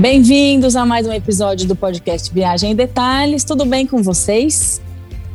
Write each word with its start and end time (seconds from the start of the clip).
Bem-vindos 0.00 0.76
a 0.76 0.86
mais 0.86 1.06
um 1.06 1.12
episódio 1.12 1.68
do 1.68 1.76
podcast 1.76 2.32
Viagem 2.32 2.72
em 2.72 2.74
Detalhes. 2.74 3.44
Tudo 3.44 3.66
bem 3.66 3.86
com 3.86 4.02
vocês? 4.02 4.80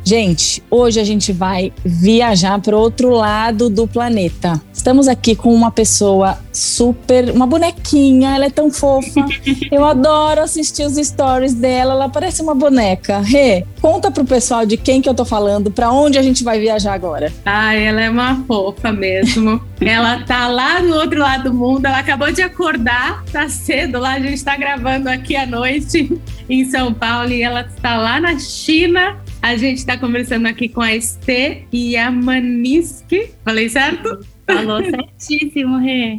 Gente, 0.08 0.62
hoje 0.70 1.00
a 1.00 1.04
gente 1.04 1.32
vai 1.32 1.72
viajar 1.84 2.60
para 2.60 2.76
outro 2.76 3.10
lado 3.10 3.68
do 3.68 3.88
planeta. 3.88 4.62
Estamos 4.72 5.08
aqui 5.08 5.34
com 5.34 5.52
uma 5.52 5.72
pessoa 5.72 6.38
super, 6.52 7.30
uma 7.30 7.44
bonequinha, 7.44 8.36
ela 8.36 8.44
é 8.44 8.50
tão 8.50 8.70
fofa. 8.70 9.26
Eu 9.68 9.84
adoro 9.84 10.42
assistir 10.42 10.84
os 10.84 10.94
stories 10.94 11.54
dela, 11.54 11.94
ela 11.94 12.08
parece 12.08 12.40
uma 12.40 12.54
boneca. 12.54 13.18
Rê, 13.18 13.66
conta 13.80 14.08
pro 14.08 14.24
pessoal 14.24 14.64
de 14.64 14.76
quem 14.76 15.02
que 15.02 15.08
eu 15.08 15.14
tô 15.14 15.24
falando, 15.24 15.72
para 15.72 15.90
onde 15.90 16.18
a 16.18 16.22
gente 16.22 16.44
vai 16.44 16.60
viajar 16.60 16.92
agora. 16.92 17.32
Ah, 17.44 17.74
ela 17.74 18.00
é 18.00 18.08
uma 18.08 18.44
fofa 18.44 18.92
mesmo. 18.92 19.60
ela 19.82 20.22
tá 20.22 20.46
lá 20.46 20.80
no 20.80 20.94
outro 20.94 21.18
lado 21.18 21.50
do 21.50 21.54
mundo, 21.54 21.84
ela 21.84 21.98
acabou 21.98 22.30
de 22.30 22.42
acordar, 22.42 23.24
tá 23.32 23.48
cedo 23.48 23.98
lá, 23.98 24.12
a 24.12 24.20
gente 24.20 24.44
tá 24.44 24.56
gravando 24.56 25.08
aqui 25.08 25.34
à 25.34 25.44
noite 25.44 26.16
em 26.48 26.64
São 26.64 26.94
Paulo 26.94 27.32
e 27.32 27.42
ela 27.42 27.62
está 27.62 27.96
lá 27.96 28.20
na 28.20 28.38
China 28.38 29.16
a 29.46 29.56
gente 29.56 29.78
está 29.78 29.96
conversando 29.96 30.46
aqui 30.46 30.68
com 30.68 30.80
a 30.80 30.92
Estê 30.92 31.62
e 31.72 31.96
a 31.96 32.10
Maniske. 32.10 33.30
Falei 33.44 33.68
certo? 33.68 34.26
Falou 34.44 34.82
certíssimo, 34.82 35.78
Rê. 35.78 36.18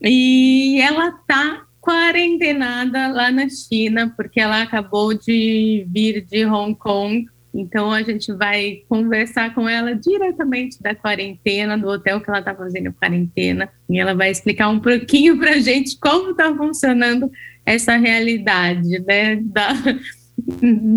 E 0.00 0.80
ela 0.80 1.12
tá 1.28 1.66
quarentenada 1.82 3.08
lá 3.08 3.30
na 3.30 3.46
China, 3.50 4.14
porque 4.16 4.40
ela 4.40 4.62
acabou 4.62 5.12
de 5.12 5.86
vir 5.90 6.24
de 6.24 6.46
Hong 6.46 6.74
Kong. 6.74 7.26
Então 7.52 7.92
a 7.92 8.02
gente 8.02 8.32
vai 8.32 8.84
conversar 8.88 9.54
com 9.54 9.68
ela 9.68 9.94
diretamente 9.94 10.82
da 10.82 10.94
quarentena, 10.94 11.76
do 11.76 11.88
hotel 11.88 12.22
que 12.22 12.30
ela 12.30 12.38
está 12.38 12.54
fazendo 12.54 12.90
quarentena. 12.94 13.68
E 13.86 14.00
ela 14.00 14.14
vai 14.14 14.30
explicar 14.30 14.70
um 14.70 14.80
pouquinho 14.80 15.38
para 15.38 15.50
a 15.50 15.60
gente 15.60 15.98
como 16.00 16.30
está 16.30 16.54
funcionando 16.56 17.30
essa 17.66 17.96
realidade, 17.96 18.98
né? 19.00 19.36
Da, 19.36 19.74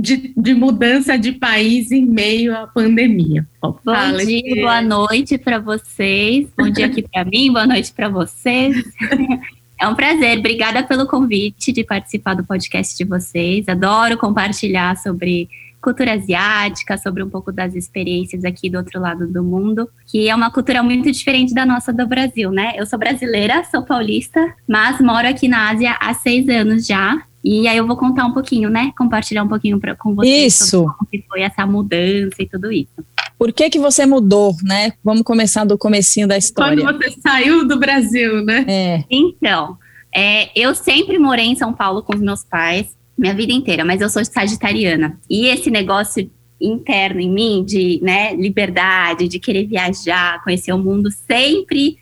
de, 0.02 0.34
de, 0.36 0.54
mudança 0.54 1.18
de 1.18 1.32
país 1.34 1.92
em 1.92 2.06
meio 2.06 2.56
à 2.56 2.68
pandemia. 2.68 3.48
Bom 3.62 3.78
Fala, 3.84 4.26
dia, 4.26 4.42
que... 4.42 4.62
boa 4.62 4.82
noite 4.82 5.38
para 5.38 5.60
vocês. 5.60 6.48
Bom 6.58 6.70
dia 6.70 6.86
aqui 6.86 7.02
para 7.02 7.26
mim, 7.26 7.52
boa 7.52 7.68
noite 7.68 7.92
para 7.94 8.10
vocês. 8.10 8.76
É 9.82 9.88
um 9.88 9.96
prazer, 9.96 10.38
obrigada 10.38 10.82
pelo 10.82 11.06
convite 11.06 11.74
de 11.74 11.84
participar 11.84 12.36
do 12.36 12.44
podcast 12.46 12.96
de 12.96 13.04
vocês. 13.04 13.68
Adoro 13.68 14.18
compartilhar 14.18 14.96
sobre 14.96 15.50
cultura 15.82 16.14
asiática, 16.14 16.98
sobre 16.98 17.22
um 17.22 17.30
pouco 17.30 17.52
das 17.52 17.76
experiências 17.76 18.46
aqui 18.46 18.70
do 18.70 18.78
outro 18.78 19.02
lado 19.02 19.28
do 19.28 19.44
mundo, 19.44 19.90
que 20.08 20.30
é 20.30 20.34
uma 20.34 20.50
cultura 20.50 20.82
muito 20.82 21.12
diferente 21.12 21.54
da 21.54 21.66
nossa 21.66 21.92
do 21.92 22.08
Brasil, 22.08 22.50
né? 22.50 22.72
Eu 22.78 22.86
sou 22.86 22.98
brasileira, 22.98 23.66
sou 23.66 23.84
paulista, 23.84 24.56
mas 24.66 25.02
moro 25.02 25.28
aqui 25.28 25.50
na 25.50 25.72
Ásia 25.72 25.98
há 26.00 26.14
seis 26.14 26.48
anos 26.48 26.88
já. 26.88 27.22
E 27.44 27.68
aí 27.68 27.78
eu 27.78 27.86
vou 27.86 27.98
contar 27.98 28.26
um 28.26 28.32
pouquinho, 28.32 28.70
né? 28.70 28.94
Compartilhar 28.98 29.44
um 29.44 29.48
pouquinho 29.48 29.80
pra, 29.80 29.96
com 29.96 30.16
vocês 30.16 30.54
isso. 30.54 30.70
sobre 30.70 30.96
como 30.98 31.24
foi 31.30 31.42
essa 31.42 31.66
mudança 31.66 32.36
e 32.40 32.48
tudo 32.48 32.72
isso. 32.72 32.94
Por 33.38 33.52
que 33.52 33.70
que 33.70 33.80
você 33.80 34.06
mudou, 34.06 34.56
né? 34.64 34.94
Vamos 35.04 35.24
começar 35.24 35.66
do 35.66 35.78
comecinho 35.78 36.28
da 36.28 36.38
história. 36.38 36.82
Quando 36.82 36.98
você 36.98 37.12
saiu 37.20 37.68
do 37.68 37.78
Brasil, 37.78 38.44
né? 38.46 38.66
É. 38.68 39.04
Então, 39.10 39.78
é, 40.16 40.50
eu 40.56 40.74
sempre 40.74 41.20
morei 41.20 41.46
em 41.46 41.56
São 41.56 41.74
Paulo 41.74 42.04
com 42.04 42.16
os 42.16 42.22
meus 42.22 42.44
pais, 42.46 42.96
minha 43.18 43.34
vida 43.34 43.52
inteira, 43.52 43.84
mas 43.84 44.00
eu 44.00 44.10
sou 44.10 44.24
sagitariana. 44.24 45.20
E 45.30 45.48
esse 45.48 45.70
negócio 45.70 46.30
interno 46.62 47.20
em 47.20 47.30
mim 47.30 47.66
de 47.66 48.00
né, 48.02 48.34
liberdade, 48.34 49.28
de 49.28 49.40
querer 49.40 49.66
viajar, 49.66 50.42
conhecer 50.44 50.72
o 50.72 50.78
mundo, 50.78 51.12
sempre 51.12 51.98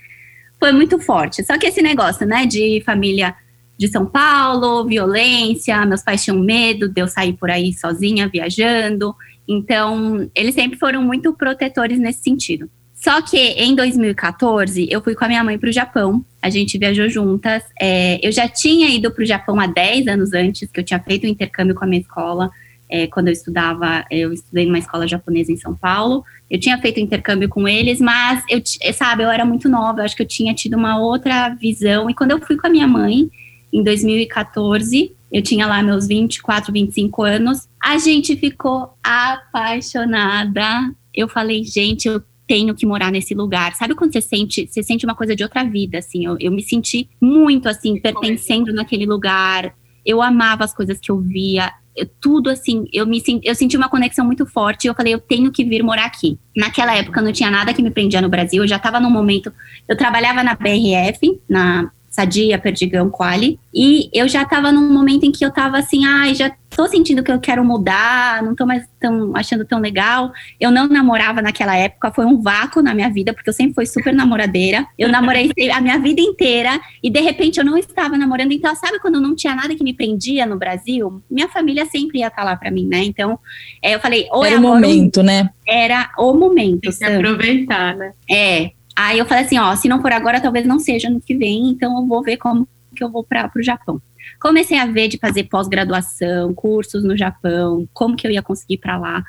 foi 0.60 0.72
muito 0.72 1.00
forte. 1.00 1.44
Só 1.44 1.58
que 1.58 1.66
esse 1.66 1.82
negócio, 1.82 2.28
né, 2.28 2.46
de 2.46 2.84
família 2.86 3.34
de 3.82 3.88
São 3.88 4.06
Paulo, 4.06 4.86
violência, 4.86 5.84
meus 5.88 6.04
pais 6.04 6.24
tinham 6.24 6.38
medo 6.38 6.88
de 6.88 7.02
eu 7.02 7.08
sair 7.08 7.34
por 7.34 7.50
aí 7.50 7.74
sozinha, 7.74 8.28
viajando. 8.28 9.16
Então, 9.48 10.30
eles 10.36 10.54
sempre 10.54 10.78
foram 10.78 11.02
muito 11.02 11.34
protetores 11.34 11.98
nesse 11.98 12.22
sentido. 12.22 12.70
Só 12.94 13.24
que 13.24 13.40
em 13.40 13.74
2014, 13.74 14.88
eu 14.88 15.02
fui 15.02 15.16
com 15.16 15.26
a 15.26 15.28
minha 15.28 15.44
mãe 15.44 15.58
para 15.58 15.70
o 15.70 15.74
Japão. 15.74 16.24
A 16.40 16.48
gente 16.52 16.78
viajou 16.78 17.10
juntas. 17.10 17.64
É, 17.82 18.20
eu 18.22 18.32
já 18.32 18.48
tinha 18.48 18.88
ido 18.88 19.10
para 19.10 19.24
o 19.24 19.26
Japão 19.26 19.60
há 19.60 19.66
10 19.66 20.08
anos 20.08 20.32
antes, 20.32 20.70
que 20.70 20.80
eu 20.80 20.84
tinha 20.84 21.00
feito 21.00 21.26
um 21.26 21.30
intercâmbio 21.32 21.74
com 21.74 21.84
a 21.84 21.88
minha 21.88 22.02
escola. 22.02 22.52
É, 22.88 23.08
quando 23.08 23.30
eu 23.30 23.34
estudava, 23.34 24.06
eu 24.12 24.32
estudei 24.32 24.68
numa 24.68 24.78
escola 24.78 25.08
japonesa 25.08 25.52
em 25.52 25.58
São 25.58 25.74
Paulo. 25.74 26.24
Eu 26.48 26.60
tinha 26.60 26.78
feito 26.78 27.00
intercâmbio 27.00 27.50
com 27.50 27.68
eles, 27.68 28.00
mas 28.00 28.44
eu, 28.48 28.62
sabe, 28.94 29.24
eu 29.24 29.32
era 29.32 29.44
muito 29.44 29.68
nova. 29.68 30.02
Eu 30.02 30.06
acho 30.06 30.16
que 30.16 30.22
eu 30.22 30.28
tinha 30.28 30.54
tido 30.54 30.78
uma 30.78 31.00
outra 31.00 31.50
visão. 31.50 32.08
E 32.12 32.14
quando 32.14 32.30
eu 32.30 32.40
fui 32.40 32.56
com 32.56 32.68
a 32.68 32.70
minha 32.70 32.88
mãe, 32.88 33.28
em 33.72 33.84
2014. 33.84 35.16
Eu 35.32 35.42
tinha 35.42 35.66
lá 35.66 35.82
meus 35.82 36.08
24, 36.08 36.74
25 36.74 37.24
anos. 37.24 37.70
A 37.82 37.98
gente 37.98 38.36
ficou 38.36 38.94
apaixonada. 39.04 40.94
Eu 41.14 41.28
falei, 41.28 41.64
gente, 41.64 42.08
eu 42.08 42.22
tenho 42.52 42.76
que 42.76 42.86
morar 42.86 43.12
nesse 43.12 43.34
lugar. 43.34 43.74
Sabe 43.76 43.96
quando 43.96 44.12
você 44.12 44.20
sente, 44.20 44.68
você 44.68 44.84
sente 44.84 45.06
uma 45.06 45.16
coisa 45.16 45.34
de 45.34 45.42
outra 45.42 45.64
vida, 45.64 46.00
assim? 46.00 46.26
Eu, 46.26 46.36
eu 46.38 46.52
me 46.52 46.62
senti 46.62 47.10
muito, 47.22 47.70
assim, 47.70 47.98
pertencendo 47.98 48.74
naquele 48.74 49.06
lugar. 49.06 49.74
Eu 50.06 50.22
amava 50.22 50.66
as 50.66 50.74
coisas 50.74 51.00
que 51.00 51.10
eu 51.10 51.18
via. 51.18 51.72
Eu, 51.96 52.10
tudo 52.20 52.50
assim, 52.50 52.86
eu 52.92 53.06
me 53.06 53.24
eu 53.44 53.56
senti 53.56 53.78
uma 53.78 53.88
conexão 53.88 54.26
muito 54.26 54.46
forte 54.46 54.86
e 54.86 54.88
eu 54.88 54.96
falei, 54.96 55.14
eu 55.14 55.20
tenho 55.20 55.50
que 55.50 55.64
vir 55.64 55.82
morar 55.82 56.06
aqui. 56.06 56.38
Naquela 56.56 56.96
época 56.96 57.22
não 57.22 57.32
tinha 57.32 57.50
nada 57.50 57.74
que 57.74 57.82
me 57.82 57.92
prendia 57.92 58.22
no 58.22 58.30
Brasil, 58.30 58.64
eu 58.64 58.68
já 58.68 58.78
estava 58.78 58.98
no 58.98 59.10
momento, 59.10 59.52
eu 59.90 59.98
trabalhava 59.98 60.42
na 60.42 60.56
BRF, 60.56 61.42
na 61.50 61.92
Sadia, 62.12 62.60
Perdigão, 62.60 63.10
Quali. 63.10 63.58
E 63.74 64.10
eu 64.14 64.28
já 64.28 64.44
estava 64.44 64.70
num 64.70 64.92
momento 64.92 65.26
em 65.26 65.32
que 65.32 65.46
eu 65.46 65.50
estava 65.50 65.78
assim, 65.78 66.06
ai, 66.06 66.32
ah, 66.32 66.34
já 66.34 66.52
tô 66.76 66.88
sentindo 66.88 67.24
que 67.24 67.32
eu 67.32 67.40
quero 67.40 67.64
mudar, 67.64 68.44
não 68.44 68.54
tô 68.54 68.66
mais 68.66 68.84
tão 69.00 69.32
achando 69.36 69.64
tão 69.64 69.80
legal. 69.80 70.32
Eu 70.60 70.72
não 70.72 70.88
namorava 70.88 71.42
naquela 71.42 71.76
época, 71.76 72.12
foi 72.12 72.26
um 72.26 72.42
vácuo 72.42 72.82
na 72.82 72.94
minha 72.94 73.10
vida, 73.10 73.34
porque 73.34 73.50
eu 73.50 73.54
sempre 73.54 73.76
fui 73.76 73.86
super 73.86 74.14
namoradeira. 74.14 74.86
Eu 75.00 75.10
namorei 75.10 75.52
a 75.74 75.80
minha 75.80 75.98
vida 76.00 76.20
inteira 76.20 76.80
e 77.02 77.10
de 77.10 77.22
repente 77.22 77.60
eu 77.60 77.66
não 77.66 77.78
estava 77.78 78.18
namorando. 78.18 78.52
Então, 78.52 78.76
sabe 78.76 79.00
quando 79.00 79.22
não 79.22 79.34
tinha 79.34 79.56
nada 79.56 79.74
que 79.74 79.84
me 79.84 79.94
prendia 79.94 80.46
no 80.46 80.58
Brasil? 80.58 81.24
Minha 81.32 81.48
família 81.48 81.86
sempre 81.86 82.20
ia 82.20 82.28
estar 82.28 82.42
tá 82.42 82.44
lá 82.44 82.58
para 82.58 82.70
mim, 82.70 82.88
né? 82.88 83.04
Então, 83.06 83.40
é, 83.82 83.96
eu 83.96 84.02
falei, 84.02 84.28
ou 84.32 84.44
era 84.44 84.58
o 84.58 84.62
momento, 84.62 85.24
né? 85.24 85.50
Era 85.66 86.12
o 86.18 86.34
momento. 86.34 86.82
Tem 86.82 86.92
que 86.92 87.04
aproveitar, 87.06 87.96
né? 87.96 88.12
É, 88.30 88.72
Aí 88.96 89.20
eu 89.20 89.26
falei 89.26 89.46
assim, 89.46 89.58
ó, 89.58 89.76
se 89.76 89.88
não 89.88 90.02
for 90.02 90.12
agora, 90.12 90.42
talvez 90.42 90.66
não 90.66 90.80
seja 90.80 91.10
no 91.10 91.22
que 91.22 91.36
vem, 91.36 91.70
então 91.70 91.98
eu 92.00 92.06
vou 92.06 92.22
ver 92.22 92.38
como 92.38 92.68
que 92.96 93.04
eu 93.04 93.10
vou 93.10 93.24
para 93.24 93.50
o 93.56 93.64
Japão. 93.64 94.02
Comecei 94.40 94.78
a 94.78 94.86
ver 94.86 95.08
de 95.08 95.18
fazer 95.18 95.46
pós-graduação, 95.46 96.54
cursos 96.54 97.04
no 97.04 97.18
Japão, 97.18 97.88
como 97.94 98.16
que 98.16 98.28
eu 98.28 98.32
ia 98.32 98.42
conseguir 98.42 98.78
para 98.78 98.98
lá. 98.98 99.24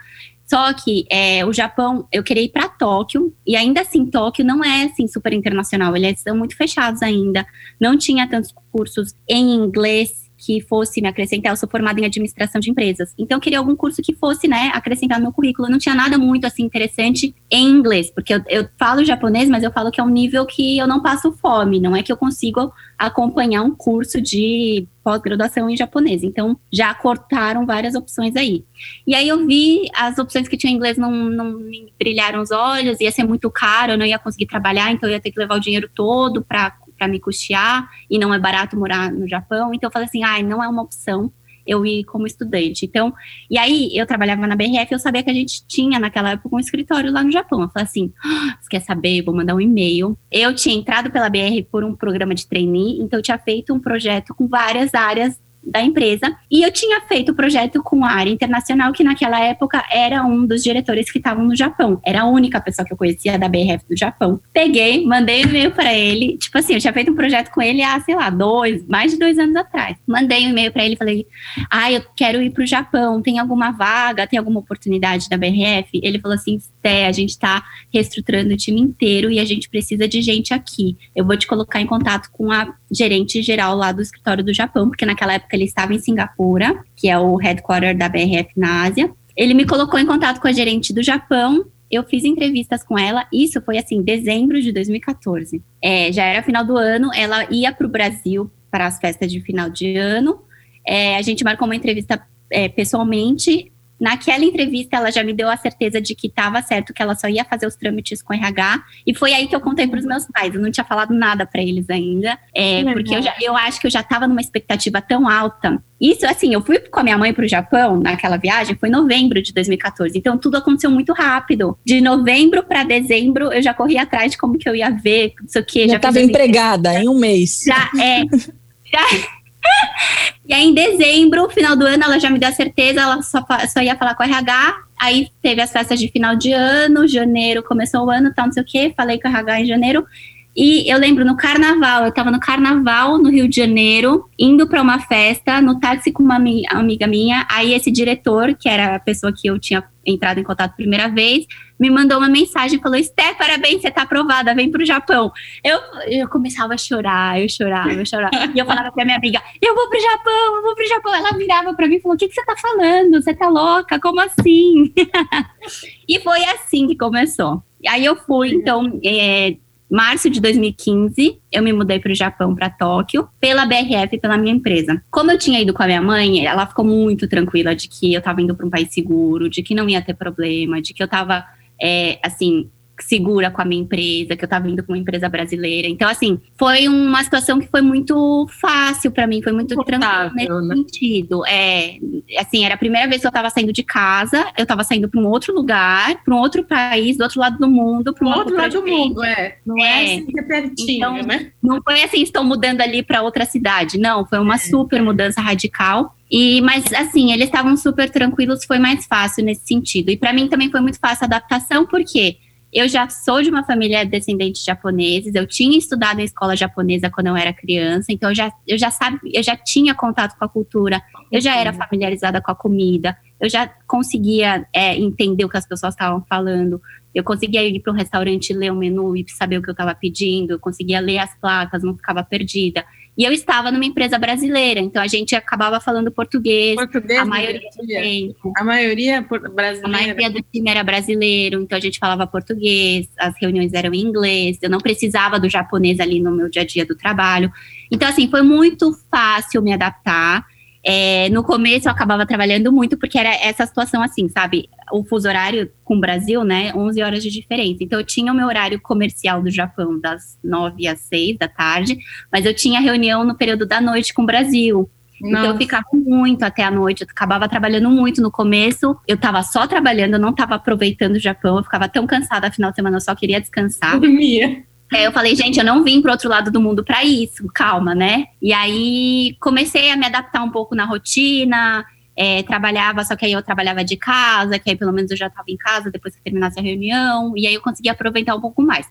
Só 0.46 0.72
que 0.74 1.06
é, 1.10 1.46
o 1.46 1.52
Japão, 1.52 2.06
eu 2.12 2.22
queria 2.22 2.42
ir 2.42 2.50
para 2.50 2.68
Tóquio, 2.68 3.34
e 3.46 3.56
ainda 3.56 3.80
assim, 3.80 4.04
Tóquio 4.04 4.44
não 4.44 4.62
é 4.62 4.84
assim 4.84 5.06
super 5.06 5.32
internacional, 5.32 5.96
eles 5.96 6.18
estão 6.18 6.36
muito 6.36 6.56
fechados 6.56 7.00
ainda. 7.02 7.46
Não 7.80 7.96
tinha 7.96 8.28
tantos 8.28 8.52
cursos 8.70 9.14
em 9.28 9.54
inglês 9.54 10.21
que 10.44 10.60
fosse 10.60 11.00
me 11.00 11.08
acrescentar. 11.08 11.52
Eu 11.52 11.56
sou 11.56 11.68
formada 11.68 12.00
em 12.00 12.04
administração 12.04 12.60
de 12.60 12.70
empresas. 12.70 13.14
Então, 13.16 13.36
eu 13.36 13.40
queria 13.40 13.58
algum 13.58 13.76
curso 13.76 14.02
que 14.02 14.12
fosse, 14.14 14.48
né, 14.48 14.72
acrescentar 14.74 15.18
no 15.18 15.24
meu 15.24 15.32
currículo. 15.32 15.68
Não 15.68 15.78
tinha 15.78 15.94
nada 15.94 16.18
muito, 16.18 16.44
assim, 16.44 16.64
interessante 16.64 17.32
em 17.48 17.68
inglês, 17.68 18.10
porque 18.10 18.34
eu, 18.34 18.42
eu 18.48 18.68
falo 18.76 19.04
japonês, 19.04 19.48
mas 19.48 19.62
eu 19.62 19.70
falo 19.70 19.90
que 19.90 20.00
é 20.00 20.04
um 20.04 20.08
nível 20.08 20.44
que 20.44 20.78
eu 20.78 20.86
não 20.86 21.00
passo 21.00 21.30
fome. 21.32 21.78
Não 21.78 21.94
é 21.94 22.02
que 22.02 22.10
eu 22.10 22.16
consigo 22.16 22.72
acompanhar 22.98 23.62
um 23.62 23.70
curso 23.70 24.20
de 24.20 24.86
pós-graduação 25.02 25.68
em 25.68 25.76
japonês. 25.76 26.22
Então, 26.22 26.58
já 26.72 26.92
cortaram 26.94 27.66
várias 27.66 27.94
opções 27.94 28.34
aí. 28.36 28.64
E 29.06 29.14
aí 29.14 29.28
eu 29.28 29.46
vi 29.46 29.88
as 29.94 30.18
opções 30.18 30.48
que 30.48 30.56
tinham 30.56 30.72
em 30.72 30.76
inglês 30.76 30.96
não, 30.96 31.10
não 31.10 31.52
me 31.52 31.92
brilharam 31.98 32.40
os 32.40 32.50
olhos, 32.50 33.00
ia 33.00 33.10
ser 33.10 33.24
muito 33.24 33.50
caro, 33.50 33.92
eu 33.92 33.98
não 33.98 34.06
ia 34.06 34.18
conseguir 34.18 34.46
trabalhar, 34.46 34.90
então 34.92 35.08
eu 35.08 35.14
ia 35.14 35.20
ter 35.20 35.30
que 35.30 35.38
levar 35.38 35.56
o 35.56 35.60
dinheiro 35.60 35.88
todo 35.92 36.42
para 36.42 36.72
para 37.02 37.08
me 37.08 37.18
custear 37.18 37.90
e 38.08 38.16
não 38.16 38.32
é 38.32 38.38
barato 38.38 38.78
morar 38.78 39.10
no 39.10 39.28
Japão. 39.28 39.74
Então 39.74 39.88
eu 39.88 39.92
falei 39.92 40.06
assim, 40.06 40.22
ai, 40.22 40.40
ah, 40.40 40.44
não 40.44 40.62
é 40.62 40.68
uma 40.68 40.82
opção 40.82 41.32
eu 41.66 41.84
ir 41.84 42.04
como 42.04 42.26
estudante. 42.26 42.84
Então, 42.84 43.12
e 43.50 43.58
aí 43.58 43.90
eu 43.92 44.06
trabalhava 44.06 44.46
na 44.46 44.56
BRF, 44.56 44.92
eu 44.92 44.98
sabia 44.98 45.22
que 45.22 45.30
a 45.30 45.34
gente 45.34 45.66
tinha 45.66 45.98
naquela 45.98 46.30
época 46.30 46.54
um 46.54 46.60
escritório 46.60 47.12
lá 47.12 47.22
no 47.24 47.30
Japão. 47.30 47.62
Eu 47.62 47.68
falei 47.68 47.84
assim: 47.84 48.12
ah, 48.24 48.56
você 48.60 48.68
quer 48.68 48.80
saber? 48.80 49.22
Vou 49.22 49.34
mandar 49.34 49.54
um 49.54 49.60
e-mail. 49.60 50.16
Eu 50.30 50.54
tinha 50.54 50.76
entrado 50.76 51.10
pela 51.10 51.28
BR 51.28 51.62
por 51.70 51.84
um 51.84 51.94
programa 51.94 52.34
de 52.34 52.46
trainee, 52.46 53.00
então 53.00 53.18
eu 53.18 53.22
tinha 53.22 53.38
feito 53.38 53.74
um 53.74 53.80
projeto 53.80 54.34
com 54.34 54.46
várias 54.46 54.94
áreas 54.94 55.40
da 55.64 55.82
empresa. 55.82 56.36
E 56.50 56.62
eu 56.62 56.72
tinha 56.72 57.00
feito 57.02 57.32
o 57.32 57.34
projeto 57.34 57.82
com 57.82 58.04
a 58.04 58.10
área 58.10 58.30
internacional, 58.30 58.92
que 58.92 59.04
naquela 59.04 59.40
época 59.40 59.82
era 59.90 60.24
um 60.24 60.46
dos 60.46 60.62
diretores 60.62 61.10
que 61.10 61.18
estavam 61.18 61.44
no 61.44 61.56
Japão. 61.56 62.00
Era 62.04 62.22
a 62.22 62.26
única 62.26 62.60
pessoa 62.60 62.86
que 62.86 62.92
eu 62.92 62.96
conhecia 62.96 63.38
da 63.38 63.48
BRF 63.48 63.84
do 63.88 63.96
Japão. 63.96 64.40
Peguei, 64.52 65.04
mandei 65.06 65.44
um 65.44 65.48
e-mail 65.48 65.70
para 65.72 65.94
ele. 65.94 66.36
Tipo 66.38 66.58
assim, 66.58 66.74
eu 66.74 66.80
tinha 66.80 66.92
feito 66.92 67.10
um 67.10 67.14
projeto 67.14 67.50
com 67.50 67.62
ele 67.62 67.82
há, 67.82 67.98
sei 68.00 68.14
lá, 68.14 68.30
dois, 68.30 68.86
mais 68.86 69.12
de 69.12 69.18
dois 69.18 69.38
anos 69.38 69.56
atrás. 69.56 69.96
Mandei 70.06 70.46
um 70.46 70.50
e-mail 70.50 70.72
para 70.72 70.84
ele 70.84 70.94
e 70.94 70.98
falei: 70.98 71.26
Ah, 71.70 71.90
eu 71.90 72.02
quero 72.16 72.42
ir 72.42 72.50
para 72.50 72.64
o 72.64 72.66
Japão. 72.66 73.22
Tem 73.22 73.38
alguma 73.38 73.70
vaga? 73.70 74.26
Tem 74.26 74.38
alguma 74.38 74.60
oportunidade 74.60 75.28
da 75.28 75.36
BRF? 75.36 75.88
Ele 76.02 76.18
falou 76.18 76.34
assim: 76.34 76.58
Esté, 76.82 77.06
a 77.06 77.12
gente 77.12 77.30
está 77.30 77.62
reestruturando 77.92 78.52
o 78.52 78.56
time 78.56 78.80
inteiro 78.80 79.30
e 79.30 79.38
a 79.38 79.44
gente 79.44 79.68
precisa 79.68 80.08
de 80.08 80.20
gente 80.20 80.52
aqui. 80.52 80.96
Eu 81.14 81.24
vou 81.24 81.36
te 81.36 81.46
colocar 81.46 81.80
em 81.80 81.86
contato 81.86 82.28
com 82.32 82.50
a 82.50 82.74
gerente 82.90 83.40
geral 83.40 83.76
lá 83.76 83.92
do 83.92 84.02
escritório 84.02 84.42
do 84.42 84.52
Japão, 84.52 84.88
porque 84.88 85.06
naquela 85.06 85.34
época 85.34 85.54
ele 85.54 85.64
estava 85.64 85.94
em 85.94 86.00
Singapura, 86.00 86.82
que 86.96 87.08
é 87.08 87.16
o 87.16 87.36
headquarter 87.36 87.96
da 87.96 88.08
BRF 88.08 88.50
na 88.56 88.82
Ásia. 88.82 89.10
Ele 89.36 89.54
me 89.54 89.64
colocou 89.64 89.98
em 89.98 90.06
contato 90.06 90.40
com 90.40 90.48
a 90.48 90.52
gerente 90.52 90.92
do 90.92 91.02
Japão 91.02 91.64
eu 91.92 92.02
fiz 92.04 92.24
entrevistas 92.24 92.82
com 92.82 92.98
ela, 92.98 93.26
isso 93.30 93.60
foi 93.60 93.76
assim, 93.76 94.00
dezembro 94.00 94.62
de 94.62 94.72
2014. 94.72 95.62
É, 95.82 96.10
já 96.10 96.24
era 96.24 96.42
final 96.42 96.64
do 96.64 96.78
ano, 96.78 97.10
ela 97.14 97.46
ia 97.52 97.70
para 97.70 97.86
o 97.86 97.90
Brasil 97.90 98.50
para 98.70 98.86
as 98.86 98.98
festas 98.98 99.30
de 99.30 99.42
final 99.42 99.68
de 99.68 99.94
ano. 99.98 100.40
É, 100.86 101.16
a 101.16 101.22
gente 101.22 101.44
marcou 101.44 101.68
uma 101.68 101.76
entrevista 101.76 102.26
é, 102.50 102.68
pessoalmente. 102.68 103.71
Naquela 104.02 104.44
entrevista, 104.44 104.96
ela 104.96 105.12
já 105.12 105.22
me 105.22 105.32
deu 105.32 105.48
a 105.48 105.56
certeza 105.56 106.00
de 106.00 106.12
que 106.12 106.26
estava 106.26 106.60
certo, 106.60 106.92
que 106.92 107.00
ela 107.00 107.14
só 107.14 107.28
ia 107.28 107.44
fazer 107.44 107.68
os 107.68 107.76
trâmites 107.76 108.20
com 108.20 108.34
RH. 108.34 108.82
E 109.06 109.14
foi 109.14 109.32
aí 109.32 109.46
que 109.46 109.54
eu 109.54 109.60
contei 109.60 109.86
para 109.86 110.00
os 110.00 110.04
meus 110.04 110.26
pais. 110.26 110.52
Eu 110.52 110.60
não 110.60 110.72
tinha 110.72 110.82
falado 110.82 111.14
nada 111.14 111.46
para 111.46 111.62
eles 111.62 111.88
ainda, 111.88 112.36
é, 112.52 112.82
porque 112.92 113.14
eu, 113.14 113.22
já, 113.22 113.32
eu 113.40 113.56
acho 113.56 113.80
que 113.80 113.86
eu 113.86 113.90
já 113.92 114.00
estava 114.00 114.26
numa 114.26 114.40
expectativa 114.40 115.00
tão 115.00 115.28
alta. 115.28 115.80
Isso, 116.00 116.26
assim, 116.26 116.52
eu 116.52 116.60
fui 116.60 116.80
com 116.80 116.98
a 116.98 117.04
minha 117.04 117.16
mãe 117.16 117.32
para 117.32 117.44
o 117.44 117.48
Japão 117.48 118.00
naquela 118.00 118.36
viagem, 118.36 118.74
foi 118.74 118.90
novembro 118.90 119.40
de 119.40 119.52
2014. 119.52 120.18
Então, 120.18 120.36
tudo 120.36 120.56
aconteceu 120.56 120.90
muito 120.90 121.12
rápido. 121.12 121.78
De 121.86 122.00
novembro 122.00 122.64
para 122.64 122.82
dezembro, 122.82 123.52
eu 123.52 123.62
já 123.62 123.72
corri 123.72 123.96
atrás 123.96 124.32
de 124.32 124.36
como 124.36 124.58
que 124.58 124.68
eu 124.68 124.74
ia 124.74 124.90
ver, 124.90 125.32
não 125.40 125.48
sei 125.48 125.62
o 125.62 125.64
quê. 125.64 125.88
Já 125.88 125.94
estava 125.94 126.20
empregada 126.20 127.00
em 127.00 127.08
um 127.08 127.16
mês. 127.16 127.60
Já, 127.64 127.88
é. 128.02 128.22
já, 128.92 129.41
e 130.46 130.52
aí, 130.52 130.64
em 130.64 130.74
dezembro, 130.74 131.48
final 131.50 131.76
do 131.76 131.86
ano, 131.86 132.04
ela 132.04 132.18
já 132.18 132.30
me 132.30 132.38
deu 132.38 132.48
a 132.48 132.52
certeza, 132.52 133.00
ela 133.00 133.22
só, 133.22 133.44
só 133.68 133.80
ia 133.80 133.96
falar 133.96 134.14
com 134.14 134.22
a 134.22 134.26
RH. 134.26 134.76
Aí 135.00 135.28
teve 135.42 135.60
as 135.60 135.72
festas 135.72 135.98
de 135.98 136.08
final 136.08 136.36
de 136.36 136.52
ano, 136.52 137.08
janeiro 137.08 137.62
começou 137.62 138.06
o 138.06 138.10
ano, 138.10 138.32
tal, 138.34 138.46
não 138.46 138.52
sei 138.52 138.62
o 138.62 138.66
quê. 138.66 138.92
Falei 138.96 139.20
com 139.20 139.28
a 139.28 139.30
RH 139.30 139.60
em 139.60 139.66
janeiro. 139.66 140.06
E 140.54 140.90
eu 140.92 140.98
lembro 140.98 141.24
no 141.24 141.34
carnaval, 141.34 142.04
eu 142.04 142.12
tava 142.12 142.30
no 142.30 142.38
carnaval 142.38 143.16
no 143.16 143.30
Rio 143.30 143.48
de 143.48 143.56
Janeiro, 143.56 144.28
indo 144.38 144.66
para 144.68 144.82
uma 144.82 145.00
festa, 145.00 145.62
no 145.62 145.80
táxi 145.80 146.12
com 146.12 146.22
uma 146.22 146.36
amiga 146.36 147.06
minha. 147.06 147.46
Aí 147.50 147.72
esse 147.72 147.90
diretor, 147.90 148.54
que 148.54 148.68
era 148.68 148.96
a 148.96 149.00
pessoa 149.00 149.32
que 149.34 149.48
eu 149.48 149.58
tinha 149.58 149.82
entrado 150.06 150.38
em 150.38 150.42
contato 150.42 150.76
primeira 150.76 151.08
vez, 151.08 151.46
me 151.78 151.90
mandou 151.90 152.18
uma 152.18 152.28
mensagem 152.28 152.80
falou: 152.80 152.96
Esté, 152.96 153.34
parabéns, 153.34 153.82
você 153.82 153.90
tá 153.90 154.02
aprovada, 154.02 154.54
vem 154.54 154.70
pro 154.70 154.84
Japão. 154.84 155.32
Eu, 155.64 155.78
eu 156.06 156.28
começava 156.28 156.74
a 156.74 156.78
chorar, 156.78 157.40
eu 157.40 157.48
chorava, 157.48 157.92
eu 157.92 158.06
chorava. 158.06 158.30
e 158.54 158.58
eu 158.58 158.66
falava 158.66 158.92
pra 158.92 159.04
minha 159.04 159.16
amiga: 159.16 159.42
Eu 159.60 159.74
vou 159.74 159.88
pro 159.88 160.00
Japão, 160.00 160.56
eu 160.56 160.62
vou 160.62 160.74
pro 160.74 160.88
Japão. 160.88 161.14
Ela 161.14 161.36
virava 161.36 161.74
pra 161.74 161.88
mim 161.88 161.96
e 161.96 162.00
falou: 162.00 162.14
O 162.14 162.18
que, 162.18 162.28
que 162.28 162.34
você 162.34 162.44
tá 162.44 162.56
falando? 162.56 163.22
Você 163.22 163.34
tá 163.34 163.48
louca? 163.48 163.98
Como 164.00 164.20
assim? 164.20 164.92
e 166.08 166.20
foi 166.20 166.44
assim 166.44 166.86
que 166.86 166.96
começou. 166.96 167.62
Aí 167.88 168.04
eu 168.04 168.14
fui, 168.14 168.50
então, 168.54 169.00
é, 169.04 169.56
março 169.92 170.30
de 170.30 170.40
2015, 170.40 171.38
eu 171.52 171.62
me 171.62 171.70
mudei 171.70 172.00
para 172.00 172.12
o 172.12 172.14
Japão, 172.14 172.54
para 172.54 172.70
Tóquio, 172.70 173.28
pela 173.38 173.66
BRF, 173.66 174.18
pela 174.18 174.38
minha 174.38 174.54
empresa. 174.54 175.02
Como 175.10 175.30
eu 175.30 175.38
tinha 175.38 175.60
ido 175.60 175.74
com 175.74 175.82
a 175.82 175.86
minha 175.86 176.00
mãe, 176.00 176.46
ela 176.46 176.66
ficou 176.66 176.82
muito 176.82 177.28
tranquila 177.28 177.76
de 177.76 177.88
que 177.88 178.14
eu 178.14 178.20
estava 178.20 178.40
indo 178.40 178.54
para 178.54 178.66
um 178.66 178.70
país 178.70 178.90
seguro, 178.90 179.50
de 179.50 179.62
que 179.62 179.74
não 179.74 179.86
ia 179.86 180.00
ter 180.00 180.14
problema, 180.14 180.80
de 180.80 180.94
que 180.94 181.02
eu 181.02 181.04
estava, 181.04 181.44
é, 181.78 182.18
assim, 182.24 182.70
segura 183.02 183.50
com 183.50 183.60
a 183.60 183.64
minha 183.64 183.82
empresa, 183.82 184.36
que 184.36 184.44
eu 184.44 184.46
estava 184.46 184.68
indo 184.68 184.82
com 184.82 184.92
uma 184.92 184.98
empresa 184.98 185.28
brasileira. 185.28 185.88
Então, 185.88 186.08
assim, 186.08 186.40
foi 186.56 186.88
uma 186.88 187.22
situação 187.22 187.60
que 187.60 187.68
foi 187.68 187.82
muito 187.82 188.46
fácil 188.60 189.10
para 189.10 189.26
mim, 189.26 189.42
foi 189.42 189.52
muito 189.52 189.76
tranquilo 189.84 190.30
nesse 190.34 190.68
né? 190.68 190.74
sentido. 190.76 191.46
É, 191.46 191.98
assim, 192.38 192.64
era 192.64 192.74
a 192.74 192.78
primeira 192.78 193.08
vez 193.08 193.20
que 193.20 193.26
eu 193.26 193.30
estava 193.30 193.50
saindo 193.50 193.72
de 193.72 193.82
casa, 193.82 194.46
eu 194.56 194.62
estava 194.62 194.84
saindo 194.84 195.08
para 195.08 195.20
um 195.20 195.26
outro 195.26 195.54
lugar, 195.54 196.22
para 196.24 196.34
um 196.34 196.38
outro 196.38 196.64
país, 196.64 197.16
do 197.16 197.22
outro 197.22 197.40
lado 197.40 197.58
do 197.58 197.68
mundo, 197.68 198.12
para 198.14 198.26
um 198.26 198.32
outro 198.32 198.56
lado 198.56 198.80
do 198.80 198.86
mundo, 198.86 199.22
é. 199.24 199.56
Não 199.64 199.78
é, 199.78 199.82
é 199.82 200.14
assim 200.14 200.26
que 200.26 200.40
é 200.40 200.42
pertinho, 200.42 200.96
então, 200.96 201.22
né? 201.22 201.52
Não 201.62 201.82
foi 201.82 202.02
assim, 202.02 202.22
estou 202.22 202.44
mudando 202.44 202.80
ali 202.80 203.02
para 203.02 203.22
outra 203.22 203.44
cidade. 203.44 203.98
Não, 203.98 204.24
foi 204.24 204.38
uma 204.38 204.54
é. 204.54 204.58
super 204.58 205.02
mudança 205.02 205.40
radical. 205.40 206.14
E, 206.30 206.62
mas 206.62 206.90
assim, 206.94 207.30
eles 207.30 207.46
estavam 207.46 207.76
super 207.76 208.08
tranquilos, 208.08 208.64
foi 208.64 208.78
mais 208.78 209.04
fácil 209.04 209.44
nesse 209.44 209.66
sentido. 209.66 210.10
E 210.10 210.16
para 210.16 210.32
mim 210.32 210.48
também 210.48 210.70
foi 210.70 210.80
muito 210.80 210.98
fácil 210.98 211.24
a 211.24 211.26
adaptação, 211.26 211.86
porque 211.86 212.38
eu 212.72 212.88
já 212.88 213.08
sou 213.08 213.42
de 213.42 213.50
uma 213.50 213.64
família 213.64 214.04
descendente 214.04 214.60
de 214.60 214.66
japoneses, 214.66 215.34
eu 215.34 215.46
tinha 215.46 215.76
estudado 215.76 216.20
em 216.20 216.24
escola 216.24 216.56
japonesa 216.56 217.10
quando 217.10 217.26
eu 217.26 217.36
era 217.36 217.52
criança, 217.52 218.06
então 218.10 218.30
eu 218.30 218.34
já, 218.34 218.52
eu 218.66 218.78
já 218.78 218.90
sabe, 218.90 219.18
eu 219.32 219.42
já 219.42 219.54
tinha 219.56 219.94
contato 219.94 220.38
com 220.38 220.44
a 220.44 220.48
cultura, 220.48 221.02
eu 221.30 221.40
já 221.40 221.54
era 221.56 221.72
familiarizada 221.72 222.40
com 222.40 222.50
a 222.50 222.54
comida, 222.54 223.16
eu 223.38 223.48
já 223.48 223.66
conseguia 223.86 224.66
é, 224.72 224.96
entender 224.96 225.44
o 225.44 225.48
que 225.48 225.58
as 225.58 225.66
pessoas 225.66 225.92
estavam 225.92 226.24
falando, 226.28 226.80
eu 227.14 227.22
conseguia 227.22 227.62
ir 227.62 227.78
para 227.80 227.92
um 227.92 227.96
restaurante 227.96 228.54
ler 228.54 228.72
o 228.72 228.76
menu 228.76 229.14
e 229.16 229.24
saber 229.28 229.58
o 229.58 229.62
que 229.62 229.68
eu 229.68 229.72
estava 229.72 229.94
pedindo, 229.94 230.52
eu 230.52 230.58
conseguia 230.58 230.98
ler 230.98 231.18
as 231.18 231.34
placas, 231.38 231.82
não 231.82 231.94
ficava 231.94 232.24
perdida. 232.24 232.84
E 233.16 233.24
eu 233.24 233.32
estava 233.32 233.70
numa 233.70 233.84
empresa 233.84 234.18
brasileira, 234.18 234.80
então 234.80 235.02
a 235.02 235.06
gente 235.06 235.34
acabava 235.36 235.78
falando 235.80 236.10
português. 236.10 236.76
Português 236.76 237.20
a 237.20 237.24
maioria 237.26 237.60
do 237.60 237.86
tempo. 237.86 238.52
A 238.56 238.64
maioria 238.64 239.20
brasileira. 239.20 239.86
A 239.86 239.88
maioria 239.88 240.30
do 240.30 240.42
time 240.42 240.70
era 240.70 240.82
brasileiro, 240.82 241.60
então 241.60 241.76
a 241.76 241.80
gente 241.80 241.98
falava 241.98 242.26
português, 242.26 243.08
as 243.18 243.34
reuniões 243.38 243.74
eram 243.74 243.92
em 243.92 244.00
inglês, 244.00 244.58
eu 244.62 244.70
não 244.70 244.78
precisava 244.78 245.38
do 245.38 245.48
japonês 245.48 246.00
ali 246.00 246.20
no 246.20 246.30
meu 246.30 246.48
dia 246.48 246.62
a 246.62 246.64
dia 246.64 246.86
do 246.86 246.96
trabalho. 246.96 247.52
Então, 247.90 248.08
assim, 248.08 248.30
foi 248.30 248.40
muito 248.40 248.96
fácil 249.10 249.60
me 249.60 249.72
adaptar. 249.72 250.46
É, 250.84 251.28
no 251.28 251.44
começo 251.44 251.86
eu 251.86 251.92
acabava 251.92 252.26
trabalhando 252.26 252.72
muito 252.72 252.98
porque 252.98 253.18
era 253.18 253.32
essa 253.34 253.64
situação 253.64 254.02
assim, 254.02 254.28
sabe? 254.28 254.68
O 254.92 255.04
fuso 255.04 255.28
horário 255.28 255.70
com 255.84 255.96
o 255.96 256.00
Brasil, 256.00 256.42
né? 256.42 256.72
11 256.74 257.02
horas 257.02 257.22
de 257.22 257.30
diferença. 257.30 257.84
Então 257.84 258.00
eu 258.00 258.04
tinha 258.04 258.32
o 258.32 258.34
meu 258.34 258.46
horário 258.46 258.80
comercial 258.80 259.42
do 259.42 259.50
Japão 259.50 259.98
das 260.00 260.38
9 260.42 260.88
às 260.88 261.00
6 261.00 261.38
da 261.38 261.48
tarde, 261.48 261.96
mas 262.32 262.44
eu 262.44 262.54
tinha 262.54 262.80
reunião 262.80 263.24
no 263.24 263.36
período 263.36 263.64
da 263.64 263.80
noite 263.80 264.12
com 264.12 264.22
o 264.22 264.26
Brasil. 264.26 264.90
Nossa. 265.20 265.36
Então 265.38 265.44
eu 265.52 265.56
ficava 265.56 265.86
muito 265.92 266.42
até 266.42 266.64
a 266.64 266.70
noite, 266.70 267.02
eu 267.02 267.06
acabava 267.08 267.48
trabalhando 267.48 267.88
muito 267.88 268.20
no 268.20 268.30
começo. 268.30 268.96
Eu 269.06 269.16
tava 269.16 269.40
só 269.44 269.68
trabalhando, 269.68 270.14
eu 270.14 270.20
não 270.20 270.32
tava 270.32 270.56
aproveitando 270.56 271.14
o 271.14 271.20
Japão, 271.20 271.58
eu 271.58 271.62
ficava 271.62 271.88
tão 271.88 272.06
cansada, 272.08 272.48
afinal 272.48 272.70
de 272.70 272.76
semana 272.76 272.96
eu 272.96 273.00
só 273.00 273.14
queria 273.14 273.40
descansar. 273.40 274.00
Dormia. 274.00 274.64
É, 274.92 275.06
eu 275.06 275.12
falei, 275.12 275.34
gente, 275.34 275.58
eu 275.58 275.64
não 275.64 275.82
vim 275.82 276.02
para 276.02 276.12
outro 276.12 276.28
lado 276.28 276.50
do 276.50 276.60
mundo 276.60 276.84
para 276.84 277.02
isso, 277.04 277.46
calma, 277.54 277.94
né? 277.94 278.26
E 278.40 278.52
aí 278.52 279.36
comecei 279.40 279.90
a 279.90 279.96
me 279.96 280.06
adaptar 280.06 280.42
um 280.42 280.50
pouco 280.50 280.74
na 280.74 280.84
rotina, 280.84 281.84
é, 282.16 282.42
trabalhava, 282.42 283.02
só 283.04 283.16
que 283.16 283.24
aí 283.24 283.32
eu 283.32 283.42
trabalhava 283.42 283.82
de 283.82 283.96
casa, 283.96 284.58
que 284.58 284.70
aí 284.70 284.76
pelo 284.76 284.92
menos 284.92 285.10
eu 285.10 285.16
já 285.16 285.28
estava 285.28 285.46
em 285.48 285.56
casa 285.56 285.90
depois 285.90 286.14
que 286.14 286.22
terminasse 286.22 286.58
a 286.60 286.62
reunião, 286.62 287.32
e 287.36 287.46
aí 287.46 287.54
eu 287.54 287.60
consegui 287.60 287.88
aproveitar 287.88 288.34
um 288.34 288.40
pouco 288.40 288.62
mais. 288.62 288.86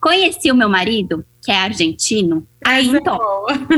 Conheci 0.00 0.50
o 0.50 0.56
meu 0.56 0.68
marido, 0.68 1.24
que 1.44 1.50
é 1.50 1.56
argentino. 1.56 2.46
Aí, 2.64 2.88
então. 2.88 3.18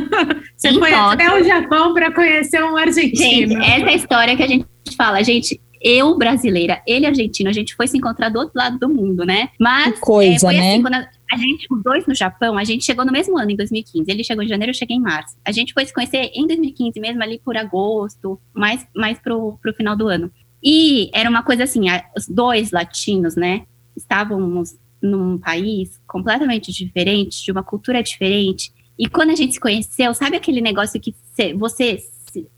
Você 0.57 0.69
então, 0.69 0.81
foi 0.81 0.95
até 0.95 1.35
o 1.35 1.45
Japão 1.45 1.93
para 1.93 2.12
conhecer 2.12 2.62
um 2.62 2.76
argentino. 2.76 3.52
Gente, 3.52 3.57
essa 3.57 3.87
é 3.87 3.88
a 3.88 3.95
história 3.95 4.37
que 4.37 4.43
a 4.43 4.49
gente 4.49 4.66
fala, 4.97 5.23
gente 5.23 5.61
eu 5.85 6.16
brasileira, 6.16 6.81
ele 6.87 7.04
argentino, 7.04 7.50
a 7.50 7.52
gente 7.52 7.75
foi 7.75 7.87
se 7.87 7.99
encontrar 7.99 8.31
do 8.31 8.38
outro 8.38 8.54
lado 8.57 8.78
do 8.78 8.88
mundo, 8.88 9.26
né? 9.26 9.50
Mas 9.61 9.95
que 9.95 10.00
coisa, 10.00 10.35
é, 10.35 10.38
foi 10.38 10.54
né? 10.54 10.73
assim, 10.73 10.83
quando 10.83 11.07
a, 11.35 11.37
gente, 11.37 11.67
os 11.71 11.83
dois 11.83 12.07
no 12.07 12.14
Japão, 12.14 12.57
a 12.57 12.64
gente 12.64 12.85
chegou 12.85 13.05
no 13.05 13.12
mesmo 13.12 13.37
ano, 13.38 13.50
em 13.50 13.57
2015. 13.57 14.11
Ele 14.11 14.25
chegou 14.25 14.45
em 14.45 14.49
janeiro, 14.49 14.71
eu 14.71 14.75
cheguei 14.75 14.97
em 14.97 15.00
março. 15.00 15.37
A 15.45 15.53
gente 15.53 15.73
foi 15.73 15.85
se 15.85 15.93
conhecer 15.93 16.31
em 16.35 16.47
2015 16.47 16.99
mesmo, 17.00 17.23
ali 17.23 17.41
por 17.45 17.57
agosto, 17.57 18.41
mais, 18.53 18.87
mais 18.95 19.19
pro, 19.19 19.59
pro 19.61 19.75
final 19.75 19.97
do 19.97 20.09
ano. 20.09 20.31
E 20.62 21.11
era 21.12 21.29
uma 21.29 21.43
coisa 21.43 21.64
assim, 21.64 21.88
a, 21.88 22.05
os 22.17 22.26
dois 22.26 22.71
latinos, 22.71 23.37
né? 23.37 23.67
Estávamos 23.97 24.76
num 25.03 25.38
país 25.38 26.00
completamente 26.07 26.73
diferente, 26.73 27.45
de 27.45 27.53
uma 27.53 27.62
cultura 27.62 28.03
diferente. 28.03 28.73
E 28.99 29.09
quando 29.09 29.31
a 29.31 29.35
gente 29.35 29.55
se 29.55 29.61
conheceu, 29.61 30.14
sabe 30.14 30.37
aquele 30.37 30.61
negócio 30.61 31.00
que 31.00 31.14
você 31.59 31.99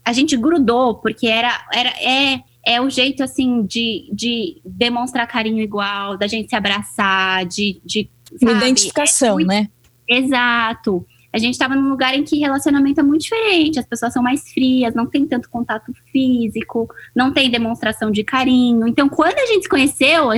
a 0.03 0.11
gente 0.11 0.35
grudou 0.35 0.95
porque 0.95 1.27
era 1.27 1.67
era 1.71 1.89
é 2.01 2.41
é 2.67 2.81
o 2.81 2.89
jeito, 2.89 3.23
assim, 3.23 3.65
de, 3.65 4.09
de 4.11 4.61
demonstrar 4.65 5.25
carinho 5.25 5.63
igual, 5.63 6.17
da 6.17 6.27
gente 6.27 6.49
se 6.49 6.55
abraçar, 6.55 7.45
de. 7.45 7.81
de 7.85 8.09
sabe? 8.35 8.57
Identificação, 8.57 9.39
é 9.39 9.43
muito... 9.43 9.47
né? 9.47 9.69
Exato. 10.07 11.05
A 11.31 11.37
gente 11.37 11.53
estava 11.53 11.75
num 11.75 11.89
lugar 11.89 12.15
em 12.15 12.23
que 12.23 12.39
relacionamento 12.39 12.99
é 12.99 13.03
muito 13.03 13.21
diferente, 13.21 13.79
as 13.79 13.85
pessoas 13.85 14.13
são 14.13 14.23
mais 14.23 14.49
frias, 14.51 14.95
não 14.95 15.05
tem 15.05 15.25
tanto 15.25 15.49
contato 15.49 15.93
físico, 16.11 16.89
não 17.15 17.31
tem 17.31 17.49
demonstração 17.49 18.09
de 18.09 18.23
carinho. 18.23 18.87
Então, 18.87 19.07
quando 19.07 19.37
a 19.37 19.45
gente 19.45 19.63
se 19.63 19.69
conheceu, 19.69 20.29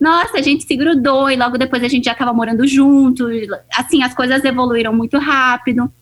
nossa, 0.00 0.38
a 0.38 0.42
gente 0.42 0.64
se 0.64 0.74
grudou 0.74 1.30
e 1.30 1.36
logo 1.36 1.56
depois 1.56 1.84
a 1.84 1.88
gente 1.88 2.06
já 2.06 2.12
estava 2.12 2.32
morando 2.32 2.66
junto. 2.66 3.28
Assim, 3.76 4.02
as 4.02 4.14
coisas 4.14 4.44
evoluíram 4.44 4.92
muito 4.92 5.16
rápido. 5.18 5.92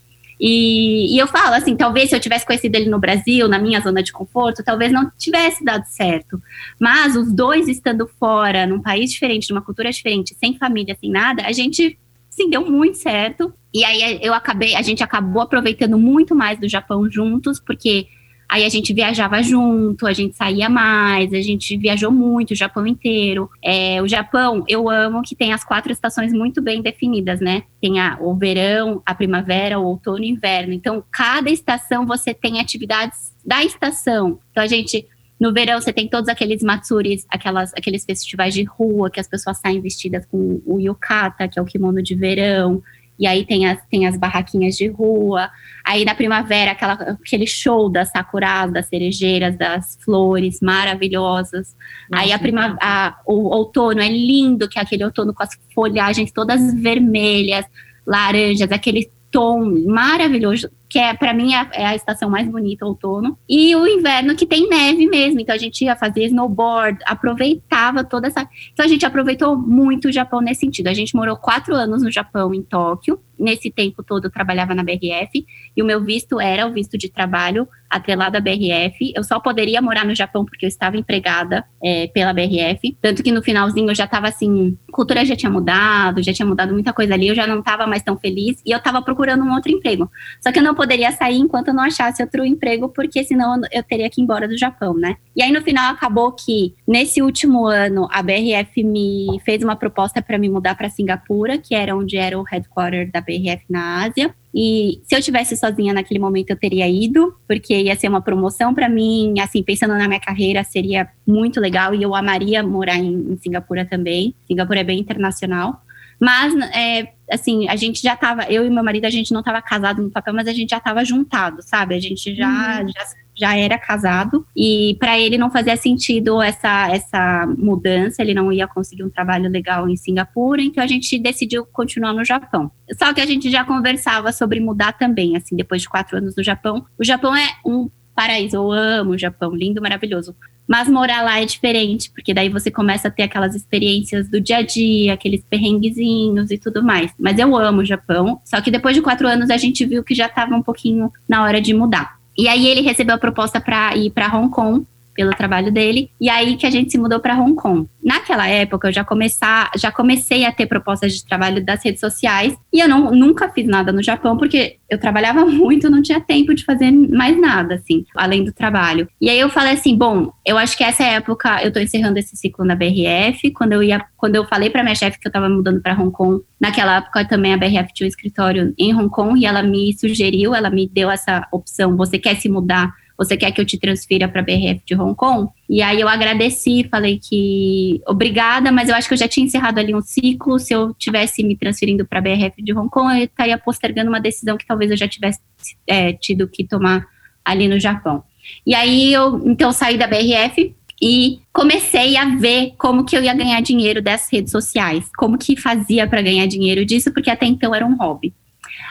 E, 0.41 1.15
e, 1.15 1.19
eu 1.19 1.27
falo 1.27 1.55
assim, 1.55 1.77
talvez 1.77 2.09
se 2.09 2.17
eu 2.17 2.21
tivesse 2.21 2.47
conhecido 2.47 2.75
ele 2.75 2.89
no 2.89 2.99
Brasil, 2.99 3.47
na 3.47 3.59
minha 3.59 3.79
zona 3.81 4.03
de 4.03 4.11
conforto, 4.11 4.65
talvez 4.65 4.91
não 4.91 5.11
tivesse 5.19 5.63
dado 5.63 5.85
certo. 5.85 6.41
Mas 6.79 7.15
os 7.15 7.31
dois 7.31 7.69
estando 7.69 8.09
fora, 8.19 8.67
num 8.67 8.81
país 8.81 9.13
diferente, 9.13 9.51
numa 9.51 9.61
cultura 9.61 9.91
diferente, 9.91 10.35
sem 10.35 10.57
família, 10.57 10.97
sem 10.99 11.11
nada, 11.11 11.43
a 11.45 11.53
gente 11.53 11.99
sim 12.31 12.49
deu 12.49 12.65
muito 12.65 12.97
certo. 12.97 13.53
E 13.73 13.85
aí 13.85 14.19
eu 14.23 14.33
acabei, 14.33 14.75
a 14.75 14.83
gente 14.83 15.05
acabou 15.05 15.43
aproveitando 15.43 15.99
muito 15.99 16.35
mais 16.35 16.59
do 16.59 16.69
Japão 16.69 17.11
juntos, 17.11 17.61
porque 17.61 18.07
Aí 18.50 18.64
a 18.64 18.69
gente 18.69 18.92
viajava 18.92 19.40
junto, 19.45 20.09
a 20.09 20.12
gente 20.12 20.37
saía 20.37 20.69
mais, 20.69 21.33
a 21.33 21.40
gente 21.40 21.76
viajou 21.76 22.11
muito, 22.11 22.50
o 22.50 22.57
Japão 22.57 22.85
inteiro. 22.85 23.49
É, 23.62 24.02
o 24.02 24.09
Japão, 24.09 24.64
eu 24.66 24.90
amo 24.90 25.23
que 25.23 25.37
tem 25.37 25.52
as 25.52 25.62
quatro 25.62 25.92
estações 25.92 26.33
muito 26.33 26.61
bem 26.61 26.83
definidas, 26.83 27.40
né? 27.40 27.62
Tem 27.80 28.00
a, 28.00 28.19
o 28.21 28.35
verão, 28.35 29.00
a 29.07 29.14
primavera, 29.14 29.78
o 29.78 29.85
outono 29.85 30.25
e 30.25 30.33
o 30.33 30.35
inverno. 30.35 30.73
Então, 30.73 31.04
cada 31.12 31.49
estação 31.49 32.04
você 32.04 32.35
tem 32.35 32.59
atividades 32.59 33.33
da 33.47 33.62
estação. 33.62 34.40
Então, 34.50 34.64
a 34.64 34.66
gente 34.66 35.07
no 35.38 35.54
verão, 35.54 35.80
você 35.80 35.90
tem 35.90 36.07
todos 36.07 36.28
aqueles 36.28 36.62
matsuris, 36.62 37.25
aquelas, 37.30 37.73
aqueles 37.73 38.04
festivais 38.04 38.52
de 38.52 38.62
rua 38.64 39.09
que 39.09 39.19
as 39.19 39.26
pessoas 39.26 39.59
saem 39.59 39.80
vestidas 39.80 40.26
com 40.26 40.61
o 40.66 40.78
yukata, 40.78 41.49
que 41.49 41.59
é 41.59 41.62
o 41.62 41.64
kimono 41.64 42.02
de 42.02 42.14
verão. 42.14 42.83
E 43.21 43.27
aí 43.27 43.45
tem 43.45 43.67
as, 43.67 43.79
tem 43.91 44.07
as 44.07 44.17
barraquinhas 44.17 44.77
de 44.77 44.89
rua. 44.89 45.50
Aí 45.85 46.07
na 46.07 46.15
primavera, 46.15 46.71
aquela, 46.71 46.95
aquele 46.95 47.47
show 47.47 47.91
das 47.91 48.11
sakuras, 48.11 48.73
das 48.73 48.87
cerejeiras, 48.87 49.59
das 49.59 49.99
flores 50.03 50.61
maravilhosas. 50.62 51.77
Nossa, 52.11 52.25
aí 52.25 52.33
a 52.33 52.39
prima, 52.39 52.79
a, 52.81 53.19
o 53.27 53.55
outono 53.55 54.00
é 54.00 54.09
lindo, 54.09 54.67
que 54.67 54.79
é 54.79 54.83
aquele 54.83 55.05
outono 55.05 55.35
com 55.35 55.43
as 55.43 55.50
folhagens 55.75 56.33
todas 56.33 56.73
vermelhas, 56.81 57.67
laranjas, 58.07 58.73
aquele 58.73 59.11
tom 59.31 59.85
maravilhoso 59.87 60.71
que 60.91 60.99
é 60.99 61.15
para 61.15 61.33
mim 61.33 61.55
é, 61.55 61.69
é 61.73 61.87
a, 61.87 61.95
estação 61.95 62.29
mais 62.29 62.49
bonita, 62.49 62.85
outono. 62.85 63.39
E 63.49 63.75
o 63.77 63.87
inverno 63.87 64.35
que 64.35 64.45
tem 64.45 64.69
neve 64.69 65.07
mesmo, 65.07 65.39
então 65.39 65.55
a 65.55 65.59
gente 65.59 65.85
ia 65.85 65.95
fazer 65.95 66.25
snowboard, 66.25 66.99
aproveitava 67.07 68.03
toda 68.03 68.27
essa. 68.27 68.47
Então 68.73 68.85
a 68.85 68.89
gente 68.89 69.07
aproveitou 69.07 69.57
muito 69.57 70.09
o 70.09 70.13
Japão 70.13 70.41
nesse 70.41 70.63
sentido. 70.63 70.89
A 70.89 70.95
gente 70.95 71.15
morou 71.15 71.37
quatro 71.37 71.77
anos 71.77 72.03
no 72.03 72.11
Japão, 72.11 72.53
em 72.53 72.63
Tóquio. 72.63 73.21
Nesse 73.41 73.71
tempo 73.71 74.03
todo 74.03 74.27
eu 74.27 74.31
trabalhava 74.31 74.75
na 74.75 74.85
BRF 74.85 75.47
e 75.75 75.83
o 75.83 75.87
meu 75.87 76.05
visto 76.05 76.39
era 76.39 76.67
o 76.67 76.73
visto 76.73 76.99
de 76.99 77.09
trabalho 77.09 77.67
atrelado 77.89 78.37
à 78.37 78.41
BRF. 78.41 79.13
Eu 79.17 79.25
só 79.25 79.41
poderia 79.41 79.81
morar 79.83 80.05
no 80.05 80.15
Japão 80.15 80.45
porque 80.45 80.67
eu 80.67 80.69
estava 80.69 80.97
empregada 80.97 81.65
é, 81.83 82.07
pela 82.09 82.33
BRF. 82.33 82.97
Tanto 83.01 83.23
que 83.23 83.33
no 83.33 83.43
finalzinho 83.43 83.91
eu 83.91 83.95
já 83.95 84.05
estava 84.05 84.29
assim, 84.29 84.79
cultura 84.93 85.25
já 85.25 85.35
tinha 85.35 85.51
mudado, 85.51 86.23
já 86.23 86.33
tinha 86.33 86.47
mudado 86.47 86.73
muita 86.73 86.93
coisa 86.93 87.15
ali, 87.15 87.29
eu 87.29 87.35
já 87.35 87.47
não 87.47 87.61
estava 87.61 87.87
mais 87.87 88.03
tão 88.03 88.17
feliz 88.17 88.63
e 88.65 88.71
eu 88.71 88.79
estava 88.79 89.03
procurando 89.03 89.43
um 89.43 89.53
outro 89.55 89.73
emprego. 89.73 90.09
Só 90.41 90.53
que 90.53 90.59
eu 90.59 90.63
não 90.63 90.75
poderia 90.75 91.11
sair 91.11 91.39
enquanto 91.39 91.69
eu 91.69 91.75
não 91.75 91.83
achasse 91.83 92.23
outro 92.23 92.45
emprego, 92.45 92.91
porque 92.91 93.25
senão 93.25 93.61
eu 93.73 93.83
teria 93.83 94.09
que 94.09 94.21
ir 94.21 94.25
embora 94.25 94.47
do 94.47 94.57
Japão, 94.57 94.95
né? 94.95 95.17
E 95.35 95.43
aí 95.43 95.51
no 95.51 95.63
final 95.63 95.93
acabou 95.93 96.31
que 96.33 96.75
nesse 96.87 97.23
último 97.23 97.67
ano 97.67 98.07
a 98.13 98.23
BRF 98.23 98.85
me 98.85 99.41
fez 99.45 99.65
uma 99.65 99.75
proposta 99.75 100.21
para 100.23 100.39
me 100.39 100.49
mudar 100.49 100.77
para 100.77 100.91
Singapura, 100.91 101.59
que 101.59 101.75
era 101.75 101.97
onde 101.97 102.17
era 102.17 102.39
o 102.39 102.43
headquarter 102.43 103.11
da 103.11 103.21
BRF 103.21 103.30
na 103.69 104.05
Ásia. 104.05 104.35
E 104.55 105.01
se 105.05 105.15
eu 105.15 105.23
tivesse 105.23 105.57
sozinha 105.57 105.93
naquele 105.95 106.19
momento, 106.19 106.51
eu 106.51 106.57
teria 106.57 106.89
ido, 106.89 107.35
porque 107.47 107.75
ia 107.75 107.95
ser 107.95 108.09
uma 108.09 108.21
promoção 108.21 108.75
para 108.75 108.89
mim. 108.89 109.35
Assim, 109.41 109.63
pensando 109.63 109.95
na 109.95 110.09
minha 110.09 110.21
carreira, 110.21 110.65
seria 110.65 111.09
muito 111.27 111.61
legal 111.61 111.95
e 111.95 112.03
eu 112.03 112.15
amaria 112.15 112.63
morar 112.63 112.97
em, 112.97 113.33
em 113.33 113.37
Singapura 113.37 113.85
também. 113.85 114.35
Singapura 114.47 114.81
é 114.81 114.85
bem 114.85 114.99
internacional. 114.99 115.83
Mas, 116.21 116.55
é, 116.75 117.15
assim, 117.31 117.67
a 117.69 117.77
gente 117.77 118.03
já 118.03 118.15
tava, 118.15 118.43
eu 118.45 118.67
e 118.67 118.71
meu 118.71 118.85
marido, 118.85 119.07
a 119.07 119.11
gente 119.11 119.33
não 119.33 119.43
tava 119.43 119.63
casado 119.63 120.03
no 120.03 120.11
papel, 120.11 120.35
mas 120.35 120.47
a 120.47 120.53
gente 120.53 120.69
já 120.69 120.79
tava 120.79 121.03
juntado, 121.03 121.63
sabe? 121.63 121.95
A 121.95 121.99
gente 121.99 122.35
já, 122.35 122.83
uhum. 122.83 122.89
já, 122.89 123.07
já 123.41 123.57
era 123.57 123.79
casado 123.79 124.47
e 124.55 124.97
para 125.01 125.19
ele 125.19 125.39
não 125.39 125.51
fazia 125.51 125.77
sentido 125.77 126.43
essa, 126.43 126.89
essa 126.91 127.47
mudança, 127.57 128.21
ele 128.21 128.35
não 128.35 128.53
ia 128.53 128.69
conseguir 128.69 129.03
um 129.03 129.09
trabalho 129.11 129.49
legal 129.49 129.89
em 129.89 129.97
Singapura, 129.97 130.61
então 130.61 130.85
a 130.85 130.87
gente 130.87 131.19
decidiu 131.19 131.65
continuar 131.65 132.13
no 132.13 132.25
Japão. 132.25 132.71
Só 132.99 133.15
que 133.15 133.21
a 133.21 133.27
gente 133.27 133.51
já 133.51 133.65
conversava 133.65 134.31
sobre 134.31 134.61
mudar 134.61 134.93
também, 134.93 135.37
assim, 135.37 135.57
depois 135.57 135.81
de 135.81 135.89
quatro 135.89 136.19
anos 136.19 136.37
no 136.37 136.45
Japão. 136.45 136.85
O 136.99 137.05
Japão 137.05 137.35
é 137.35 137.49
um 137.65 137.89
paraíso, 138.15 138.57
eu 138.57 138.71
amo 138.71 139.13
o 139.13 139.19
Japão, 139.19 139.55
lindo, 139.55 139.81
maravilhoso. 139.81 140.37
Mas 140.69 140.89
morar 140.89 141.23
lá 141.23 141.41
é 141.41 141.45
diferente, 141.47 142.11
porque 142.11 142.35
daí 142.35 142.49
você 142.49 142.71
começa 142.71 143.09
a 143.09 143.11
ter 143.11 143.23
aquelas 143.23 143.57
experiências 143.57 144.29
do 144.29 144.41
dia 144.41 144.59
a 144.59 144.63
dia, 144.63 145.15
aqueles 145.15 145.43
perrenguezinhos 145.49 146.51
e 146.51 146.59
tudo 146.59 146.83
mais. 146.83 147.11
Mas 147.19 147.39
eu 147.39 147.57
amo 147.57 147.81
o 147.81 147.85
Japão, 147.85 148.41
só 148.45 148.61
que 148.61 148.71
depois 148.71 148.95
de 148.95 149.03
quatro 149.03 149.27
anos 149.27 149.49
a 149.49 149.57
gente 149.57 149.85
viu 149.87 150.05
que 150.05 150.15
já 150.15 150.27
estava 150.27 150.55
um 150.55 150.63
pouquinho 150.63 151.11
na 151.27 151.43
hora 151.43 151.61
de 151.61 151.73
mudar. 151.73 152.20
E 152.41 152.49
aí 152.49 152.67
ele 152.67 152.81
recebeu 152.81 153.17
a 153.17 153.19
proposta 153.19 153.61
para 153.61 153.95
ir 153.95 154.09
para 154.13 154.35
Hong 154.35 154.49
Kong 154.49 154.87
pelo 155.14 155.31
trabalho 155.31 155.73
dele. 155.73 156.11
E 156.21 156.29
aí 156.29 156.57
que 156.57 156.67
a 156.67 156.71
gente 156.71 156.90
se 156.90 156.99
mudou 156.99 157.21
para 157.21 157.38
Hong 157.38 157.55
Kong. 157.55 157.88
Naquela 158.02 158.49
época, 158.49 158.88
eu 158.88 158.93
já, 158.93 159.05
começar, 159.05 159.71
já 159.76 159.93
comecei 159.93 160.45
a 160.45 160.52
ter 160.52 160.67
propostas 160.67 161.14
de 161.14 161.25
trabalho 161.25 161.64
das 161.64 161.85
redes 161.85 162.00
sociais. 162.00 162.57
E 162.73 162.81
eu 162.81 162.88
não, 162.88 163.11
nunca 163.11 163.49
fiz 163.50 163.67
nada 163.67 163.93
no 163.93 164.02
Japão, 164.02 164.37
porque 164.37 164.79
eu 164.88 164.99
trabalhava 164.99 165.45
muito, 165.47 165.90
não 165.90 166.02
tinha 166.02 166.21
tempo 166.21 166.55
de 166.55 166.64
fazer 166.64 166.90
mais 166.90 167.38
nada, 167.38 167.75
assim, 167.75 168.05
além 168.14 168.45
do 168.45 168.52
trabalho. 168.52 169.09
E 169.21 169.29
aí 169.29 169.38
eu 169.38 169.50
falei 169.50 169.75
assim, 169.75 169.97
bom, 169.97 170.33
eu 170.45 170.57
acho 170.57 170.76
que 170.76 170.85
essa 170.85 171.05
época, 171.05 171.62
eu 171.62 171.73
tô 171.73 171.79
encerrando 171.79 172.19
esse 172.19 172.37
ciclo 172.37 172.64
na 172.64 172.75
BRF. 172.75 173.50
Quando 173.52 173.73
eu 173.73 173.83
ia, 173.83 174.05
quando 174.17 174.37
eu 174.37 174.45
falei 174.47 174.71
para 174.71 174.83
minha 174.83 174.95
chefe 174.95 175.19
que 175.19 175.29
eu 175.29 175.33
tava 175.33 175.49
mudando 175.49 175.81
para 175.81 176.00
Hong 176.00 176.11
Kong, 176.11 176.43
naquela 176.61 176.97
época 176.97 177.25
também 177.26 177.55
a 177.55 177.57
BRF 177.57 177.93
tinha 177.93 178.07
um 178.07 178.09
escritório 178.09 178.75
em 178.79 178.95
Hong 178.95 179.09
Kong 179.11 179.38
e 179.38 179.47
ela 179.47 179.62
me 179.62 179.93
sugeriu, 179.99 180.55
ela 180.55 180.71
me 180.71 180.88
deu 180.88 181.11
essa 181.11 181.47
opção, 181.52 181.97
você 181.97 182.19
quer 182.19 182.37
se 182.37 182.49
mudar 182.49 182.93
você 183.21 183.37
quer 183.37 183.53
que 183.53 183.61
eu 183.61 183.67
te 183.67 183.79
transfira 183.79 184.27
para 184.27 184.41
a 184.41 184.43
BRF 184.43 184.81
de 184.87 184.95
Hong 184.95 185.15
Kong? 185.15 185.50
E 185.69 185.83
aí 185.83 186.00
eu 186.00 186.09
agradeci, 186.09 186.89
falei 186.91 187.21
que 187.23 188.00
obrigada, 188.09 188.73
mas 188.73 188.89
eu 188.89 188.95
acho 188.95 189.07
que 189.07 189.12
eu 189.12 189.19
já 189.19 189.29
tinha 189.29 189.45
encerrado 189.45 189.79
ali 189.79 189.95
um 189.95 190.00
ciclo. 190.00 190.59
Se 190.59 190.73
eu 190.73 190.95
tivesse 190.95 191.43
me 191.43 191.55
transferindo 191.55 192.07
para 192.07 192.19
a 192.19 192.23
BRF 192.23 192.62
de 192.62 192.73
Hong 192.73 192.89
Kong, 192.89 193.19
eu 193.19 193.27
estaria 193.27 193.59
postergando 193.59 194.09
uma 194.09 194.23
decisão 194.23 194.57
que 194.57 194.67
talvez 194.67 194.91
eu 194.91 194.97
já 194.97 195.07
tivesse 195.07 195.39
é, 195.87 196.15
tido 196.15 196.49
que 196.49 196.65
tomar 196.65 197.07
ali 197.45 197.69
no 197.69 197.79
Japão. 197.79 198.25
E 198.67 198.75
aí 198.75 199.12
eu 199.12 199.47
então 199.47 199.71
saí 199.71 199.99
da 199.99 200.07
BRF 200.07 200.75
e 201.03 201.41
comecei 201.53 202.17
a 202.17 202.25
ver 202.25 202.73
como 202.79 203.05
que 203.05 203.15
eu 203.15 203.23
ia 203.23 203.35
ganhar 203.35 203.61
dinheiro 203.61 204.00
das 204.00 204.33
redes 204.33 204.50
sociais, 204.50 205.11
como 205.15 205.37
que 205.37 205.57
fazia 205.57 206.07
para 206.07 206.23
ganhar 206.23 206.47
dinheiro 206.47 206.87
disso, 206.87 207.12
porque 207.12 207.29
até 207.29 207.45
então 207.45 207.75
era 207.75 207.85
um 207.85 207.97
hobby. 207.97 208.33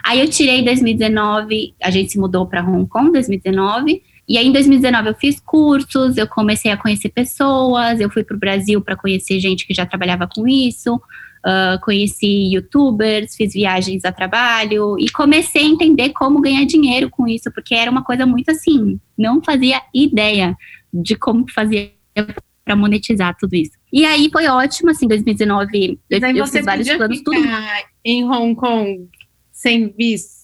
Aí 0.03 0.19
eu 0.19 0.29
tirei 0.29 0.63
2019, 0.63 1.74
a 1.81 1.89
gente 1.89 2.12
se 2.12 2.19
mudou 2.19 2.45
para 2.45 2.63
Hong 2.63 2.88
Kong 2.88 3.12
2019 3.12 4.03
e 4.29 4.38
aí, 4.38 4.45
em 4.45 4.51
2019, 4.51 5.09
eu 5.09 5.15
fiz 5.15 5.39
cursos, 5.39 6.15
eu 6.15 6.27
comecei 6.27 6.69
a 6.69 6.77
conhecer 6.77 7.09
pessoas, 7.09 8.00
eu 8.00 8.12
fui 8.12 8.24
para 8.24 8.36
o 8.36 8.39
Brasil 8.39 8.79
para 8.79 8.95
conhecer 8.95 9.39
gente 9.39 9.65
que 9.65 9.74
já 9.74 9.88
trabalhava 9.88 10.27
com 10.27 10.48
isso, 10.48 10.98
uh, 10.98 11.81
conheci 11.83 12.53
youtubers, 12.53 13.36
fiz 13.36 13.53
viagens 13.53 14.05
a 14.05 14.12
trabalho 14.12 14.98
e 15.00 15.09
comecei 15.09 15.63
a 15.63 15.67
entender 15.67 16.09
como 16.09 16.41
ganhar 16.41 16.63
dinheiro 16.65 17.09
com 17.09 17.27
isso, 17.27 17.51
porque 17.51 17.74
era 17.74 17.89
uma 17.89 18.03
coisa 18.03 18.24
muito 18.24 18.51
assim, 18.51 19.00
não 19.17 19.41
fazia 19.43 19.81
ideia 19.91 20.55
de 20.93 21.15
como 21.15 21.50
fazia 21.51 21.91
para 22.63 22.75
monetizar 22.75 23.36
tudo 23.36 23.55
isso. 23.55 23.71
E 23.91 24.05
aí 24.05 24.29
foi 24.31 24.48
ótimo, 24.48 24.91
assim, 24.91 25.07
2019, 25.07 26.00
eu, 26.07 26.19
eu 26.19 26.45
fiz 26.45 26.63
vários 26.63 26.88
planos, 26.88 27.24
tudo. 27.24 27.36
Em 28.05 28.24
Hong 28.25 28.53
Kong, 28.53 29.09
sem 29.51 29.91
visto? 29.98 30.38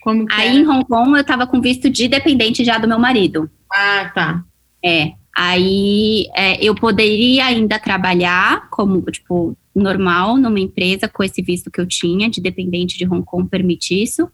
Como 0.00 0.26
Aí 0.32 0.48
era? 0.48 0.56
em 0.56 0.66
Hong 0.66 0.84
Kong 0.84 1.16
eu 1.16 1.24
tava 1.24 1.46
com 1.46 1.60
visto 1.60 1.90
de 1.90 2.08
dependente 2.08 2.64
já 2.64 2.78
do 2.78 2.88
meu 2.88 2.98
marido. 2.98 3.50
Ah, 3.72 4.10
tá. 4.14 4.44
É. 4.84 5.12
Aí 5.36 6.26
é, 6.34 6.62
eu 6.64 6.74
poderia 6.74 7.46
ainda 7.46 7.78
trabalhar 7.78 8.68
como, 8.70 9.00
tipo, 9.02 9.56
normal 9.74 10.36
numa 10.36 10.58
empresa 10.58 11.08
com 11.08 11.22
esse 11.22 11.40
visto 11.42 11.70
que 11.70 11.80
eu 11.80 11.86
tinha, 11.86 12.28
de 12.28 12.40
dependente 12.40 12.98
de 12.98 13.06
Hong 13.06 13.24
Kong, 13.24 13.48
permite 13.48 14.00
isso. 14.02 14.28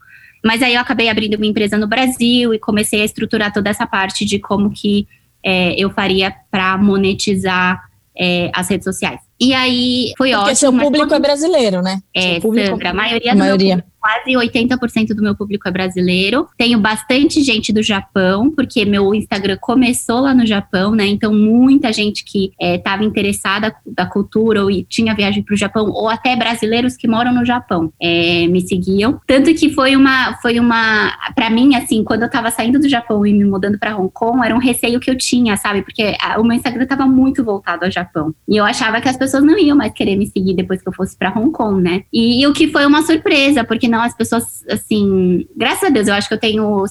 Mas 0.44 0.62
aí 0.62 0.74
eu 0.74 0.80
acabei 0.80 1.08
abrindo 1.08 1.34
uma 1.34 1.46
empresa 1.46 1.76
no 1.76 1.86
Brasil 1.86 2.54
e 2.54 2.58
comecei 2.58 3.02
a 3.02 3.04
estruturar 3.04 3.52
toda 3.52 3.68
essa 3.68 3.86
parte 3.86 4.24
de 4.24 4.38
como 4.38 4.70
que 4.70 5.06
é, 5.44 5.74
eu 5.80 5.90
faria 5.90 6.32
para 6.50 6.78
monetizar 6.78 7.82
é, 8.16 8.50
as 8.54 8.68
redes 8.68 8.84
sociais. 8.84 9.20
E 9.38 9.52
aí 9.52 10.12
foi 10.16 10.30
Porque 10.30 10.34
ótimo. 10.34 10.44
Porque 10.44 10.54
seu 10.56 10.72
público 10.72 11.14
é 11.14 11.18
brasileiro, 11.18 11.82
né? 11.82 12.00
É, 12.14 12.40
público, 12.40 12.70
Sandra, 12.70 12.90
a 12.90 12.94
maioria, 12.94 13.32
a 13.32 13.34
maioria. 13.34 13.84
Quase 14.06 14.30
80% 14.30 15.08
do 15.16 15.22
meu 15.22 15.34
público 15.34 15.68
é 15.68 15.72
brasileiro. 15.72 16.46
Tenho 16.56 16.78
bastante 16.78 17.42
gente 17.42 17.72
do 17.72 17.82
Japão, 17.82 18.52
porque 18.52 18.84
meu 18.84 19.12
Instagram 19.12 19.58
começou 19.60 20.20
lá 20.20 20.32
no 20.32 20.46
Japão, 20.46 20.92
né? 20.92 21.04
Então, 21.08 21.34
muita 21.34 21.92
gente 21.92 22.24
que 22.24 22.52
estava 22.60 23.02
é, 23.02 23.06
interessada 23.06 23.74
da 23.84 24.06
cultura 24.06 24.62
ou 24.62 24.70
tinha 24.84 25.12
viagem 25.12 25.42
para 25.42 25.54
o 25.54 25.56
Japão, 25.56 25.90
ou 25.90 26.08
até 26.08 26.36
brasileiros 26.36 26.96
que 26.96 27.08
moram 27.08 27.34
no 27.34 27.44
Japão, 27.44 27.92
é, 28.00 28.46
me 28.46 28.60
seguiam. 28.60 29.20
Tanto 29.26 29.52
que 29.54 29.70
foi 29.70 29.96
uma, 29.96 30.38
foi 30.40 30.60
uma, 30.60 31.12
para 31.34 31.50
mim, 31.50 31.74
assim, 31.74 32.04
quando 32.04 32.22
eu 32.22 32.26
estava 32.26 32.52
saindo 32.52 32.78
do 32.78 32.88
Japão 32.88 33.26
e 33.26 33.32
me 33.32 33.44
mudando 33.44 33.76
para 33.76 33.96
Hong 33.96 34.12
Kong, 34.12 34.40
era 34.44 34.54
um 34.54 34.60
receio 34.60 35.00
que 35.00 35.10
eu 35.10 35.18
tinha, 35.18 35.56
sabe? 35.56 35.82
Porque 35.82 36.16
a, 36.22 36.40
o 36.40 36.44
meu 36.44 36.56
Instagram 36.56 36.84
estava 36.84 37.06
muito 37.06 37.42
voltado 37.42 37.84
ao 37.84 37.90
Japão. 37.90 38.32
E 38.48 38.56
eu 38.56 38.64
achava 38.64 39.00
que 39.00 39.08
as 39.08 39.16
pessoas 39.16 39.42
não 39.42 39.58
iam 39.58 39.76
mais 39.76 39.92
querer 39.92 40.14
me 40.14 40.28
seguir 40.28 40.54
depois 40.54 40.80
que 40.80 40.88
eu 40.88 40.92
fosse 40.92 41.16
para 41.18 41.36
Hong 41.36 41.50
Kong, 41.50 41.82
né? 41.82 42.04
E, 42.12 42.40
e, 42.40 42.46
o 42.46 42.52
que 42.52 42.68
foi 42.68 42.86
uma 42.86 43.02
surpresa, 43.02 43.64
porque 43.64 43.88
as 44.00 44.16
pessoas, 44.16 44.64
assim, 44.70 45.46
graças 45.56 45.84
a 45.84 45.88
Deus, 45.88 46.08
eu 46.08 46.14
acho 46.14 46.28
que 46.28 46.34
eu 46.34 46.40
tenho 46.40 46.84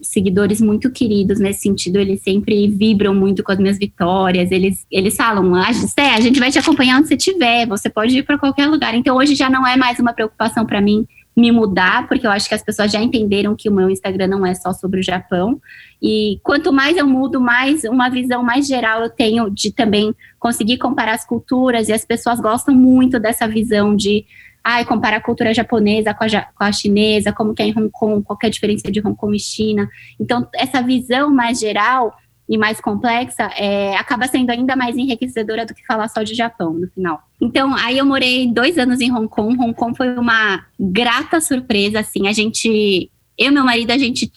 seguidores 0.00 0.60
muito 0.60 0.90
queridos 0.90 1.40
nesse 1.40 1.62
sentido, 1.62 1.98
eles 1.98 2.22
sempre 2.22 2.68
vibram 2.68 3.14
muito 3.14 3.42
com 3.42 3.50
as 3.50 3.58
minhas 3.58 3.78
vitórias, 3.78 4.50
eles, 4.50 4.86
eles 4.90 5.16
falam, 5.16 5.54
ah, 5.54 5.68
a 5.68 6.20
gente 6.20 6.38
vai 6.38 6.50
te 6.50 6.58
acompanhar 6.58 6.98
onde 6.98 7.08
você 7.08 7.14
estiver, 7.14 7.66
você 7.66 7.90
pode 7.90 8.16
ir 8.16 8.22
para 8.22 8.38
qualquer 8.38 8.66
lugar. 8.66 8.94
Então 8.94 9.16
hoje 9.16 9.34
já 9.34 9.50
não 9.50 9.66
é 9.66 9.76
mais 9.76 9.98
uma 9.98 10.12
preocupação 10.12 10.64
para 10.64 10.80
mim 10.80 11.06
me 11.36 11.52
mudar, 11.52 12.08
porque 12.08 12.26
eu 12.26 12.32
acho 12.32 12.48
que 12.48 12.54
as 12.54 12.62
pessoas 12.62 12.90
já 12.90 13.00
entenderam 13.00 13.54
que 13.54 13.68
o 13.68 13.72
meu 13.72 13.88
Instagram 13.88 14.26
não 14.26 14.44
é 14.44 14.54
só 14.54 14.72
sobre 14.72 14.98
o 14.98 15.02
Japão. 15.04 15.60
E 16.02 16.40
quanto 16.42 16.72
mais 16.72 16.96
eu 16.96 17.06
mudo, 17.06 17.40
mais 17.40 17.84
uma 17.84 18.08
visão 18.08 18.42
mais 18.42 18.66
geral 18.66 19.02
eu 19.02 19.10
tenho 19.10 19.48
de 19.48 19.72
também 19.72 20.12
conseguir 20.38 20.78
comparar 20.78 21.14
as 21.14 21.24
culturas, 21.24 21.88
e 21.88 21.92
as 21.92 22.04
pessoas 22.04 22.40
gostam 22.40 22.74
muito 22.74 23.20
dessa 23.20 23.46
visão 23.46 23.94
de 23.94 24.24
ai, 24.62 24.84
comparar 24.84 25.16
a 25.16 25.22
cultura 25.22 25.54
japonesa 25.54 26.12
com 26.14 26.24
a, 26.24 26.28
com 26.28 26.64
a, 26.64 26.72
chinesa, 26.72 27.32
como 27.32 27.54
que 27.54 27.62
é 27.62 27.66
em 27.66 27.78
Hong 27.78 27.90
Kong, 27.90 28.24
qual 28.24 28.38
é 28.42 28.46
a 28.46 28.50
diferença 28.50 28.90
de 28.90 29.00
Hong 29.00 29.16
Kong 29.16 29.36
e 29.36 29.40
China. 29.40 29.88
Então, 30.20 30.48
essa 30.54 30.82
visão 30.82 31.30
mais 31.30 31.58
geral 31.58 32.14
e 32.48 32.56
mais 32.56 32.80
complexa, 32.80 33.50
é, 33.58 33.94
acaba 33.96 34.26
sendo 34.26 34.50
ainda 34.50 34.74
mais 34.74 34.96
enriquecedora 34.96 35.66
do 35.66 35.74
que 35.74 35.84
falar 35.84 36.08
só 36.08 36.22
de 36.22 36.34
Japão 36.34 36.72
no 36.72 36.88
final. 36.88 37.22
Então, 37.40 37.74
aí 37.74 37.98
eu 37.98 38.06
morei 38.06 38.50
dois 38.50 38.78
anos 38.78 39.00
em 39.00 39.12
Hong 39.12 39.28
Kong. 39.28 39.54
Hong 39.58 39.74
Kong 39.74 39.94
foi 39.94 40.16
uma 40.16 40.64
grata 40.80 41.40
surpresa, 41.40 42.00
assim. 42.00 42.26
A 42.26 42.32
gente, 42.32 43.10
eu 43.36 43.48
e 43.48 43.50
meu 43.50 43.64
marido, 43.64 43.90
a 43.90 43.98
gente, 43.98 44.30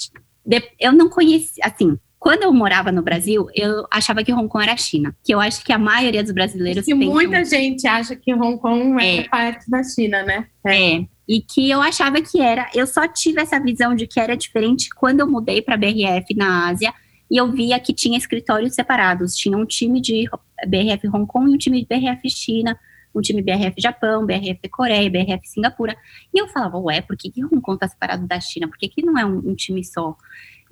eu 0.78 0.92
não 0.92 1.10
conhecia, 1.10 1.63
assim. 1.66 1.98
Quando 2.22 2.44
eu 2.44 2.54
morava 2.54 2.92
no 2.92 3.01
Brasil, 3.01 3.48
eu 3.56 3.84
achava 3.92 4.24
que 4.24 4.32
Hong 4.32 4.48
Kong 4.48 4.63
era 4.63 4.78
China. 4.78 5.12
Que 5.24 5.34
eu 5.34 5.40
acho 5.40 5.66
que 5.66 5.74
a 5.74 5.80
maioria 5.80 6.22
dos 6.22 6.32
brasileiros. 6.32 6.86
Que 6.86 6.94
muita 6.94 7.44
gente 7.44 7.88
acha 7.88 8.16
que 8.16 8.32
Hong 8.32 8.60
Kong 8.60 9.04
é, 9.04 9.18
é 9.18 9.24
parte 9.28 9.68
da 9.68 9.84
China, 9.84 10.22
né? 10.22 10.46
É. 10.63 10.98
é. 10.98 11.06
E 11.28 11.42
que 11.42 11.68
eu 11.68 11.82
achava 11.82 12.22
que 12.22 12.40
era. 12.40 12.70
Eu 12.75 12.86
só 12.86 13.08
tive 13.08 13.42
essa 13.42 13.60
visão 13.60 13.96
de 13.96 14.06
que 14.06 14.20
era 14.20 14.38
diferente 14.38 14.88
quando 14.96 15.22
eu 15.22 15.28
mudei 15.28 15.63
para 15.63 15.75
BRF 15.75 16.36
na 16.36 16.68
Ásia 16.70 16.94
e 17.30 17.38
eu 17.38 17.51
via 17.51 17.80
que 17.80 17.92
tinha 17.92 18.20
escritórios 18.20 18.75
separados. 18.75 19.36
Tinha 19.36 19.58
um 19.58 19.66
time 19.66 20.00
de 20.00 20.30
BRF 20.68 21.08
Hong 21.08 21.25
Kong 21.25 21.50
e 21.50 21.56
um 21.56 21.58
time 21.58 21.82
de 21.82 21.88
BRF 21.88 22.30
China, 22.30 22.78
um 23.16 23.22
time 23.22 23.42
BRF 23.42 23.82
Japão, 23.82 24.28
BRF 24.28 24.70
Coreia, 24.70 25.10
BRF 25.10 25.48
Singapura. 25.48 25.98
E 26.32 26.40
eu 26.40 26.48
falava, 26.50 26.78
ué, 26.78 27.01
por 27.01 27.18
que, 27.18 27.32
que 27.32 27.44
Hong 27.44 27.62
Kong 27.62 27.78
está 27.78 27.88
separado 27.88 28.28
da 28.28 28.40
China? 28.40 28.68
Por 28.68 28.78
que, 28.78 28.88
que 28.90 29.01
não 29.01 29.18
é 29.18 29.25
um, 29.25 29.40
um 29.40 29.56
time 29.56 29.84
só? 29.84 30.16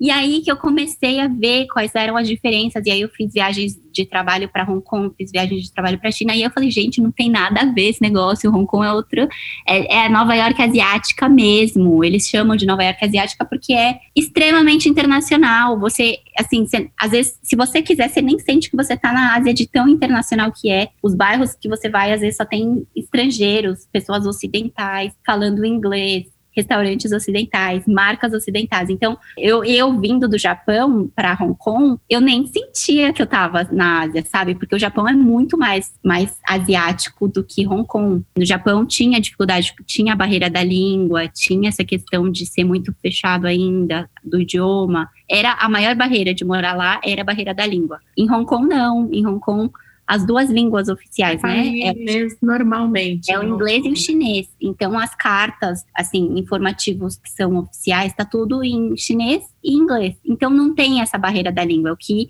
E 0.00 0.10
aí 0.10 0.40
que 0.40 0.50
eu 0.50 0.56
comecei 0.56 1.20
a 1.20 1.28
ver 1.28 1.66
quais 1.66 1.94
eram 1.94 2.16
as 2.16 2.26
diferenças. 2.26 2.82
E 2.86 2.90
aí 2.90 3.02
eu 3.02 3.08
fiz 3.10 3.32
viagens 3.34 3.78
de 3.92 4.06
trabalho 4.06 4.48
para 4.48 4.64
Hong 4.64 4.82
Kong, 4.82 5.14
fiz 5.16 5.30
viagens 5.30 5.64
de 5.64 5.72
trabalho 5.72 5.98
para 5.98 6.10
China. 6.10 6.34
E 6.34 6.42
eu 6.42 6.50
falei, 6.50 6.70
gente, 6.70 7.02
não 7.02 7.12
tem 7.12 7.28
nada 7.28 7.60
a 7.60 7.64
ver 7.66 7.90
esse 7.90 8.00
negócio. 8.00 8.50
Hong 8.50 8.66
Kong 8.66 8.86
é 8.86 8.92
outro. 8.92 9.28
É, 9.68 10.06
é 10.06 10.08
Nova 10.08 10.34
York 10.34 10.60
asiática 10.62 11.28
mesmo. 11.28 12.02
Eles 12.02 12.26
chamam 12.26 12.56
de 12.56 12.64
Nova 12.64 12.82
York 12.82 13.04
asiática 13.04 13.44
porque 13.44 13.74
é 13.74 13.98
extremamente 14.16 14.88
internacional. 14.88 15.78
Você, 15.78 16.18
assim, 16.38 16.66
às 16.98 17.10
vezes, 17.10 17.38
se 17.42 17.54
você 17.54 17.82
quiser, 17.82 18.08
você 18.08 18.22
nem 18.22 18.38
sente 18.38 18.70
que 18.70 18.76
você 18.76 18.94
está 18.94 19.12
na 19.12 19.36
Ásia 19.36 19.52
de 19.52 19.68
tão 19.68 19.86
internacional 19.86 20.50
que 20.50 20.70
é. 20.70 20.88
Os 21.02 21.14
bairros 21.14 21.54
que 21.54 21.68
você 21.68 21.90
vai, 21.90 22.12
às 22.12 22.20
vezes, 22.20 22.38
só 22.38 22.46
tem 22.46 22.86
estrangeiros, 22.96 23.86
pessoas 23.92 24.24
ocidentais 24.24 25.12
falando 25.26 25.64
inglês 25.64 26.26
restaurantes 26.54 27.12
ocidentais, 27.12 27.86
marcas 27.86 28.32
ocidentais. 28.32 28.90
Então, 28.90 29.18
eu, 29.36 29.64
eu 29.64 29.98
vindo 30.00 30.28
do 30.28 30.38
Japão 30.38 31.10
para 31.14 31.36
Hong 31.40 31.54
Kong, 31.58 31.98
eu 32.08 32.20
nem 32.20 32.46
sentia 32.46 33.12
que 33.12 33.22
eu 33.22 33.24
estava 33.24 33.68
na 33.70 34.02
Ásia, 34.02 34.24
sabe? 34.24 34.54
Porque 34.54 34.74
o 34.74 34.78
Japão 34.78 35.08
é 35.08 35.12
muito 35.12 35.56
mais, 35.56 35.94
mais 36.04 36.36
asiático 36.46 37.28
do 37.28 37.44
que 37.44 37.66
Hong 37.66 37.86
Kong. 37.86 38.24
No 38.36 38.44
Japão 38.44 38.84
tinha 38.84 39.20
dificuldade, 39.20 39.74
tinha 39.86 40.12
a 40.12 40.16
barreira 40.16 40.50
da 40.50 40.62
língua, 40.62 41.28
tinha 41.28 41.68
essa 41.68 41.84
questão 41.84 42.30
de 42.30 42.46
ser 42.46 42.64
muito 42.64 42.94
fechado 43.00 43.46
ainda, 43.46 44.08
do 44.24 44.40
idioma. 44.40 45.08
Era 45.28 45.52
a 45.52 45.68
maior 45.68 45.94
barreira 45.94 46.34
de 46.34 46.44
morar 46.44 46.74
lá, 46.74 47.00
era 47.04 47.22
a 47.22 47.24
barreira 47.24 47.54
da 47.54 47.66
língua. 47.66 48.00
Em 48.16 48.30
Hong 48.30 48.44
Kong, 48.44 48.68
não. 48.68 49.08
Em 49.12 49.26
Hong 49.26 49.40
Kong, 49.40 49.70
as 50.10 50.24
duas 50.26 50.50
línguas 50.50 50.88
oficiais, 50.88 51.40
né? 51.40 51.68
É 51.68 51.92
inglês 51.92 52.36
normalmente. 52.42 53.30
É 53.30 53.38
o 53.38 53.44
inglês 53.44 53.84
e 53.84 53.90
o 53.90 53.94
chinês. 53.94 54.48
Então, 54.60 54.98
as 54.98 55.14
cartas, 55.14 55.86
assim, 55.94 56.36
informativos 56.36 57.16
que 57.16 57.30
são 57.30 57.58
oficiais, 57.58 58.12
tá 58.12 58.24
tudo 58.24 58.64
em 58.64 58.96
chinês 58.96 59.44
e 59.62 59.72
inglês. 59.72 60.16
Então, 60.24 60.50
não 60.50 60.74
tem 60.74 61.00
essa 61.00 61.16
barreira 61.16 61.52
da 61.52 61.64
língua, 61.64 61.92
o 61.92 61.96
que 61.96 62.28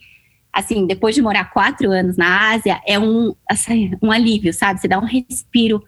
assim, 0.53 0.87
depois 0.87 1.15
de 1.15 1.23
morar 1.23 1.53
quatro 1.53 1.91
anos 1.91 2.19
na 2.19 2.51
Ásia, 2.51 2.83
é 2.85 2.99
um, 2.99 3.35
assim, 3.49 3.93
um 4.03 4.11
alívio, 4.11 4.53
sabe? 4.53 4.79
Você 4.79 4.89
dá 4.89 4.99
um 4.99 5.07
respiro 5.07 5.83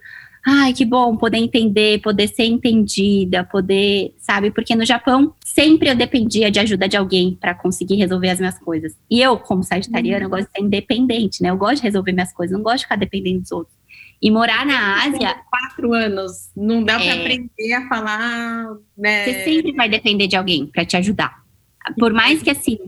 ai, 0.45 0.73
que 0.73 0.85
bom 0.85 1.17
poder 1.17 1.39
entender, 1.39 2.01
poder 2.01 2.29
ser 2.29 2.45
entendida, 2.45 3.45
poder, 3.45 4.15
sabe? 4.19 4.51
Porque 4.51 4.75
no 4.75 4.85
Japão 4.85 5.35
sempre 5.45 5.89
eu 5.89 5.95
dependia 5.95 6.51
de 6.51 6.59
ajuda 6.59 6.89
de 6.89 6.97
alguém 6.97 7.37
para 7.41 7.55
conseguir 7.55 7.97
resolver 7.97 8.31
as 8.31 8.41
minhas 8.41 8.59
coisas. 8.59 8.97
E 9.09 9.21
eu, 9.23 9.39
como 9.39 9.63
sagitariana, 9.63 10.19
uhum. 10.19 10.25
eu 10.25 10.31
gosto 10.31 10.47
de 10.47 10.59
ser 10.59 10.65
independente, 10.65 11.43
né? 11.43 11.51
Eu 11.51 11.57
gosto 11.57 11.77
de 11.77 11.83
resolver 11.83 12.13
minhas 12.13 12.33
coisas, 12.33 12.57
não 12.57 12.63
gosto 12.63 12.79
de 12.79 12.85
ficar 12.85 12.97
dependendo 12.97 13.41
dos 13.41 13.53
outros. 13.53 13.77
E 14.21 14.31
morar 14.31 14.67
na 14.67 15.05
Ásia. 15.05 15.35
Quatro 15.51 15.93
anos, 15.93 16.51
não 16.57 16.83
dá 16.83 17.01
é, 17.01 17.05
para 17.05 17.21
aprender 17.21 17.73
a 17.75 17.89
falar. 17.89 18.67
Né? 18.97 19.25
Você 19.25 19.45
sempre 19.45 19.73
vai 19.73 19.89
depender 19.89 20.27
de 20.27 20.37
alguém 20.37 20.67
para 20.67 20.85
te 20.85 20.97
ajudar. 20.97 21.43
Por 21.99 22.13
mais 22.13 22.41
que 22.41 22.51
assim, 22.51 22.79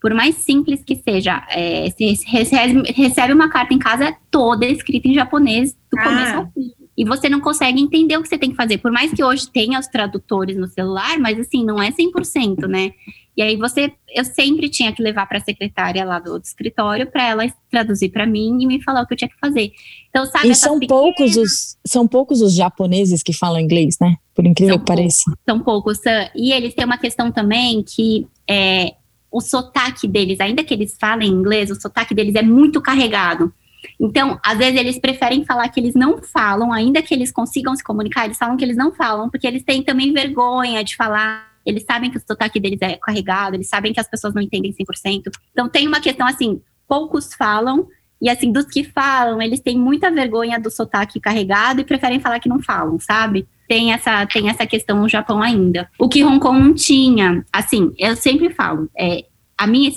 por 0.00 0.12
mais 0.12 0.34
simples 0.36 0.82
que 0.82 0.96
seja, 0.96 1.46
é, 1.50 1.88
você 1.88 2.14
recebe, 2.26 2.92
recebe 2.92 3.32
uma 3.32 3.48
carta 3.48 3.72
em 3.72 3.78
casa 3.78 4.16
toda 4.30 4.66
escrita 4.66 5.06
em 5.06 5.14
japonês, 5.14 5.72
do 5.72 5.98
ah. 5.98 6.02
começo 6.02 6.36
ao 6.36 6.50
fim 6.52 6.79
e 7.00 7.04
você 7.04 7.30
não 7.30 7.40
consegue 7.40 7.80
entender 7.80 8.18
o 8.18 8.22
que 8.22 8.28
você 8.28 8.36
tem 8.36 8.50
que 8.50 8.56
fazer. 8.56 8.76
Por 8.76 8.92
mais 8.92 9.10
que 9.10 9.24
hoje 9.24 9.50
tenha 9.50 9.80
os 9.80 9.86
tradutores 9.86 10.54
no 10.58 10.66
celular, 10.66 11.18
mas 11.18 11.38
assim, 11.38 11.64
não 11.64 11.82
é 11.82 11.90
100%, 11.90 12.66
né? 12.68 12.92
E 13.34 13.40
aí 13.40 13.56
você, 13.56 13.90
eu 14.14 14.22
sempre 14.22 14.68
tinha 14.68 14.92
que 14.92 15.02
levar 15.02 15.24
para 15.24 15.38
a 15.38 15.40
secretária 15.40 16.04
lá 16.04 16.18
do, 16.18 16.38
do 16.38 16.44
escritório 16.44 17.10
para 17.10 17.26
ela 17.26 17.50
traduzir 17.70 18.10
para 18.10 18.26
mim 18.26 18.58
e 18.60 18.66
me 18.66 18.82
falar 18.82 19.00
o 19.00 19.06
que 19.06 19.14
eu 19.14 19.16
tinha 19.16 19.30
que 19.30 19.38
fazer. 19.40 19.72
Então, 20.10 20.26
sabe, 20.26 20.50
e 20.50 20.54
são 20.54 20.78
pequenas... 20.78 21.02
poucos 21.02 21.36
os 21.38 21.78
são 21.86 22.06
poucos 22.06 22.42
os 22.42 22.54
japoneses 22.54 23.22
que 23.22 23.32
falam 23.32 23.58
inglês, 23.58 23.96
né? 23.98 24.16
Por 24.34 24.46
incrível 24.46 24.74
são 24.74 24.84
que 24.84 24.86
pareça. 24.86 25.22
São 25.48 25.58
poucos. 25.58 26.00
E 26.36 26.52
eles 26.52 26.74
têm 26.74 26.84
uma 26.84 26.98
questão 26.98 27.32
também 27.32 27.82
que 27.82 28.26
é, 28.46 28.92
o 29.32 29.40
sotaque 29.40 30.06
deles, 30.06 30.38
ainda 30.38 30.62
que 30.62 30.74
eles 30.74 30.98
falem 31.00 31.30
inglês, 31.30 31.70
o 31.70 31.80
sotaque 31.80 32.14
deles 32.14 32.34
é 32.34 32.42
muito 32.42 32.78
carregado. 32.78 33.50
Então, 33.98 34.38
às 34.44 34.58
vezes 34.58 34.78
eles 34.78 34.98
preferem 34.98 35.44
falar 35.44 35.68
que 35.68 35.80
eles 35.80 35.94
não 35.94 36.22
falam, 36.22 36.72
ainda 36.72 37.02
que 37.02 37.14
eles 37.14 37.30
consigam 37.30 37.74
se 37.74 37.84
comunicar, 37.84 38.24
eles 38.24 38.38
falam 38.38 38.56
que 38.56 38.64
eles 38.64 38.76
não 38.76 38.92
falam, 38.92 39.28
porque 39.30 39.46
eles 39.46 39.62
têm 39.62 39.82
também 39.82 40.12
vergonha 40.12 40.82
de 40.82 40.96
falar. 40.96 41.50
Eles 41.64 41.84
sabem 41.84 42.10
que 42.10 42.16
o 42.16 42.20
sotaque 42.20 42.58
deles 42.58 42.78
é 42.80 42.96
carregado, 42.96 43.56
eles 43.56 43.68
sabem 43.68 43.92
que 43.92 44.00
as 44.00 44.08
pessoas 44.08 44.34
não 44.34 44.42
entendem 44.42 44.72
100%. 44.72 45.30
Então, 45.52 45.68
tem 45.68 45.86
uma 45.86 46.00
questão 46.00 46.26
assim: 46.26 46.60
poucos 46.88 47.34
falam, 47.34 47.86
e 48.20 48.28
assim, 48.28 48.52
dos 48.52 48.66
que 48.66 48.84
falam, 48.84 49.40
eles 49.40 49.60
têm 49.60 49.78
muita 49.78 50.10
vergonha 50.10 50.60
do 50.60 50.70
sotaque 50.70 51.18
carregado 51.18 51.80
e 51.80 51.84
preferem 51.84 52.20
falar 52.20 52.38
que 52.38 52.48
não 52.48 52.60
falam, 52.60 52.98
sabe? 53.00 53.48
Tem 53.66 53.92
essa, 53.92 54.26
tem 54.26 54.50
essa 54.50 54.66
questão 54.66 55.00
no 55.00 55.08
Japão 55.08 55.40
ainda. 55.40 55.88
O 55.98 56.08
que 56.08 56.22
Hong 56.24 56.38
Kong 56.38 56.58
não 56.58 56.74
tinha, 56.74 57.44
assim, 57.52 57.94
eu 57.96 58.14
sempre 58.16 58.50
falo, 58.50 58.90
é, 58.98 59.24
a 59.60 59.66
minha 59.66 59.92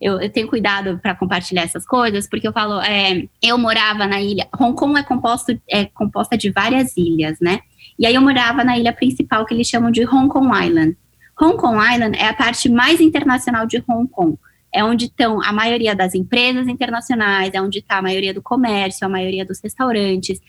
eu, 0.00 0.20
eu 0.20 0.28
tenho 0.28 0.48
cuidado 0.48 0.98
para 0.98 1.14
compartilhar 1.14 1.62
essas 1.62 1.86
coisas 1.86 2.28
porque 2.28 2.48
eu 2.48 2.52
falo 2.52 2.80
é, 2.80 3.28
eu 3.40 3.56
morava 3.56 4.08
na 4.08 4.20
ilha 4.20 4.48
Hong 4.58 4.74
Kong 4.74 4.98
é 4.98 5.04
composto 5.04 5.56
é 5.70 5.84
composta 5.84 6.36
de 6.36 6.50
várias 6.50 6.96
ilhas 6.96 7.38
né? 7.40 7.60
E 7.96 8.06
aí 8.06 8.14
eu 8.14 8.20
morava 8.20 8.64
na 8.64 8.76
ilha 8.76 8.92
principal 8.92 9.46
que 9.46 9.54
eles 9.54 9.68
chamam 9.68 9.90
de 9.90 10.04
Hong 10.04 10.28
Kong 10.28 10.48
Island. 10.66 10.96
Hong 11.40 11.56
Kong 11.56 11.76
Island 11.76 12.16
é 12.18 12.26
a 12.26 12.34
parte 12.34 12.68
mais 12.68 13.00
internacional 13.00 13.66
de 13.66 13.82
Hong 13.88 14.08
Kong. 14.08 14.36
É 14.72 14.84
onde 14.84 15.06
estão 15.06 15.42
a 15.42 15.52
maioria 15.52 15.94
das 15.94 16.14
empresas 16.14 16.66
internacionais 16.68 17.54
é 17.54 17.62
onde 17.62 17.78
está 17.78 17.98
a 17.98 18.02
maioria 18.02 18.34
do 18.34 18.42
comércio 18.42 19.06
a 19.06 19.08
maioria 19.08 19.44
dos 19.44 19.60
restaurantes 19.62 20.40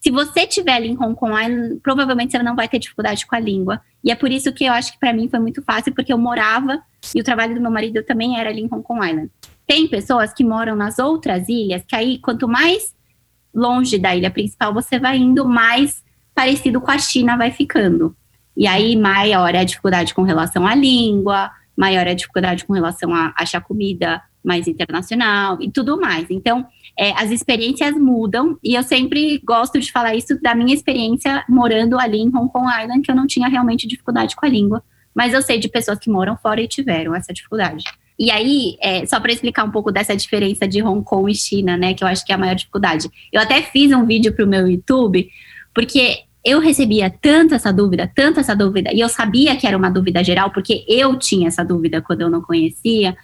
se 0.00 0.10
você 0.10 0.40
estiver 0.40 0.82
em 0.82 0.96
Hong 0.96 1.14
Kong 1.14 1.80
provavelmente 1.82 2.32
você 2.32 2.42
não 2.42 2.54
vai 2.54 2.68
ter 2.68 2.78
dificuldade 2.78 3.26
com 3.26 3.34
a 3.34 3.40
língua. 3.40 3.80
E 4.02 4.10
é 4.10 4.14
por 4.14 4.30
isso 4.30 4.52
que 4.52 4.64
eu 4.64 4.72
acho 4.72 4.92
que 4.92 4.98
para 4.98 5.12
mim 5.12 5.28
foi 5.28 5.40
muito 5.40 5.60
fácil, 5.62 5.92
porque 5.92 6.12
eu 6.12 6.18
morava 6.18 6.80
e 7.14 7.20
o 7.20 7.24
trabalho 7.24 7.54
do 7.54 7.60
meu 7.60 7.70
marido 7.70 8.02
também 8.04 8.38
era 8.38 8.50
ali 8.50 8.62
em 8.62 8.68
Hong 8.70 8.82
Kong 8.82 9.06
Island. 9.06 9.30
Tem 9.66 9.86
pessoas 9.88 10.32
que 10.32 10.44
moram 10.44 10.76
nas 10.76 10.98
outras 10.98 11.48
ilhas, 11.48 11.82
que 11.86 11.96
aí 11.96 12.18
quanto 12.18 12.48
mais 12.48 12.94
longe 13.52 13.98
da 13.98 14.14
ilha 14.14 14.30
principal 14.30 14.72
você 14.72 14.98
vai 14.98 15.18
indo, 15.18 15.44
mais 15.44 16.02
parecido 16.34 16.80
com 16.80 16.90
a 16.90 16.98
China 16.98 17.36
vai 17.36 17.50
ficando. 17.50 18.16
E 18.56 18.66
aí 18.66 18.96
maior 18.96 19.54
é 19.54 19.58
a 19.58 19.64
dificuldade 19.64 20.14
com 20.14 20.22
relação 20.22 20.66
à 20.66 20.74
língua, 20.74 21.50
maior 21.76 22.06
é 22.06 22.10
a 22.10 22.14
dificuldade 22.14 22.64
com 22.64 22.72
relação 22.72 23.12
a 23.12 23.32
achar 23.36 23.60
comida 23.60 24.22
mais 24.44 24.66
internacional 24.66 25.58
e 25.60 25.70
tudo 25.70 26.00
mais. 26.00 26.26
Então, 26.30 26.66
é, 26.98 27.12
as 27.12 27.30
experiências 27.30 27.94
mudam 27.96 28.58
e 28.62 28.74
eu 28.74 28.82
sempre 28.82 29.40
gosto 29.44 29.78
de 29.78 29.92
falar 29.92 30.16
isso 30.16 30.40
da 30.42 30.52
minha 30.52 30.74
experiência 30.74 31.44
morando 31.48 31.96
ali 31.96 32.18
em 32.18 32.36
Hong 32.36 32.50
Kong 32.50 32.66
Island, 32.66 33.02
que 33.02 33.10
eu 33.10 33.14
não 33.14 33.26
tinha 33.26 33.48
realmente 33.48 33.86
dificuldade 33.86 34.34
com 34.34 34.44
a 34.44 34.48
língua, 34.48 34.82
mas 35.14 35.32
eu 35.32 35.40
sei 35.40 35.60
de 35.60 35.68
pessoas 35.68 35.98
que 36.00 36.10
moram 36.10 36.36
fora 36.36 36.60
e 36.60 36.66
tiveram 36.66 37.14
essa 37.14 37.32
dificuldade. 37.32 37.84
E 38.18 38.32
aí, 38.32 38.76
é, 38.80 39.06
só 39.06 39.20
para 39.20 39.30
explicar 39.30 39.62
um 39.62 39.70
pouco 39.70 39.92
dessa 39.92 40.16
diferença 40.16 40.66
de 40.66 40.82
Hong 40.82 41.04
Kong 41.04 41.30
e 41.30 41.34
China, 41.36 41.76
né, 41.76 41.94
que 41.94 42.02
eu 42.02 42.08
acho 42.08 42.26
que 42.26 42.32
é 42.32 42.34
a 42.34 42.38
maior 42.38 42.56
dificuldade. 42.56 43.08
Eu 43.32 43.40
até 43.40 43.62
fiz 43.62 43.92
um 43.92 44.04
vídeo 44.04 44.34
para 44.34 44.44
o 44.44 44.48
meu 44.48 44.66
YouTube, 44.66 45.28
porque 45.72 46.24
eu 46.44 46.58
recebia 46.58 47.08
tanto 47.08 47.54
essa 47.54 47.72
dúvida, 47.72 48.10
tanto 48.12 48.40
essa 48.40 48.56
dúvida, 48.56 48.90
e 48.92 48.98
eu 48.98 49.08
sabia 49.08 49.54
que 49.56 49.68
era 49.68 49.76
uma 49.76 49.88
dúvida 49.88 50.24
geral, 50.24 50.50
porque 50.50 50.84
eu 50.88 51.16
tinha 51.16 51.46
essa 51.46 51.64
dúvida 51.64 52.02
quando 52.02 52.22
eu 52.22 52.30
não 52.30 52.42
conhecia 52.42 53.16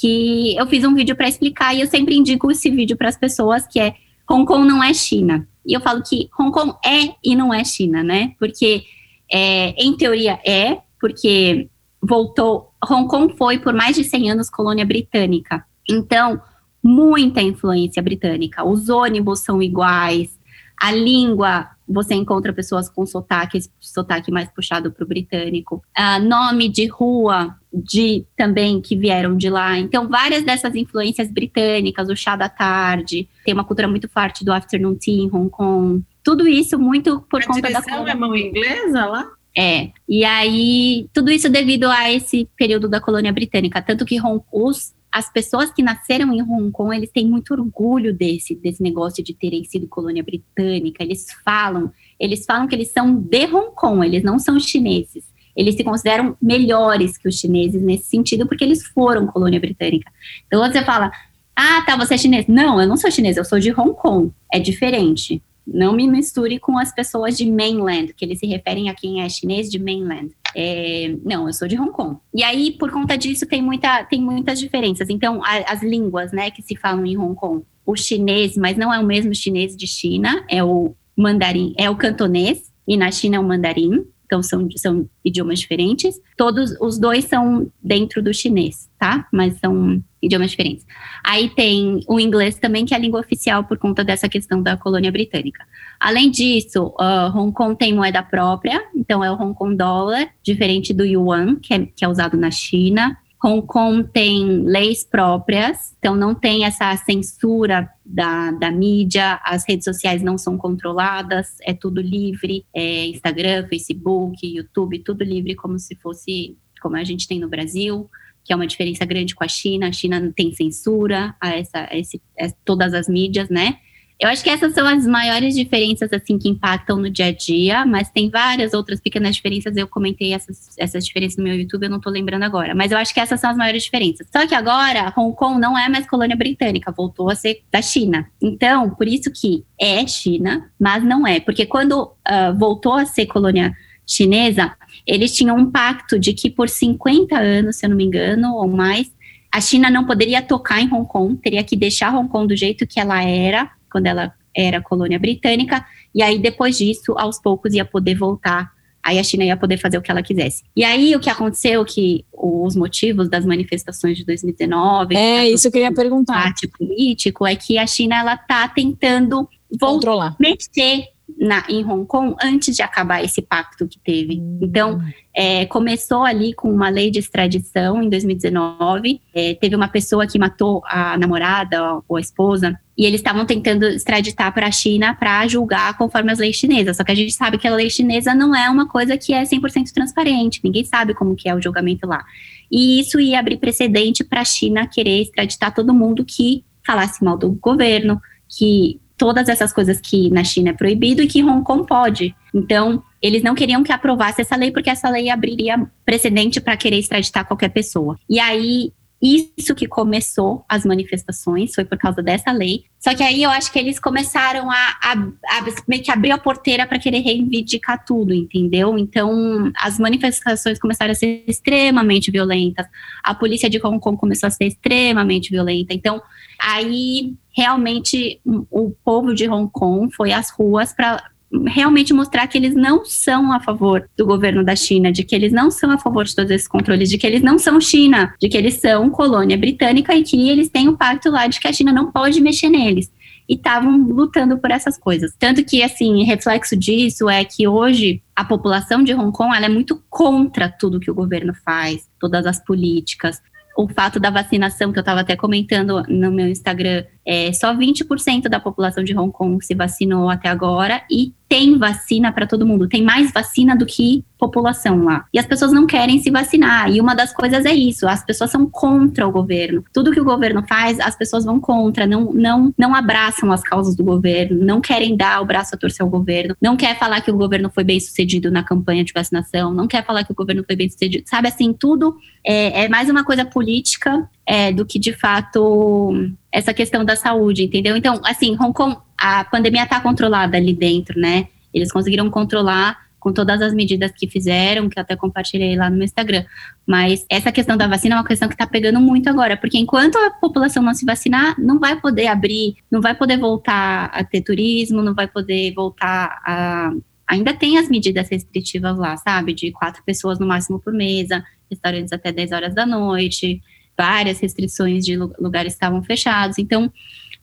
que 0.00 0.56
eu 0.56 0.66
fiz 0.66 0.84
um 0.84 0.94
vídeo 0.94 1.16
para 1.16 1.28
explicar 1.28 1.74
e 1.74 1.80
eu 1.80 1.86
sempre 1.86 2.16
indico 2.16 2.50
esse 2.50 2.70
vídeo 2.70 2.96
para 2.96 3.08
as 3.08 3.16
pessoas 3.16 3.66
que 3.66 3.80
é 3.80 3.94
Hong 4.30 4.44
Kong 4.44 4.66
não 4.66 4.82
é 4.82 4.92
China. 4.94 5.48
E 5.66 5.72
eu 5.72 5.80
falo 5.80 6.02
que 6.02 6.28
Hong 6.38 6.52
Kong 6.52 6.74
é 6.84 7.14
e 7.24 7.34
não 7.34 7.52
é 7.52 7.64
China, 7.64 8.02
né? 8.02 8.34
Porque 8.38 8.84
É, 9.30 9.74
em 9.76 9.94
teoria 9.94 10.40
é, 10.44 10.78
porque 10.98 11.68
voltou. 12.00 12.72
Hong 12.88 13.06
Kong 13.08 13.36
foi 13.36 13.58
por 13.58 13.74
mais 13.74 13.94
de 13.94 14.04
100 14.04 14.30
anos 14.30 14.48
colônia 14.48 14.86
britânica. 14.86 15.64
Então, 15.88 16.40
muita 16.82 17.42
influência 17.42 18.02
britânica. 18.02 18.64
Os 18.64 18.88
ônibus 18.88 19.40
são 19.40 19.62
iguais, 19.62 20.38
a 20.80 20.90
língua 20.92 21.68
você 21.88 22.14
encontra 22.14 22.52
pessoas 22.52 22.88
com 22.88 23.06
sotaque, 23.06 23.58
sotaque 23.80 24.30
mais 24.30 24.48
puxado 24.50 24.92
para 24.92 25.04
o 25.04 25.08
britânico. 25.08 25.82
Uh, 25.98 26.22
nome 26.22 26.68
de 26.68 26.86
rua 26.86 27.56
de 27.72 28.24
também 28.36 28.80
que 28.80 28.96
vieram 28.96 29.36
de 29.36 29.48
lá. 29.48 29.78
Então, 29.78 30.08
várias 30.08 30.42
dessas 30.42 30.74
influências 30.74 31.30
britânicas, 31.30 32.08
o 32.08 32.16
chá 32.16 32.36
da 32.36 32.48
tarde, 32.48 33.28
tem 33.44 33.54
uma 33.54 33.64
cultura 33.64 33.88
muito 33.88 34.08
forte 34.08 34.44
do 34.44 34.52
afternoon 34.52 34.96
tea 34.96 35.22
em 35.22 35.30
Hong 35.32 35.50
Kong. 35.50 36.02
Tudo 36.22 36.46
isso 36.46 36.78
muito 36.78 37.20
por 37.22 37.42
a 37.42 37.46
conta 37.46 37.70
da 37.70 38.10
é 38.10 38.14
mão 38.14 38.36
inglesa 38.36 39.06
lá? 39.06 39.30
É, 39.56 39.90
e 40.08 40.24
aí, 40.24 41.08
tudo 41.12 41.30
isso 41.30 41.48
devido 41.48 41.90
a 41.90 42.12
esse 42.12 42.48
período 42.56 42.88
da 42.88 43.00
colônia 43.00 43.32
britânica. 43.32 43.82
Tanto 43.82 44.04
que 44.04 44.20
Hong, 44.20 44.42
os 44.52 44.94
as 45.10 45.32
pessoas 45.32 45.70
que 45.72 45.82
nasceram 45.82 46.32
em 46.32 46.42
Hong 46.42 46.70
Kong, 46.70 46.94
eles 46.94 47.10
têm 47.10 47.26
muito 47.26 47.52
orgulho 47.52 48.12
desse, 48.12 48.54
desse 48.54 48.82
negócio 48.82 49.24
de 49.24 49.34
terem 49.34 49.64
sido 49.64 49.88
colônia 49.88 50.22
britânica. 50.22 51.02
Eles 51.02 51.26
falam, 51.44 51.90
eles 52.20 52.44
falam 52.44 52.66
que 52.66 52.74
eles 52.74 52.90
são 52.90 53.14
de 53.14 53.46
Hong 53.46 53.74
Kong, 53.74 54.06
eles 54.06 54.22
não 54.22 54.38
são 54.38 54.60
chineses. 54.60 55.24
Eles 55.56 55.74
se 55.74 55.82
consideram 55.82 56.36
melhores 56.40 57.18
que 57.18 57.26
os 57.26 57.36
chineses 57.36 57.82
nesse 57.82 58.04
sentido, 58.04 58.46
porque 58.46 58.62
eles 58.62 58.86
foram 58.86 59.26
colônia 59.26 59.58
britânica. 59.58 60.10
Então 60.46 60.60
você 60.60 60.84
fala, 60.84 61.10
ah, 61.56 61.82
tá, 61.84 61.96
você 61.96 62.14
é 62.14 62.18
chinês. 62.18 62.46
Não, 62.46 62.80
eu 62.80 62.86
não 62.86 62.96
sou 62.96 63.10
chinês, 63.10 63.36
eu 63.36 63.44
sou 63.44 63.58
de 63.58 63.72
Hong 63.72 63.92
Kong. 63.94 64.30
É 64.52 64.60
diferente. 64.60 65.42
Não 65.72 65.92
me 65.92 66.08
misture 66.08 66.58
com 66.58 66.78
as 66.78 66.92
pessoas 66.94 67.36
de 67.36 67.50
mainland, 67.50 68.14
que 68.14 68.24
eles 68.24 68.38
se 68.38 68.46
referem 68.46 68.88
a 68.88 68.94
quem 68.94 69.22
é 69.22 69.28
chinês 69.28 69.70
de 69.70 69.78
mainland. 69.78 70.30
É, 70.56 71.14
não, 71.24 71.46
eu 71.46 71.52
sou 71.52 71.68
de 71.68 71.78
Hong 71.78 71.92
Kong. 71.92 72.16
E 72.34 72.42
aí, 72.42 72.72
por 72.72 72.90
conta 72.90 73.16
disso, 73.16 73.46
tem, 73.46 73.60
muita, 73.60 74.04
tem 74.04 74.20
muitas 74.20 74.58
diferenças. 74.58 75.08
Então, 75.10 75.42
a, 75.44 75.72
as 75.72 75.82
línguas 75.82 76.32
né, 76.32 76.50
que 76.50 76.62
se 76.62 76.74
falam 76.76 77.04
em 77.04 77.18
Hong 77.18 77.34
Kong, 77.34 77.64
o 77.84 77.96
chinês, 77.96 78.56
mas 78.56 78.76
não 78.76 78.92
é 78.92 78.98
o 78.98 79.06
mesmo 79.06 79.34
chinês 79.34 79.76
de 79.76 79.86
China, 79.86 80.44
é 80.48 80.64
o 80.64 80.94
mandarim, 81.16 81.74
é 81.76 81.90
o 81.90 81.96
cantonês, 81.96 82.72
e 82.86 82.96
na 82.96 83.10
China 83.10 83.36
é 83.36 83.40
o 83.40 83.44
mandarim 83.44 84.06
então 84.28 84.42
são, 84.42 84.68
são 84.76 85.08
idiomas 85.24 85.58
diferentes. 85.58 86.20
Todos 86.36 86.76
os 86.80 86.98
dois 86.98 87.24
são 87.24 87.72
dentro 87.82 88.22
do 88.22 88.32
chinês, 88.32 88.88
tá? 88.98 89.26
Mas 89.32 89.58
são 89.58 90.02
idiomas 90.22 90.50
diferentes. 90.50 90.86
Aí 91.24 91.48
tem 91.50 92.00
o 92.08 92.18
inglês 92.18 92.56
também, 92.56 92.84
que 92.84 92.94
é 92.94 92.96
a 92.96 93.00
língua 93.00 93.20
oficial 93.20 93.64
por 93.64 93.78
conta 93.78 94.04
dessa 94.04 94.28
questão 94.28 94.62
da 94.62 94.76
colônia 94.76 95.12
britânica. 95.12 95.64
Além 95.98 96.30
disso, 96.30 96.94
uh, 96.98 97.36
Hong 97.36 97.52
Kong 97.52 97.76
tem 97.76 97.94
moeda 97.94 98.22
própria, 98.22 98.82
então 98.94 99.24
é 99.24 99.30
o 99.30 99.34
Hong 99.34 99.54
Kong 99.54 99.76
dólar, 99.76 100.28
diferente 100.42 100.92
do 100.92 101.04
yuan, 101.04 101.56
que 101.56 101.74
é, 101.74 101.86
que 101.86 102.04
é 102.04 102.08
usado 102.08 102.36
na 102.36 102.50
China. 102.50 103.16
Hong 103.42 103.64
Kong 103.64 104.08
tem 104.12 104.62
leis 104.62 105.04
próprias, 105.04 105.94
então 105.98 106.16
não 106.16 106.34
tem 106.34 106.64
essa 106.64 106.96
censura 106.96 107.88
da, 108.04 108.50
da 108.50 108.70
mídia, 108.70 109.40
as 109.44 109.64
redes 109.68 109.84
sociais 109.84 110.22
não 110.22 110.36
são 110.36 110.58
controladas, 110.58 111.56
é 111.62 111.72
tudo 111.72 112.00
livre, 112.00 112.64
é 112.74 113.06
Instagram, 113.06 113.68
Facebook, 113.68 114.44
YouTube, 114.44 114.98
tudo 115.00 115.22
livre 115.22 115.54
como 115.54 115.78
se 115.78 115.94
fosse 115.96 116.56
como 116.80 116.96
a 116.96 117.04
gente 117.04 117.26
tem 117.26 117.40
no 117.40 117.48
Brasil, 117.48 118.08
que 118.48 118.52
é 118.54 118.56
uma 118.56 118.66
diferença 118.66 119.04
grande 119.04 119.34
com 119.34 119.44
a 119.44 119.48
China. 119.48 119.88
A 119.88 119.92
China 119.92 120.18
não 120.18 120.32
tem 120.32 120.54
censura 120.54 121.34
a 121.38 121.50
essa, 121.50 121.86
a 121.90 121.94
esse, 121.94 122.18
a 122.40 122.50
todas 122.64 122.94
as 122.94 123.06
mídias, 123.06 123.50
né? 123.50 123.76
Eu 124.18 124.28
acho 124.28 124.42
que 124.42 124.48
essas 124.48 124.72
são 124.72 124.84
as 124.88 125.06
maiores 125.06 125.54
diferenças 125.54 126.10
assim 126.12 126.38
que 126.38 126.48
impactam 126.48 126.96
no 126.96 127.10
dia 127.10 127.26
a 127.26 127.32
dia, 127.32 127.84
mas 127.84 128.10
tem 128.10 128.30
várias 128.30 128.72
outras 128.72 129.00
pequenas 129.00 129.36
diferenças. 129.36 129.76
Eu 129.76 129.86
comentei 129.86 130.32
essas, 130.32 130.76
essas 130.78 131.04
diferenças 131.04 131.36
no 131.36 131.44
meu 131.44 131.54
YouTube, 131.54 131.84
eu 131.84 131.90
não 131.90 132.00
tô 132.00 132.08
lembrando 132.08 132.42
agora. 132.42 132.74
Mas 132.74 132.90
eu 132.90 132.96
acho 132.96 133.12
que 133.12 133.20
essas 133.20 133.38
são 133.38 133.50
as 133.50 133.56
maiores 133.56 133.84
diferenças. 133.84 134.26
Só 134.32 134.46
que 134.46 134.54
agora, 134.54 135.12
Hong 135.14 135.36
Kong 135.36 135.60
não 135.60 135.78
é 135.78 135.88
mais 135.90 136.08
colônia 136.08 136.34
britânica, 136.34 136.90
voltou 136.90 137.30
a 137.30 137.34
ser 137.34 137.60
da 137.70 137.82
China. 137.82 138.26
Então, 138.42 138.90
por 138.90 139.06
isso 139.06 139.30
que 139.30 139.62
é 139.78 140.04
China, 140.06 140.68
mas 140.80 141.04
não 141.04 141.26
é. 141.26 141.38
Porque 141.38 141.66
quando 141.66 142.02
uh, 142.02 142.58
voltou 142.58 142.94
a 142.94 143.04
ser 143.04 143.26
colônia 143.26 143.72
chinesa, 144.06 144.74
eles 145.08 145.34
tinham 145.34 145.56
um 145.56 145.70
pacto 145.70 146.18
de 146.18 146.34
que 146.34 146.50
por 146.50 146.68
50 146.68 147.36
anos, 147.36 147.76
se 147.76 147.86
eu 147.86 147.90
não 147.90 147.96
me 147.96 148.04
engano, 148.04 148.54
ou 148.54 148.68
mais, 148.68 149.10
a 149.50 149.58
China 149.58 149.90
não 149.90 150.04
poderia 150.04 150.42
tocar 150.42 150.82
em 150.82 150.92
Hong 150.92 151.08
Kong, 151.08 151.36
teria 151.36 151.64
que 151.64 151.74
deixar 151.74 152.14
Hong 152.14 152.28
Kong 152.28 152.46
do 152.46 152.54
jeito 152.54 152.86
que 152.86 153.00
ela 153.00 153.24
era 153.24 153.70
quando 153.90 154.06
ela 154.06 154.34
era 154.54 154.82
colônia 154.82 155.18
britânica, 155.18 155.84
e 156.14 156.22
aí 156.22 156.38
depois 156.38 156.76
disso, 156.76 157.14
aos 157.16 157.40
poucos, 157.40 157.72
ia 157.72 157.84
poder 157.84 158.16
voltar. 158.16 158.70
Aí 159.02 159.18
a 159.18 159.22
China 159.22 159.44
ia 159.44 159.56
poder 159.56 159.78
fazer 159.78 159.96
o 159.96 160.02
que 160.02 160.10
ela 160.10 160.22
quisesse. 160.22 160.64
E 160.76 160.84
aí 160.84 161.14
o 161.16 161.20
que 161.20 161.30
aconteceu, 161.30 161.82
que 161.84 162.26
os 162.32 162.76
motivos 162.76 163.28
das 163.28 163.46
manifestações 163.46 164.18
de 164.18 164.26
2019... 164.26 165.16
É, 165.16 165.48
isso 165.48 165.70
que 165.70 165.78
eu 165.78 165.82
ia 165.82 165.94
perguntar. 165.94 166.52
político, 166.76 167.46
é 167.46 167.56
que 167.56 167.78
a 167.78 167.86
China, 167.86 168.18
ela 168.18 168.36
tá 168.36 168.68
tentando 168.68 169.48
Controlar. 169.80 170.36
mexer 170.38 171.06
na, 171.36 171.64
em 171.68 171.84
Hong 171.84 172.06
Kong 172.06 172.34
antes 172.42 172.74
de 172.74 172.82
acabar 172.82 173.22
esse 173.22 173.42
pacto 173.42 173.86
que 173.86 173.98
teve. 173.98 174.40
Hum. 174.40 174.58
Então, 174.62 175.00
é, 175.34 175.66
começou 175.66 176.24
ali 176.24 176.52
com 176.54 176.70
uma 176.70 176.88
lei 176.88 177.10
de 177.10 177.18
extradição 177.18 178.02
em 178.02 178.08
2019. 178.08 179.20
É, 179.34 179.54
teve 179.54 179.76
uma 179.76 179.88
pessoa 179.88 180.26
que 180.26 180.38
matou 180.38 180.82
a 180.86 181.16
namorada 181.18 182.02
ou 182.08 182.16
a 182.16 182.20
esposa, 182.20 182.78
e 182.96 183.06
eles 183.06 183.20
estavam 183.20 183.46
tentando 183.46 183.86
extraditar 183.86 184.52
para 184.52 184.66
a 184.66 184.72
China 184.72 185.14
para 185.14 185.46
julgar 185.46 185.96
conforme 185.96 186.32
as 186.32 186.38
leis 186.40 186.56
chinesas. 186.56 186.96
Só 186.96 187.04
que 187.04 187.12
a 187.12 187.14
gente 187.14 187.32
sabe 187.32 187.56
que 187.56 187.68
a 187.68 187.74
lei 187.74 187.88
chinesa 187.88 188.34
não 188.34 188.54
é 188.54 188.68
uma 188.68 188.88
coisa 188.88 189.16
que 189.16 189.32
é 189.32 189.44
100% 189.44 189.92
transparente, 189.92 190.60
ninguém 190.64 190.84
sabe 190.84 191.14
como 191.14 191.36
que 191.36 191.48
é 191.48 191.54
o 191.54 191.62
julgamento 191.62 192.06
lá. 192.08 192.24
E 192.70 192.98
isso 192.98 193.20
ia 193.20 193.38
abrir 193.38 193.58
precedente 193.58 194.24
para 194.24 194.40
a 194.40 194.44
China 194.44 194.88
querer 194.88 195.22
extraditar 195.22 195.72
todo 195.72 195.94
mundo 195.94 196.24
que 196.24 196.64
falasse 196.84 197.22
mal 197.22 197.38
do 197.38 197.50
governo, 197.52 198.20
que 198.48 199.00
todas 199.18 199.48
essas 199.48 199.72
coisas 199.72 200.00
que 200.00 200.30
na 200.30 200.44
China 200.44 200.70
é 200.70 200.72
proibido 200.72 201.20
e 201.20 201.26
que 201.26 201.42
Hong 201.42 201.64
Kong 201.64 201.86
pode. 201.86 202.34
Então, 202.54 203.02
eles 203.20 203.42
não 203.42 203.54
queriam 203.54 203.82
que 203.82 203.92
aprovasse 203.92 204.40
essa 204.40 204.56
lei 204.56 204.70
porque 204.70 204.88
essa 204.88 205.10
lei 205.10 205.28
abriria 205.28 205.86
precedente 206.06 206.60
para 206.60 206.76
querer 206.76 206.98
extraditar 206.98 207.44
qualquer 207.44 207.70
pessoa. 207.70 208.16
E 208.30 208.38
aí 208.38 208.92
isso 209.20 209.74
que 209.74 209.88
começou 209.88 210.64
as 210.68 210.84
manifestações, 210.84 211.74
foi 211.74 211.84
por 211.84 211.98
causa 211.98 212.22
dessa 212.22 212.52
lei. 212.52 212.84
Só 213.00 213.14
que 213.14 213.22
aí 213.22 213.42
eu 213.42 213.50
acho 213.50 213.72
que 213.72 213.78
eles 213.78 213.98
começaram 213.98 214.70
a, 214.70 214.96
a, 215.02 215.12
a 215.12 215.64
meio 215.88 216.02
que 216.02 216.10
abrir 216.10 216.30
a 216.30 216.38
porteira 216.38 216.86
para 216.86 216.98
querer 216.98 217.20
reivindicar 217.20 218.04
tudo, 218.04 218.32
entendeu? 218.32 218.96
Então, 218.96 219.72
as 219.76 219.98
manifestações 219.98 220.78
começaram 220.78 221.12
a 221.12 221.14
ser 221.16 221.44
extremamente 221.48 222.30
violentas. 222.30 222.86
A 223.22 223.34
polícia 223.34 223.68
de 223.68 223.84
Hong 223.84 223.98
Kong 223.98 224.16
começou 224.16 224.46
a 224.46 224.50
ser 224.50 224.66
extremamente 224.66 225.50
violenta. 225.50 225.92
Então, 225.92 226.22
aí 226.58 227.34
realmente 227.56 228.40
o 228.70 228.90
povo 229.04 229.34
de 229.34 229.48
Hong 229.48 229.68
Kong 229.72 230.14
foi 230.14 230.32
às 230.32 230.50
ruas 230.50 230.92
para 230.92 231.24
realmente 231.66 232.12
mostrar 232.12 232.46
que 232.46 232.58
eles 232.58 232.74
não 232.74 233.04
são 233.04 233.52
a 233.52 233.60
favor 233.60 234.08
do 234.16 234.26
governo 234.26 234.62
da 234.62 234.76
China, 234.76 235.10
de 235.10 235.24
que 235.24 235.34
eles 235.34 235.52
não 235.52 235.70
são 235.70 235.90
a 235.90 235.98
favor 235.98 236.24
de 236.24 236.34
todos 236.34 236.50
esses 236.50 236.68
controles, 236.68 237.08
de 237.08 237.16
que 237.16 237.26
eles 237.26 237.42
não 237.42 237.58
são 237.58 237.80
China, 237.80 238.34
de 238.40 238.48
que 238.48 238.56
eles 238.56 238.74
são 238.74 239.08
colônia 239.10 239.56
britânica 239.56 240.14
e 240.14 240.22
que 240.22 240.48
eles 240.48 240.68
têm 240.68 240.88
um 240.88 240.96
pacto 240.96 241.30
lá 241.30 241.46
de 241.46 241.58
que 241.58 241.68
a 241.68 241.72
China 241.72 241.92
não 241.92 242.12
pode 242.12 242.40
mexer 242.40 242.68
neles. 242.68 243.10
E 243.48 243.54
estavam 243.54 243.96
lutando 243.96 244.58
por 244.58 244.70
essas 244.70 244.98
coisas. 244.98 245.34
Tanto 245.38 245.64
que, 245.64 245.82
assim, 245.82 246.22
reflexo 246.22 246.76
disso 246.76 247.30
é 247.30 247.42
que 247.44 247.66
hoje 247.66 248.22
a 248.36 248.44
população 248.44 249.02
de 249.02 249.14
Hong 249.14 249.32
Kong 249.32 249.56
ela 249.56 249.64
é 249.64 249.70
muito 249.70 250.02
contra 250.10 250.68
tudo 250.68 251.00
que 251.00 251.10
o 251.10 251.14
governo 251.14 251.54
faz, 251.64 252.06
todas 252.20 252.44
as 252.44 252.62
políticas 252.62 253.40
o 253.78 253.86
fato 253.86 254.18
da 254.18 254.28
vacinação, 254.28 254.92
que 254.92 254.98
eu 254.98 255.02
estava 255.02 255.20
até 255.20 255.36
comentando 255.36 256.02
no 256.08 256.32
meu 256.32 256.48
Instagram, 256.48 257.04
é, 257.24 257.52
só 257.52 257.72
20% 257.72 258.48
da 258.48 258.58
população 258.58 259.04
de 259.04 259.16
Hong 259.16 259.30
Kong 259.30 259.64
se 259.64 259.72
vacinou 259.72 260.28
até 260.28 260.48
agora 260.48 261.00
e 261.08 261.32
tem 261.48 261.78
vacina 261.78 262.30
para 262.30 262.46
todo 262.46 262.66
mundo. 262.66 262.88
Tem 262.88 263.02
mais 263.02 263.32
vacina 263.32 263.74
do 263.74 263.86
que 263.86 264.24
população 264.38 265.02
lá. 265.02 265.24
E 265.32 265.38
as 265.38 265.46
pessoas 265.46 265.72
não 265.72 265.86
querem 265.86 266.20
se 266.20 266.30
vacinar. 266.30 266.90
E 266.90 267.00
uma 267.00 267.14
das 267.14 267.32
coisas 267.32 267.64
é 267.64 267.74
isso: 267.74 268.06
as 268.06 268.24
pessoas 268.24 268.50
são 268.50 268.68
contra 268.68 269.26
o 269.26 269.32
governo. 269.32 269.82
Tudo 269.92 270.12
que 270.12 270.20
o 270.20 270.24
governo 270.24 270.62
faz, 270.68 271.00
as 271.00 271.16
pessoas 271.16 271.44
vão 271.44 271.58
contra, 271.58 272.06
não, 272.06 272.32
não, 272.32 272.72
não 272.76 272.94
abraçam 272.94 273.50
as 273.50 273.62
causas 273.62 273.96
do 273.96 274.04
governo, 274.04 274.64
não 274.64 274.80
querem 274.80 275.16
dar 275.16 275.40
o 275.40 275.46
braço 275.46 275.74
a 275.74 275.78
torcer 275.78 276.04
ao 276.04 276.10
governo, 276.10 276.54
não 276.60 276.76
quer 276.76 276.98
falar 276.98 277.20
que 277.20 277.30
o 277.30 277.36
governo 277.36 277.70
foi 277.70 277.82
bem 277.82 277.98
sucedido 277.98 278.50
na 278.50 278.62
campanha 278.62 279.02
de 279.02 279.12
vacinação, 279.12 279.72
não 279.72 279.88
quer 279.88 280.04
falar 280.04 280.24
que 280.24 280.32
o 280.32 280.36
governo 280.36 280.62
foi 280.64 280.76
bem 280.76 280.88
sucedido. 280.88 281.24
Sabe 281.26 281.48
assim, 281.48 281.72
tudo 281.72 282.16
é, 282.44 282.84
é 282.84 282.88
mais 282.88 283.08
uma 283.08 283.24
coisa 283.24 283.44
política 283.44 284.28
é, 284.46 284.72
do 284.72 284.84
que 284.86 284.98
de 284.98 285.12
fato 285.12 286.12
essa 286.52 286.72
questão 286.72 287.04
da 287.04 287.16
saúde, 287.16 287.64
entendeu? 287.64 287.96
Então, 287.96 288.20
assim, 288.24 288.56
Hong 288.58 288.72
Kong, 288.72 288.96
a 289.18 289.44
pandemia 289.44 289.82
está 289.82 290.00
controlada 290.00 290.56
ali 290.56 290.72
dentro, 290.72 291.18
né? 291.18 291.48
Eles 291.74 291.92
conseguiram 291.92 292.30
controlar 292.30 293.08
com 293.18 293.32
todas 293.32 293.60
as 293.60 293.74
medidas 293.74 294.12
que 294.12 294.28
fizeram, 294.28 294.88
que 294.88 294.98
eu 294.98 295.02
até 295.02 295.16
compartilhei 295.16 295.76
lá 295.76 295.90
no 295.90 295.96
meu 295.96 296.04
Instagram. 296.04 296.44
Mas 296.86 297.26
essa 297.28 297.50
questão 297.50 297.76
da 297.76 297.88
vacina 297.88 298.14
é 298.14 298.18
uma 298.18 298.24
questão 298.24 298.48
que 298.48 298.54
está 298.54 298.66
pegando 298.66 299.00
muito 299.00 299.28
agora, 299.28 299.56
porque 299.56 299.76
enquanto 299.76 300.16
a 300.16 300.30
população 300.30 300.82
não 300.82 300.94
se 300.94 301.04
vacinar, 301.04 301.56
não 301.58 301.80
vai 301.80 302.00
poder 302.00 302.28
abrir, 302.28 302.76
não 302.90 303.00
vai 303.00 303.14
poder 303.14 303.36
voltar 303.36 304.06
a 304.06 304.22
ter 304.22 304.40
turismo, 304.40 305.02
não 305.02 305.14
vai 305.14 305.26
poder 305.26 305.74
voltar 305.74 306.40
a 306.44 306.92
ainda 307.28 307.52
tem 307.52 307.76
as 307.76 307.90
medidas 307.90 308.30
restritivas 308.30 308.96
lá, 308.96 309.14
sabe? 309.18 309.52
De 309.52 309.70
quatro 309.70 310.02
pessoas 310.02 310.38
no 310.38 310.46
máximo 310.46 310.80
por 310.80 310.94
mesa, 310.94 311.44
restaurantes 311.70 312.10
até 312.10 312.32
10 312.32 312.52
horas 312.52 312.74
da 312.74 312.86
noite, 312.86 313.60
várias 313.96 314.40
restrições 314.40 315.04
de 315.04 315.14
lugares 315.16 315.74
estavam 315.74 316.02
fechados. 316.02 316.58
Então, 316.58 316.90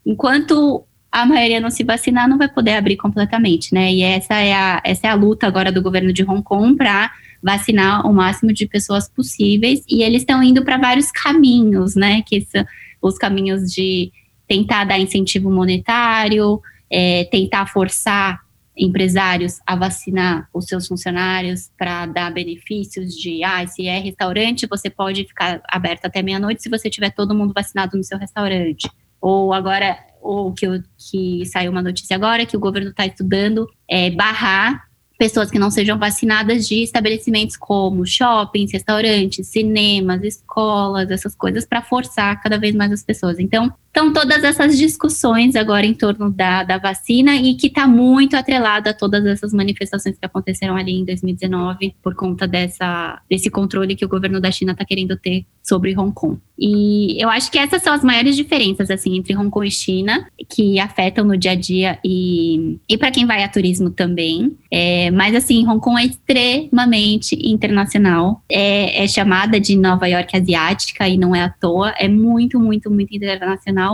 enquanto 0.03 0.83
a 1.15 1.25
maioria 1.25 1.61
não 1.61 1.69
se 1.69 1.81
vacinar, 1.81 2.27
não 2.27 2.37
vai 2.37 2.49
poder 2.49 2.73
abrir 2.73 2.97
completamente, 2.97 3.73
né? 3.73 3.89
E 3.89 4.01
essa 4.01 4.33
é 4.33 4.51
a, 4.53 4.81
essa 4.83 5.07
é 5.07 5.09
a 5.09 5.13
luta 5.13 5.47
agora 5.47 5.71
do 5.71 5.81
governo 5.81 6.11
de 6.11 6.23
Hong 6.23 6.43
Kong 6.43 6.75
para 6.75 7.09
vacinar 7.41 8.05
o 8.05 8.13
máximo 8.13 8.51
de 8.51 8.67
pessoas 8.67 9.07
possíveis. 9.07 9.81
E 9.87 10.03
eles 10.03 10.23
estão 10.23 10.43
indo 10.43 10.65
para 10.65 10.77
vários 10.77 11.11
caminhos, 11.11 11.95
né? 11.95 12.21
Que 12.21 12.41
são 12.41 12.65
os 13.01 13.17
caminhos 13.17 13.71
de 13.71 14.11
tentar 14.45 14.83
dar 14.83 14.99
incentivo 14.99 15.49
monetário, 15.49 16.61
é, 16.91 17.23
tentar 17.31 17.65
forçar 17.67 18.41
empresários 18.77 19.61
a 19.65 19.73
vacinar 19.73 20.49
os 20.53 20.65
seus 20.65 20.85
funcionários 20.85 21.71
para 21.77 22.07
dar 22.07 22.29
benefícios 22.29 23.13
de, 23.13 23.41
ah, 23.41 23.65
se 23.65 23.87
é 23.87 23.99
restaurante, 23.99 24.67
você 24.67 24.89
pode 24.89 25.23
ficar 25.23 25.61
aberto 25.69 26.07
até 26.07 26.21
meia-noite 26.21 26.61
se 26.61 26.69
você 26.69 26.89
tiver 26.89 27.11
todo 27.11 27.33
mundo 27.33 27.53
vacinado 27.55 27.95
no 27.95 28.03
seu 28.03 28.17
restaurante. 28.17 28.91
Ou 29.21 29.53
agora, 29.53 29.97
ou 30.25 30.53
que, 30.53 30.65
que 30.97 31.45
saiu 31.45 31.71
uma 31.71 31.81
notícia 31.81 32.15
agora 32.15 32.45
que 32.45 32.57
o 32.57 32.59
governo 32.59 32.89
está 32.89 33.05
estudando 33.05 33.69
é, 33.87 34.09
barrar 34.09 34.85
pessoas 35.17 35.49
que 35.49 35.59
não 35.59 35.71
sejam 35.71 35.97
vacinadas 35.97 36.67
de 36.67 36.83
estabelecimentos 36.83 37.55
como 37.55 38.05
shoppings, 38.05 38.71
restaurantes, 38.71 39.47
cinemas, 39.47 40.21
escolas, 40.23 41.09
essas 41.09 41.33
coisas, 41.35 41.65
para 41.65 41.81
forçar 41.81 42.41
cada 42.41 42.57
vez 42.57 42.75
mais 42.75 42.91
as 42.91 43.03
pessoas. 43.03 43.39
Então, 43.39 43.73
então, 43.95 44.11
todas 44.11 44.43
essas 44.43 44.77
discussões 44.77 45.55
agora 45.55 45.85
em 45.85 45.93
torno 45.93 46.29
da, 46.29 46.63
da 46.63 46.77
vacina 46.77 47.33
e 47.37 47.55
que 47.55 47.67
está 47.67 47.87
muito 47.87 48.35
atrelado 48.35 48.89
a 48.89 48.93
todas 48.93 49.25
essas 49.25 49.53
manifestações 49.53 50.17
que 50.19 50.25
aconteceram 50.25 50.75
ali 50.75 50.91
em 50.91 51.05
2019 51.05 51.95
por 52.03 52.13
conta 52.13 52.45
dessa, 52.45 53.21
desse 53.29 53.49
controle 53.49 53.95
que 53.95 54.03
o 54.03 54.09
governo 54.09 54.41
da 54.41 54.51
China 54.51 54.73
está 54.73 54.83
querendo 54.83 55.15
ter 55.15 55.45
sobre 55.63 55.97
Hong 55.97 56.11
Kong. 56.13 56.37
E 56.59 57.21
eu 57.21 57.29
acho 57.29 57.49
que 57.49 57.57
essas 57.57 57.81
são 57.81 57.93
as 57.93 58.03
maiores 58.03 58.35
diferenças 58.35 58.89
assim 58.89 59.15
entre 59.17 59.35
Hong 59.35 59.49
Kong 59.49 59.65
e 59.65 59.71
China 59.71 60.27
que 60.49 60.77
afetam 60.77 61.25
no 61.25 61.37
dia 61.37 61.51
a 61.51 61.55
dia 61.55 61.99
e, 62.03 62.77
e 62.87 62.97
para 62.97 63.11
quem 63.11 63.25
vai 63.25 63.43
a 63.43 63.47
turismo 63.47 63.89
também. 63.89 64.57
É, 64.69 65.09
mas 65.11 65.33
assim, 65.33 65.65
Hong 65.65 65.79
Kong 65.79 66.01
é 66.01 66.05
extremamente 66.05 67.35
internacional. 67.49 68.43
É, 68.51 69.03
é 69.03 69.07
chamada 69.07 69.57
de 69.57 69.77
Nova 69.77 70.05
York 70.05 70.35
asiática 70.35 71.07
e 71.07 71.17
não 71.17 71.33
é 71.33 71.41
à 71.43 71.49
toa. 71.49 71.93
É 71.97 72.09
muito, 72.09 72.59
muito, 72.59 72.91
muito 72.91 73.15
internacional 73.15 73.84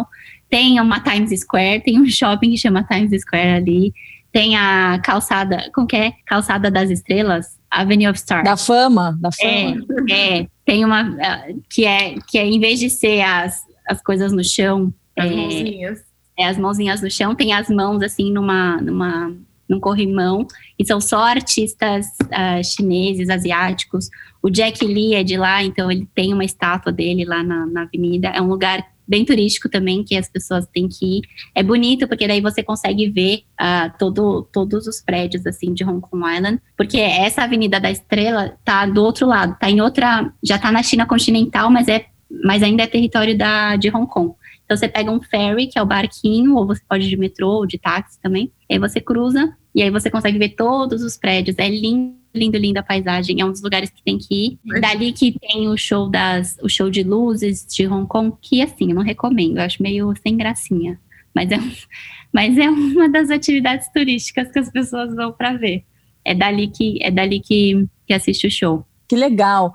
tem 0.50 0.80
uma 0.82 1.00
Times 1.00 1.40
Square, 1.40 1.82
tem 1.84 2.00
um 2.00 2.06
shopping 2.06 2.52
que 2.52 2.58
chama 2.58 2.84
Times 2.84 3.22
Square 3.22 3.50
ali. 3.50 3.94
Tem 4.32 4.56
a 4.56 5.00
calçada, 5.04 5.70
como 5.74 5.88
que 5.88 5.96
é? 5.96 6.14
Calçada 6.26 6.70
das 6.70 6.90
Estrelas, 6.90 7.60
Avenue 7.70 8.10
of 8.10 8.18
Stars. 8.18 8.44
Da 8.44 8.58
fama, 8.58 9.18
da 9.20 9.30
fama. 9.32 9.86
É, 10.10 10.40
é 10.40 10.48
tem 10.66 10.86
uma 10.86 11.18
que 11.70 11.86
é 11.86 12.16
que 12.28 12.38
é 12.38 12.46
em 12.46 12.60
vez 12.60 12.80
de 12.80 12.90
ser 12.90 13.22
as, 13.22 13.62
as 13.88 14.02
coisas 14.02 14.32
no 14.32 14.44
chão, 14.44 14.94
as 15.18 15.26
é, 15.26 15.36
mãozinhas. 15.36 16.00
É 16.38 16.46
as 16.46 16.58
mãozinhas 16.58 17.02
no 17.02 17.12
chão, 17.12 17.36
tem 17.36 17.54
as 17.54 17.70
mãos 17.70 18.02
assim 18.02 18.32
numa 18.32 18.78
numa 18.82 19.34
num 19.72 19.80
corrimão, 19.80 20.46
e 20.78 20.86
são 20.86 21.00
só 21.00 21.24
artistas 21.24 22.08
uh, 22.24 22.62
chineses, 22.62 23.30
asiáticos. 23.30 24.10
O 24.44 24.50
Jack 24.50 24.86
Lee 24.86 25.16
é 25.16 25.24
de 25.24 25.38
lá, 25.38 25.64
então 25.64 25.90
ele 25.90 26.06
tem 26.14 26.34
uma 26.34 26.44
estátua 26.44 26.92
dele 26.92 27.24
lá 27.24 27.42
na, 27.42 27.66
na 27.66 27.84
avenida. 27.84 28.28
É 28.28 28.42
um 28.42 28.48
lugar 28.48 28.86
bem 29.12 29.26
turístico 29.26 29.68
também, 29.68 30.06
que 30.06 30.16
as 30.16 30.30
pessoas 30.30 30.66
têm 30.68 30.88
que 30.88 31.18
ir. 31.18 31.22
É 31.54 31.62
bonito, 31.62 32.08
porque 32.08 32.26
daí 32.26 32.40
você 32.40 32.64
consegue 32.64 33.10
ver 33.10 33.44
uh, 33.60 33.92
todo, 34.00 34.48
todos 34.54 34.88
os 34.88 35.02
prédios, 35.02 35.46
assim, 35.46 35.74
de 35.74 35.84
Hong 35.84 36.00
Kong 36.00 36.24
Island, 36.34 36.62
porque 36.78 36.98
essa 36.98 37.44
Avenida 37.44 37.78
da 37.78 37.92
Estrela 37.92 38.58
tá 38.64 38.86
do 38.86 39.04
outro 39.04 39.28
lado, 39.28 39.58
tá 39.60 39.70
em 39.70 39.82
outra, 39.82 40.32
já 40.42 40.58
tá 40.58 40.72
na 40.72 40.82
China 40.82 41.06
continental, 41.06 41.70
mas 41.70 41.90
é, 41.90 42.06
mas 42.46 42.64
ainda 42.64 42.84
é 42.84 42.88
território 42.88 43.38
da, 43.38 43.76
de 43.76 43.90
Hong 43.90 44.08
Kong. 44.08 44.34
Então 44.64 44.78
você 44.78 44.88
pega 44.88 45.12
um 45.12 45.22
ferry, 45.22 45.68
que 45.68 45.78
é 45.78 45.82
o 45.82 45.86
barquinho, 45.86 46.56
ou 46.56 46.66
você 46.66 46.82
pode 46.88 47.06
ir 47.06 47.10
de 47.10 47.18
metrô 47.18 47.50
ou 47.50 47.66
de 47.68 47.78
táxi 47.78 48.18
também, 48.22 48.50
aí 48.72 48.80
você 48.80 49.02
cruza, 49.02 49.54
e 49.76 49.84
aí 49.84 49.90
você 49.90 50.10
consegue 50.10 50.38
ver 50.38 50.50
todos 50.50 51.04
os 51.04 51.18
prédios, 51.18 51.58
é 51.60 51.68
lindo 51.68 52.21
lindo, 52.34 52.58
linda 52.58 52.80
a 52.80 52.84
paisagem. 52.84 53.42
É 53.42 53.46
um 53.46 53.52
dos 53.52 53.62
lugares 53.62 53.90
que 53.90 54.04
tem 54.04 54.18
que 54.18 54.34
ir. 54.34 54.60
Mas... 54.64 54.82
Dali 54.82 55.12
que 55.12 55.38
tem 55.40 55.68
o 55.68 55.78
show 55.78 56.10
das, 56.10 56.58
o 56.62 56.70
show 56.70 56.90
de 56.90 57.04
luzes 57.04 57.66
de 57.66 57.88
Hong 57.88 58.08
Kong, 58.08 58.36
que 58.42 58.62
assim, 58.62 58.90
eu 58.90 58.96
não 58.96 59.04
recomendo, 59.04 59.58
eu 59.58 59.64
acho 59.64 59.82
meio 59.82 60.14
sem 60.22 60.38
gracinha. 60.38 61.00
Mas 61.34 61.52
é, 61.52 61.58
mas 62.34 62.58
é 62.58 62.70
uma 62.70 63.10
das 63.10 63.30
atividades 63.30 63.88
turísticas 63.92 64.52
que 64.52 64.60
as 64.60 64.70
pessoas 64.72 65.16
vão 65.16 65.32
para 65.32 65.54
ver. 65.54 65.84
É 66.24 66.36
dali 66.36 66.68
que 66.68 67.00
é 67.02 67.10
dali 67.10 67.40
que, 67.40 67.88
que 68.06 68.14
assiste 68.14 68.48
o 68.48 68.52
show. 68.52 68.86
Que 69.08 69.16
legal. 69.18 69.74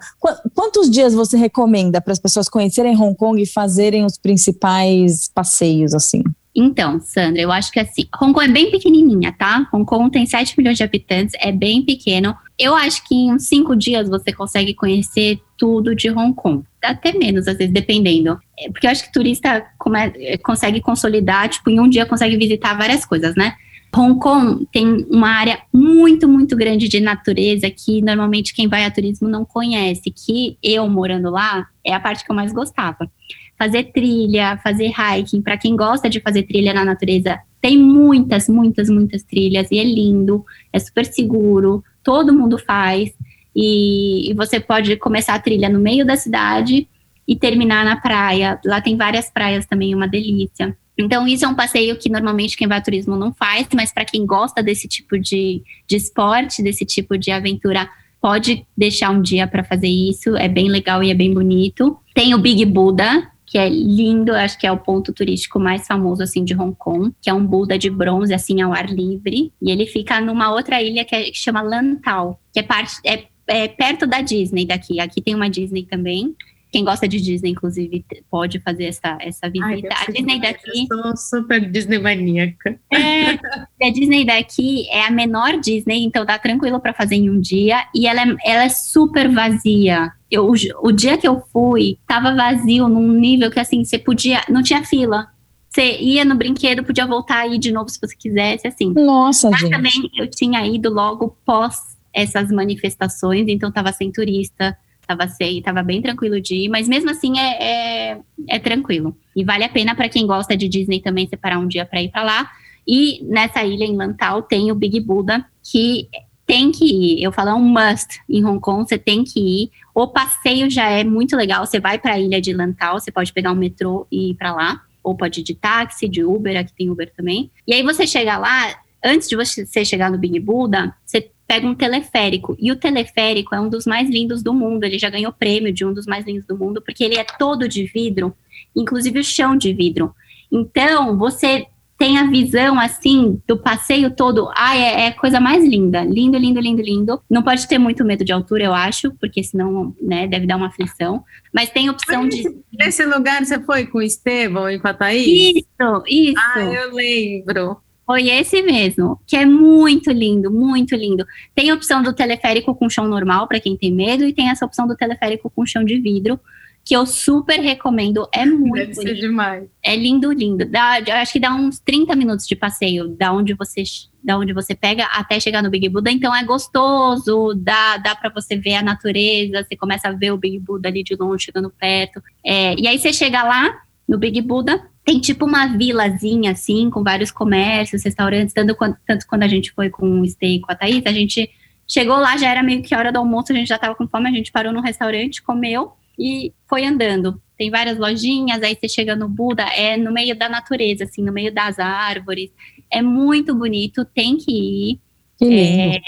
Quantos 0.54 0.90
dias 0.90 1.12
você 1.12 1.36
recomenda 1.36 2.00
para 2.00 2.12
as 2.12 2.18
pessoas 2.18 2.48
conhecerem 2.48 2.96
Hong 2.96 3.14
Kong 3.14 3.40
e 3.40 3.44
fazerem 3.44 4.02
os 4.02 4.16
principais 4.16 5.28
passeios 5.28 5.92
assim? 5.92 6.22
Então, 6.54 6.98
Sandra, 7.02 7.42
eu 7.42 7.52
acho 7.52 7.70
que 7.70 7.78
assim, 7.78 8.08
Hong 8.18 8.32
Kong 8.32 8.46
é 8.46 8.50
bem 8.50 8.70
pequenininha, 8.70 9.34
tá? 9.38 9.68
Hong 9.74 9.84
Kong 9.84 10.10
tem 10.10 10.24
7 10.24 10.54
milhões 10.56 10.78
de 10.78 10.84
habitantes, 10.84 11.34
é 11.38 11.52
bem 11.52 11.84
pequeno. 11.84 12.34
Eu 12.58 12.74
acho 12.74 13.06
que 13.06 13.14
em 13.14 13.34
uns 13.34 13.48
5 13.48 13.76
dias 13.76 14.08
você 14.08 14.32
consegue 14.32 14.74
conhecer 14.74 15.38
tudo 15.58 15.94
de 15.94 16.10
Hong 16.10 16.34
Kong. 16.34 16.64
Até 16.82 17.12
menos, 17.12 17.46
às 17.46 17.58
vezes, 17.58 17.72
dependendo. 17.72 18.38
É, 18.58 18.70
porque 18.70 18.86
eu 18.86 18.90
acho 18.90 19.04
que 19.04 19.12
turista 19.12 19.66
come, 19.78 20.38
consegue 20.38 20.80
consolidar, 20.80 21.48
tipo, 21.48 21.68
em 21.68 21.80
um 21.80 21.88
dia 21.88 22.06
consegue 22.06 22.36
visitar 22.36 22.74
várias 22.74 23.04
coisas, 23.04 23.34
né? 23.34 23.54
Hong 23.94 24.18
Kong 24.18 24.66
tem 24.72 25.06
uma 25.10 25.28
área 25.28 25.60
muito, 25.72 26.28
muito 26.28 26.56
grande 26.56 26.88
de 26.88 27.00
natureza 27.00 27.70
que 27.70 28.02
normalmente 28.02 28.54
quem 28.54 28.68
vai 28.68 28.84
a 28.84 28.90
turismo 28.90 29.28
não 29.28 29.44
conhece, 29.44 30.10
que 30.10 30.58
eu 30.62 30.88
morando 30.88 31.30
lá 31.30 31.66
é 31.84 31.94
a 31.94 32.00
parte 32.00 32.24
que 32.24 32.30
eu 32.30 32.36
mais 32.36 32.52
gostava 32.52 33.10
fazer 33.58 33.84
trilha, 33.84 34.58
fazer 34.62 34.92
hiking. 34.92 35.42
Para 35.42 35.56
quem 35.56 35.74
gosta 35.74 36.08
de 36.08 36.20
fazer 36.20 36.44
trilha 36.44 36.72
na 36.72 36.84
natureza, 36.84 37.38
tem 37.60 37.78
muitas, 37.78 38.48
muitas, 38.48 38.88
muitas 38.88 39.22
trilhas 39.22 39.70
e 39.70 39.78
é 39.78 39.84
lindo, 39.84 40.44
é 40.72 40.78
super 40.78 41.04
seguro, 41.04 41.82
todo 42.02 42.32
mundo 42.32 42.58
faz. 42.58 43.12
E, 43.54 44.30
e 44.30 44.34
você 44.34 44.60
pode 44.60 44.96
começar 44.96 45.34
a 45.34 45.40
trilha 45.40 45.68
no 45.68 45.80
meio 45.80 46.04
da 46.04 46.16
cidade 46.16 46.88
e 47.26 47.34
terminar 47.34 47.84
na 47.84 47.96
praia. 47.96 48.60
Lá 48.64 48.80
tem 48.80 48.96
várias 48.96 49.30
praias 49.30 49.66
também, 49.66 49.94
uma 49.94 50.06
delícia. 50.06 50.76
Então, 50.98 51.26
isso 51.26 51.44
é 51.44 51.48
um 51.48 51.54
passeio 51.54 51.96
que 51.96 52.08
normalmente 52.08 52.56
quem 52.56 52.68
vai 52.68 52.78
a 52.78 52.80
turismo 52.80 53.16
não 53.16 53.32
faz, 53.32 53.66
mas 53.74 53.92
para 53.92 54.04
quem 54.04 54.24
gosta 54.24 54.62
desse 54.62 54.88
tipo 54.88 55.18
de, 55.18 55.62
de 55.86 55.96
esporte, 55.96 56.62
desse 56.62 56.84
tipo 56.86 57.18
de 57.18 57.30
aventura, 57.30 57.88
pode 58.20 58.66
deixar 58.76 59.10
um 59.10 59.20
dia 59.20 59.46
para 59.46 59.62
fazer 59.62 59.88
isso. 59.88 60.36
É 60.36 60.48
bem 60.48 60.68
legal 60.68 61.02
e 61.02 61.10
é 61.10 61.14
bem 61.14 61.34
bonito. 61.34 61.98
Tem 62.14 62.34
o 62.34 62.38
Big 62.38 62.64
Buddha, 62.64 63.30
que 63.46 63.56
é 63.56 63.68
lindo, 63.68 64.32
acho 64.32 64.58
que 64.58 64.66
é 64.66 64.72
o 64.72 64.78
ponto 64.78 65.12
turístico 65.12 65.60
mais 65.60 65.86
famoso 65.86 66.22
assim 66.22 66.44
de 66.44 66.54
Hong 66.54 66.74
Kong, 66.76 67.14
que 67.22 67.30
é 67.30 67.32
um 67.32 67.46
Buda 67.46 67.78
de 67.78 67.88
bronze 67.88 68.34
assim 68.34 68.60
ao 68.60 68.72
ar 68.72 68.90
livre, 68.90 69.52
e 69.62 69.70
ele 69.70 69.86
fica 69.86 70.20
numa 70.20 70.52
outra 70.52 70.82
ilha 70.82 71.04
que, 71.04 71.14
é, 71.14 71.22
que 71.24 71.38
chama 71.38 71.62
Lantau, 71.62 72.40
que 72.52 72.58
é 72.58 72.62
parte 72.62 72.96
é, 73.04 73.24
é 73.46 73.68
perto 73.68 74.06
da 74.06 74.20
Disney 74.20 74.66
daqui. 74.66 75.00
Aqui 75.00 75.22
tem 75.22 75.34
uma 75.34 75.48
Disney 75.48 75.84
também. 75.84 76.34
Quem 76.70 76.84
gosta 76.84 77.06
de 77.06 77.20
Disney, 77.20 77.50
inclusive, 77.50 78.04
pode 78.30 78.58
fazer 78.60 78.84
essa, 78.84 79.16
essa 79.20 79.48
visita. 79.48 79.88
Ai, 79.94 80.06
a 80.08 80.12
Disney 80.12 80.40
daqui. 80.40 80.86
Eu 80.90 80.98
sou 80.98 81.16
super 81.16 81.70
Disney 81.70 81.98
maníaca. 81.98 82.78
É, 82.92 83.86
a 83.86 83.90
Disney 83.90 84.24
daqui 84.24 84.88
é 84.90 85.06
a 85.06 85.10
menor 85.10 85.58
Disney, 85.60 86.02
então 86.04 86.24
dá 86.24 86.38
tranquilo 86.38 86.80
para 86.80 86.92
fazer 86.92 87.14
em 87.14 87.30
um 87.30 87.40
dia. 87.40 87.86
E 87.94 88.06
ela 88.06 88.22
é, 88.22 88.36
ela 88.44 88.64
é 88.64 88.68
super 88.68 89.30
vazia. 89.32 90.12
Eu, 90.30 90.52
o 90.82 90.92
dia 90.92 91.16
que 91.16 91.26
eu 91.26 91.42
fui, 91.52 91.98
tava 92.06 92.34
vazio 92.34 92.88
num 92.88 93.12
nível 93.12 93.50
que 93.50 93.60
assim, 93.60 93.84
você 93.84 93.98
podia. 93.98 94.42
Não 94.48 94.62
tinha 94.62 94.84
fila. 94.84 95.28
Você 95.70 95.98
ia 95.98 96.24
no 96.24 96.34
brinquedo, 96.34 96.82
podia 96.82 97.06
voltar 97.06 97.40
aí 97.40 97.58
de 97.58 97.70
novo 97.70 97.88
se 97.88 98.00
você 98.00 98.16
quisesse, 98.16 98.66
assim. 98.66 98.92
Nossa, 98.92 99.50
Mas 99.50 99.60
gente. 99.60 99.70
também 99.70 100.10
eu 100.16 100.28
tinha 100.28 100.66
ido 100.66 100.90
logo 100.90 101.36
pós 101.44 101.96
essas 102.12 102.50
manifestações, 102.50 103.46
então 103.46 103.70
tava 103.70 103.92
sem 103.92 104.10
turista 104.10 104.76
Tava, 105.06 105.28
sei, 105.28 105.62
tava 105.62 105.82
bem 105.82 106.02
tranquilo 106.02 106.40
de 106.40 106.64
ir, 106.64 106.68
mas 106.68 106.88
mesmo 106.88 107.10
assim 107.10 107.38
é, 107.38 108.12
é, 108.12 108.18
é 108.48 108.58
tranquilo. 108.58 109.16
E 109.34 109.44
vale 109.44 109.64
a 109.64 109.68
pena 109.68 109.94
para 109.94 110.08
quem 110.08 110.26
gosta 110.26 110.56
de 110.56 110.68
Disney 110.68 111.00
também 111.00 111.28
separar 111.28 111.58
um 111.58 111.68
dia 111.68 111.86
para 111.86 112.02
ir 112.02 112.10
para 112.10 112.24
lá. 112.24 112.50
E 112.86 113.24
nessa 113.24 113.64
ilha 113.64 113.84
em 113.84 113.96
Lantau 113.96 114.42
tem 114.42 114.70
o 114.70 114.74
Big 114.74 114.98
Buddha, 115.00 115.44
que 115.62 116.08
tem 116.46 116.70
que 116.70 116.84
ir. 116.84 117.22
Eu 117.22 117.32
falo, 117.32 117.50
é 117.50 117.54
um 117.54 117.60
must 117.60 118.20
em 118.28 118.44
Hong 118.44 118.60
Kong, 118.60 118.88
você 118.88 118.96
tem 118.96 119.24
que 119.24 119.40
ir. 119.40 119.70
O 119.94 120.06
passeio 120.06 120.70
já 120.70 120.88
é 120.88 121.02
muito 121.02 121.36
legal. 121.36 121.66
Você 121.66 121.80
vai 121.80 121.98
para 121.98 122.14
a 122.14 122.18
ilha 122.18 122.40
de 122.40 122.52
Lantau, 122.52 123.00
você 123.00 123.10
pode 123.10 123.32
pegar 123.32 123.52
um 123.52 123.56
metrô 123.56 124.06
e 124.10 124.30
ir 124.30 124.34
para 124.34 124.54
lá. 124.54 124.82
Ou 125.02 125.16
pode 125.16 125.40
ir 125.40 125.44
de 125.44 125.54
táxi, 125.54 126.08
de 126.08 126.24
Uber, 126.24 126.56
aqui 126.58 126.72
tem 126.72 126.90
Uber 126.90 127.12
também. 127.16 127.50
E 127.66 127.74
aí 127.74 127.82
você 127.82 128.06
chega 128.06 128.38
lá, 128.38 128.74
antes 129.04 129.28
de 129.28 129.36
você 129.36 129.84
chegar 129.84 130.10
no 130.10 130.18
Big 130.18 130.38
Buddha, 130.40 130.94
você 131.04 131.30
pega 131.46 131.66
um 131.66 131.74
teleférico. 131.74 132.56
E 132.58 132.72
o 132.72 132.76
teleférico 132.76 133.54
é 133.54 133.60
um 133.60 133.68
dos 133.68 133.86
mais 133.86 134.10
lindos 134.10 134.42
do 134.42 134.52
mundo. 134.52 134.84
Ele 134.84 134.98
já 134.98 135.08
ganhou 135.08 135.32
prêmio 135.32 135.72
de 135.72 135.84
um 135.84 135.92
dos 135.92 136.06
mais 136.06 136.26
lindos 136.26 136.46
do 136.46 136.56
mundo, 136.56 136.82
porque 136.82 137.04
ele 137.04 137.16
é 137.16 137.24
todo 137.24 137.68
de 137.68 137.84
vidro, 137.84 138.34
inclusive 138.74 139.20
o 139.20 139.24
chão 139.24 139.56
de 139.56 139.72
vidro. 139.72 140.14
Então, 140.50 141.16
você 141.16 141.66
tem 141.98 142.18
a 142.18 142.26
visão, 142.26 142.78
assim, 142.78 143.40
do 143.46 143.56
passeio 143.56 144.10
todo. 144.10 144.50
Ai, 144.54 144.82
é, 144.82 145.06
é 145.06 145.10
coisa 145.12 145.40
mais 145.40 145.64
linda. 145.64 146.04
Lindo, 146.04 146.36
lindo, 146.36 146.60
lindo, 146.60 146.82
lindo. 146.82 147.22
Não 147.28 147.42
pode 147.42 147.66
ter 147.66 147.78
muito 147.78 148.04
medo 148.04 148.24
de 148.24 148.32
altura, 148.32 148.64
eu 148.64 148.74
acho, 148.74 149.12
porque 149.14 149.42
senão, 149.42 149.94
né, 150.00 150.26
deve 150.26 150.46
dar 150.46 150.56
uma 150.56 150.66
aflição. 150.66 151.24
Mas 151.52 151.70
tem 151.70 151.88
opção 151.88 152.24
Mas 152.24 152.34
de. 152.34 152.44
Nesse 152.78 153.04
lugar 153.06 153.44
você 153.44 153.58
foi 153.60 153.86
com 153.86 153.98
o 153.98 154.02
Estevão 154.02 154.70
e 154.70 154.78
com 154.78 154.88
a 154.88 154.94
Thaís? 154.94 155.26
Isso, 155.26 156.02
isso. 156.06 156.42
Ah, 156.54 156.60
eu 156.60 156.94
lembro. 156.94 157.78
Foi 158.06 158.28
esse 158.28 158.62
mesmo, 158.62 159.20
que 159.26 159.36
é 159.36 159.44
muito 159.44 160.12
lindo, 160.12 160.48
muito 160.48 160.94
lindo. 160.94 161.26
Tem 161.54 161.70
a 161.70 161.74
opção 161.74 162.04
do 162.04 162.12
teleférico 162.12 162.72
com 162.72 162.88
chão 162.88 163.08
normal 163.08 163.48
para 163.48 163.58
quem 163.58 163.76
tem 163.76 163.92
medo 163.92 164.24
e 164.24 164.32
tem 164.32 164.48
essa 164.48 164.64
opção 164.64 164.86
do 164.86 164.96
teleférico 164.96 165.50
com 165.50 165.66
chão 165.66 165.82
de 165.84 165.98
vidro, 165.98 166.38
que 166.84 166.94
eu 166.94 167.04
super 167.04 167.58
recomendo. 167.58 168.28
É 168.32 168.46
muito 168.46 168.74
Deve 168.74 168.94
ser 168.94 169.02
bonito. 169.06 169.20
demais. 169.20 169.64
É 169.82 169.96
lindo, 169.96 170.30
lindo. 170.30 170.64
Dá, 170.64 171.00
eu 171.00 171.14
acho 171.16 171.32
que 171.32 171.40
dá 171.40 171.52
uns 171.52 171.80
30 171.80 172.14
minutos 172.14 172.46
de 172.46 172.54
passeio 172.54 173.08
da 173.08 173.32
onde 173.32 173.52
você 173.54 173.82
da 174.22 174.38
onde 174.38 174.52
você 174.52 174.74
pega 174.74 175.04
até 175.06 175.38
chegar 175.38 175.62
no 175.62 175.70
Big 175.70 175.88
Buddha, 175.88 176.10
então 176.10 176.34
é 176.34 176.42
gostoso, 176.42 177.54
dá, 177.54 177.96
dá 177.96 178.12
para 178.12 178.28
você 178.28 178.56
ver 178.56 178.74
a 178.74 178.82
natureza, 178.82 179.64
você 179.64 179.76
começa 179.76 180.08
a 180.08 180.12
ver 180.12 180.32
o 180.32 180.36
Big 180.36 180.58
Buddha 180.58 180.88
ali 180.88 181.04
de 181.04 181.14
longe, 181.14 181.44
chegando 181.44 181.70
perto. 181.70 182.20
É, 182.44 182.74
e 182.76 182.88
aí 182.88 182.98
você 182.98 183.12
chega 183.12 183.44
lá 183.44 183.85
no 184.08 184.18
Big 184.18 184.40
Buddha, 184.40 184.88
tem 185.04 185.20
tipo 185.20 185.44
uma 185.44 185.66
vilazinha 185.66 186.52
assim, 186.52 186.90
com 186.90 187.02
vários 187.02 187.30
comércios, 187.30 188.04
restaurantes, 188.04 188.54
tanto 188.54 188.74
quando, 188.74 188.96
tanto 189.06 189.26
quando 189.26 189.42
a 189.42 189.48
gente 189.48 189.72
foi 189.72 189.90
com 189.90 190.20
o 190.20 190.26
Stay 190.26 190.56
e 190.56 190.60
com 190.60 190.72
a 190.72 190.74
Thaís, 190.74 191.04
a 191.06 191.12
gente 191.12 191.50
chegou 191.86 192.16
lá, 192.16 192.36
já 192.36 192.50
era 192.50 192.62
meio 192.62 192.82
que 192.82 192.94
hora 192.94 193.12
do 193.12 193.18
almoço, 193.18 193.52
a 193.52 193.54
gente 193.54 193.68
já 193.68 193.78
tava 193.78 193.94
com 193.94 194.08
fome, 194.08 194.28
a 194.28 194.32
gente 194.32 194.50
parou 194.50 194.72
num 194.72 194.80
restaurante, 194.80 195.42
comeu 195.42 195.92
e 196.18 196.52
foi 196.68 196.84
andando. 196.84 197.40
Tem 197.56 197.70
várias 197.70 197.98
lojinhas, 197.98 198.62
aí 198.62 198.76
você 198.78 198.88
chega 198.88 199.16
no 199.16 199.28
Buda, 199.28 199.62
é 199.62 199.96
no 199.96 200.12
meio 200.12 200.36
da 200.36 200.48
natureza, 200.48 201.04
assim, 201.04 201.22
no 201.22 201.32
meio 201.32 201.52
das 201.52 201.78
árvores. 201.78 202.50
É 202.90 203.00
muito 203.00 203.54
bonito, 203.54 204.04
tem 204.04 204.36
que 204.36 204.52
ir. 204.52 205.00
Que 205.38 205.44
lindo. 205.44 205.96
É, 205.96 206.00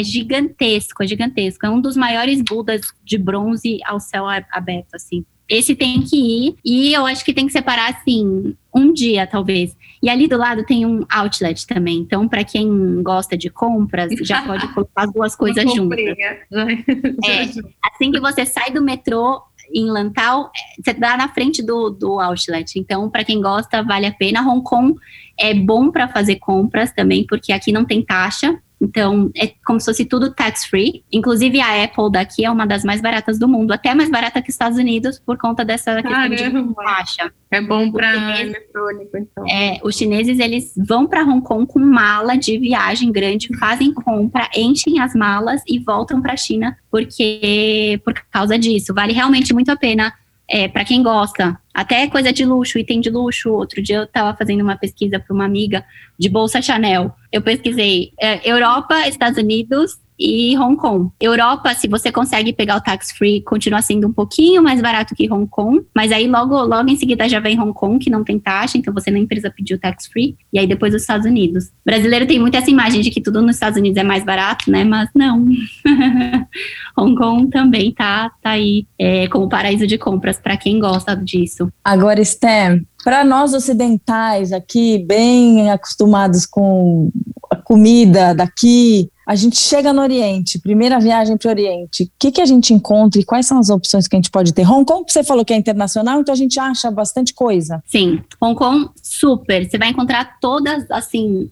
é 0.00 0.02
gigantesco, 0.02 1.02
é 1.02 1.06
gigantesco. 1.06 1.64
É 1.64 1.70
um 1.70 1.80
dos 1.80 1.96
maiores 1.96 2.42
Budas 2.42 2.80
de 3.04 3.18
bronze 3.18 3.78
ao 3.84 4.00
céu 4.00 4.26
aberto, 4.50 4.94
assim. 4.94 5.24
Esse 5.48 5.74
tem 5.76 6.02
que 6.02 6.16
ir, 6.16 6.56
e 6.64 6.92
eu 6.92 7.06
acho 7.06 7.24
que 7.24 7.32
tem 7.32 7.46
que 7.46 7.52
separar, 7.52 7.90
assim, 7.90 8.54
um 8.74 8.92
dia, 8.92 9.26
talvez. 9.26 9.76
E 10.02 10.10
ali 10.10 10.26
do 10.26 10.36
lado 10.36 10.64
tem 10.64 10.84
um 10.84 11.04
outlet 11.08 11.66
também. 11.66 11.98
Então, 11.98 12.26
para 12.28 12.42
quem 12.44 13.02
gosta 13.02 13.36
de 13.36 13.48
compras, 13.48 14.10
já 14.22 14.42
pode 14.42 14.66
colocar 14.74 15.04
as 15.04 15.12
duas 15.12 15.34
coisas 15.36 15.64
juntas. 15.74 15.98
Já- 16.50 16.66
É. 17.24 17.42
Assim 17.92 18.10
que 18.12 18.20
você 18.20 18.44
sai 18.44 18.70
do 18.72 18.82
metrô 18.82 19.40
em 19.74 19.86
Lantal, 19.90 20.50
você 20.84 20.92
dá 20.92 21.16
na 21.16 21.28
frente 21.28 21.62
do, 21.62 21.90
do 21.90 22.20
outlet. 22.20 22.78
Então, 22.78 23.08
para 23.10 23.24
quem 23.24 23.40
gosta, 23.40 23.82
vale 23.82 24.06
a 24.06 24.12
pena. 24.12 24.42
Hong 24.48 24.62
Kong 24.62 24.94
é 25.38 25.52
bom 25.54 25.90
para 25.90 26.06
fazer 26.08 26.36
compras 26.36 26.92
também, 26.92 27.24
porque 27.26 27.52
aqui 27.52 27.72
não 27.72 27.84
tem 27.84 28.02
taxa. 28.02 28.56
Então, 28.80 29.30
é 29.34 29.52
como 29.64 29.80
se 29.80 29.86
fosse 29.86 30.04
tudo 30.04 30.34
tax-free. 30.34 31.02
Inclusive, 31.10 31.60
a 31.60 31.84
Apple 31.84 32.10
daqui 32.10 32.44
é 32.44 32.50
uma 32.50 32.66
das 32.66 32.84
mais 32.84 33.00
baratas 33.00 33.38
do 33.38 33.48
mundo, 33.48 33.72
até 33.72 33.94
mais 33.94 34.10
barata 34.10 34.42
que 34.42 34.50
os 34.50 34.54
Estados 34.54 34.78
Unidos, 34.78 35.18
por 35.18 35.38
conta 35.38 35.64
dessa 35.64 36.02
questão 36.02 36.28
de 36.28 36.36
Caramba. 36.36 36.74
taxa. 36.74 37.32
É 37.50 37.60
bom 37.60 37.90
para 37.90 38.40
eletrônico, 38.40 39.16
então. 39.16 39.44
É, 39.48 39.78
os 39.82 39.96
chineses, 39.96 40.38
eles 40.38 40.74
vão 40.76 41.06
para 41.06 41.22
Hong 41.22 41.42
Kong 41.42 41.66
com 41.66 41.78
mala 41.78 42.36
de 42.36 42.58
viagem 42.58 43.10
grande, 43.10 43.56
fazem 43.56 43.94
compra, 43.94 44.48
enchem 44.54 45.00
as 45.00 45.14
malas 45.14 45.62
e 45.66 45.78
voltam 45.78 46.20
para 46.20 46.34
a 46.34 46.36
China, 46.36 46.76
porque 46.90 48.00
por 48.04 48.14
causa 48.30 48.58
disso. 48.58 48.92
Vale 48.92 49.12
realmente 49.12 49.54
muito 49.54 49.70
a 49.70 49.76
pena 49.76 50.12
é, 50.48 50.68
para 50.68 50.84
quem 50.84 51.02
gosta. 51.02 51.58
Até 51.74 52.06
coisa 52.08 52.32
de 52.32 52.44
luxo, 52.44 52.78
item 52.78 53.00
de 53.00 53.10
luxo. 53.10 53.52
Outro 53.52 53.82
dia 53.82 53.96
eu 53.96 54.04
estava 54.04 54.36
fazendo 54.36 54.62
uma 54.62 54.76
pesquisa 54.76 55.18
para 55.18 55.34
uma 55.34 55.44
amiga 55.44 55.84
de 56.18 56.28
bolsa 56.28 56.62
Chanel. 56.62 57.14
Eu 57.30 57.42
pesquisei 57.42 58.12
é, 58.18 58.48
Europa, 58.48 59.06
Estados 59.08 59.38
Unidos 59.38 59.98
e 60.18 60.56
Hong 60.56 60.76
Kong. 60.76 61.10
Europa, 61.20 61.74
se 61.74 61.88
você 61.88 62.10
consegue 62.10 62.52
pegar 62.52 62.76
o 62.76 62.80
tax 62.80 63.12
free, 63.12 63.42
continua 63.42 63.82
sendo 63.82 64.08
um 64.08 64.12
pouquinho 64.12 64.62
mais 64.62 64.80
barato 64.80 65.14
que 65.14 65.30
Hong 65.30 65.46
Kong, 65.46 65.84
mas 65.94 66.12
aí 66.12 66.26
logo, 66.26 66.62
logo 66.62 66.88
em 66.88 66.96
seguida 66.96 67.28
já 67.28 67.40
vem 67.40 67.60
Hong 67.60 67.72
Kong, 67.72 67.98
que 67.98 68.10
não 68.10 68.24
tem 68.24 68.38
taxa, 68.38 68.78
então 68.78 68.92
você 68.92 69.10
nem 69.10 69.26
precisa 69.26 69.50
pedir 69.50 69.74
o 69.74 69.78
tax 69.78 70.06
free, 70.06 70.36
e 70.52 70.58
aí 70.58 70.66
depois 70.66 70.94
os 70.94 71.02
Estados 71.02 71.26
Unidos. 71.26 71.70
brasileiro 71.84 72.26
tem 72.26 72.38
muito 72.38 72.56
essa 72.56 72.70
imagem 72.70 73.00
de 73.00 73.10
que 73.10 73.20
tudo 73.20 73.42
nos 73.42 73.56
Estados 73.56 73.78
Unidos 73.78 73.98
é 73.98 74.04
mais 74.04 74.24
barato, 74.24 74.70
né? 74.70 74.84
Mas 74.84 75.08
não. 75.14 75.46
Hong 76.96 77.14
Kong 77.14 77.50
também 77.50 77.92
tá, 77.92 78.30
tá 78.42 78.50
aí 78.50 78.86
é, 78.98 79.28
como 79.28 79.48
paraíso 79.48 79.86
de 79.86 79.98
compras 79.98 80.38
para 80.38 80.56
quem 80.56 80.78
gosta 80.78 81.14
disso. 81.14 81.70
Agora, 81.84 82.24
Stem, 82.24 82.86
para 83.04 83.24
nós 83.24 83.54
ocidentais 83.54 84.52
aqui, 84.52 84.98
bem 84.98 85.70
acostumados 85.70 86.46
com 86.46 87.10
a 87.50 87.56
comida 87.56 88.34
daqui, 88.34 89.10
a 89.26 89.34
gente 89.34 89.56
chega 89.56 89.92
no 89.92 90.02
Oriente, 90.02 90.60
primeira 90.60 91.00
viagem 91.00 91.36
para 91.36 91.48
o 91.48 91.50
Oriente, 91.50 92.04
o 92.04 92.10
que, 92.16 92.30
que 92.30 92.40
a 92.40 92.46
gente 92.46 92.72
encontra 92.72 93.20
e 93.20 93.24
quais 93.24 93.44
são 93.46 93.58
as 93.58 93.70
opções 93.70 94.06
que 94.06 94.14
a 94.14 94.18
gente 94.18 94.30
pode 94.30 94.54
ter? 94.54 94.68
Hong 94.68 94.84
Kong, 94.84 95.04
você 95.06 95.24
falou 95.24 95.44
que 95.44 95.52
é 95.52 95.56
internacional, 95.56 96.20
então 96.20 96.32
a 96.32 96.36
gente 96.36 96.60
acha 96.60 96.90
bastante 96.92 97.34
coisa. 97.34 97.82
Sim, 97.86 98.22
Hong 98.40 98.54
Kong, 98.54 98.88
super. 99.02 99.68
Você 99.68 99.76
vai 99.78 99.88
encontrar 99.88 100.38
todas, 100.40 100.88
assim, 100.92 101.50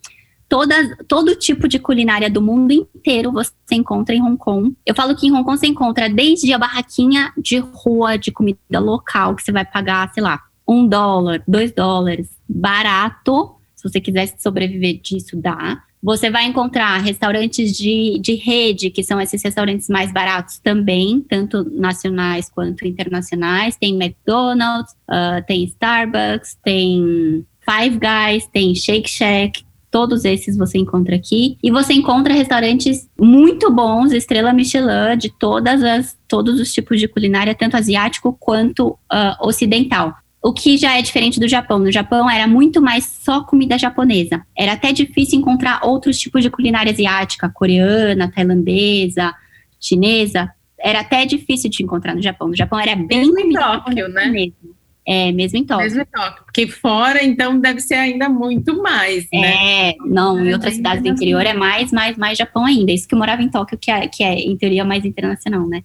todas, 0.48 0.88
todo 1.08 1.34
tipo 1.34 1.66
de 1.66 1.80
culinária 1.80 2.30
do 2.30 2.40
mundo 2.40 2.72
inteiro 2.72 3.32
você 3.32 3.52
encontra 3.72 4.14
em 4.14 4.22
Hong 4.22 4.36
Kong. 4.36 4.72
Eu 4.86 4.94
falo 4.94 5.16
que 5.16 5.26
em 5.26 5.32
Hong 5.32 5.42
Kong 5.42 5.58
você 5.58 5.66
encontra 5.66 6.08
desde 6.08 6.52
a 6.52 6.58
barraquinha 6.58 7.32
de 7.36 7.58
rua 7.58 8.16
de 8.16 8.30
comida 8.30 8.78
local, 8.78 9.34
que 9.34 9.42
você 9.42 9.50
vai 9.50 9.64
pagar, 9.64 10.12
sei 10.14 10.22
lá, 10.22 10.40
um 10.66 10.86
dólar, 10.86 11.42
dois 11.46 11.72
dólares, 11.72 12.28
barato. 12.48 13.54
Se 13.74 13.88
você 13.88 14.00
quiser 14.00 14.34
sobreviver 14.38 15.00
disso, 15.00 15.36
dá. 15.36 15.82
Você 16.04 16.28
vai 16.28 16.44
encontrar 16.44 16.98
restaurantes 16.98 17.74
de, 17.74 18.18
de 18.20 18.34
rede, 18.34 18.90
que 18.90 19.02
são 19.02 19.18
esses 19.18 19.42
restaurantes 19.42 19.88
mais 19.88 20.12
baratos 20.12 20.58
também, 20.58 21.24
tanto 21.26 21.64
nacionais 21.70 22.50
quanto 22.50 22.86
internacionais. 22.86 23.76
Tem 23.76 23.94
McDonald's, 23.94 24.94
ah, 25.08 25.42
tem 25.46 25.64
Starbucks, 25.64 26.58
tem 26.62 27.46
Five 27.60 27.98
Guys, 27.98 28.46
tem 28.52 28.74
Shake 28.74 29.08
Shack. 29.08 29.64
Todos 29.90 30.26
esses 30.26 30.58
você 30.58 30.76
encontra 30.76 31.16
aqui. 31.16 31.56
E 31.62 31.70
você 31.70 31.94
encontra 31.94 32.34
restaurantes 32.34 33.08
muito 33.18 33.70
bons, 33.70 34.12
estrela 34.12 34.52
Michelin, 34.52 35.16
de 35.16 35.30
todas 35.30 35.82
as, 35.82 36.18
todos 36.28 36.60
os 36.60 36.70
tipos 36.70 37.00
de 37.00 37.08
culinária, 37.08 37.54
tanto 37.54 37.78
asiático 37.78 38.36
quanto 38.38 38.98
ah, 39.08 39.38
ocidental. 39.40 40.14
O 40.46 40.52
que 40.52 40.76
já 40.76 40.98
é 40.98 41.00
diferente 41.00 41.40
do 41.40 41.48
Japão. 41.48 41.78
No 41.78 41.90
Japão 41.90 42.28
era 42.28 42.46
muito 42.46 42.82
mais 42.82 43.06
só 43.06 43.42
comida 43.42 43.78
japonesa. 43.78 44.44
Era 44.54 44.72
até 44.72 44.92
difícil 44.92 45.38
encontrar 45.38 45.80
outros 45.82 46.18
tipos 46.18 46.42
de 46.42 46.50
culinária 46.50 46.92
asiática, 46.92 47.48
coreana, 47.48 48.30
tailandesa, 48.30 49.34
chinesa. 49.80 50.50
Era 50.78 51.00
até 51.00 51.24
difícil 51.24 51.70
de 51.70 51.82
encontrar 51.82 52.14
no 52.14 52.20
Japão. 52.20 52.48
No 52.48 52.54
Japão 52.54 52.78
era 52.78 52.94
bem 52.94 53.20
Mesmo 53.20 53.40
em 53.40 53.52
Tóquio, 53.54 54.06
né? 54.10 54.26
mesmo. 54.26 54.74
É, 55.06 55.32
mesmo 55.32 55.58
em 55.58 55.64
Tóquio. 55.64 55.84
Mesmo 55.84 56.02
em 56.02 56.06
Tóquio. 56.06 56.44
Porque 56.44 56.66
fora, 56.66 57.24
então, 57.24 57.58
deve 57.58 57.80
ser 57.80 57.94
ainda 57.94 58.28
muito 58.28 58.82
mais, 58.82 59.26
né? 59.32 59.92
É, 59.92 59.94
não, 60.04 60.38
em 60.38 60.50
É, 60.50 60.52
outras 60.52 60.74
bem 60.74 60.76
cidades 60.76 61.02
do 61.02 61.08
interior 61.08 61.46
é 61.46 61.54
mais, 61.54 61.90
mais, 61.90 62.18
mais 62.18 62.36
Japão 62.36 62.66
ainda. 62.66 62.92
Isso 62.92 63.08
que 63.08 63.14
eu 63.14 63.18
morava 63.18 63.42
em 63.42 63.48
Tóquio, 63.48 63.78
que 63.78 63.90
é, 63.90 64.08
que 64.08 64.22
é 64.22 64.34
em 64.34 64.54
teoria 64.58 64.84
mais 64.84 65.06
internacional, 65.06 65.66
né? 65.66 65.82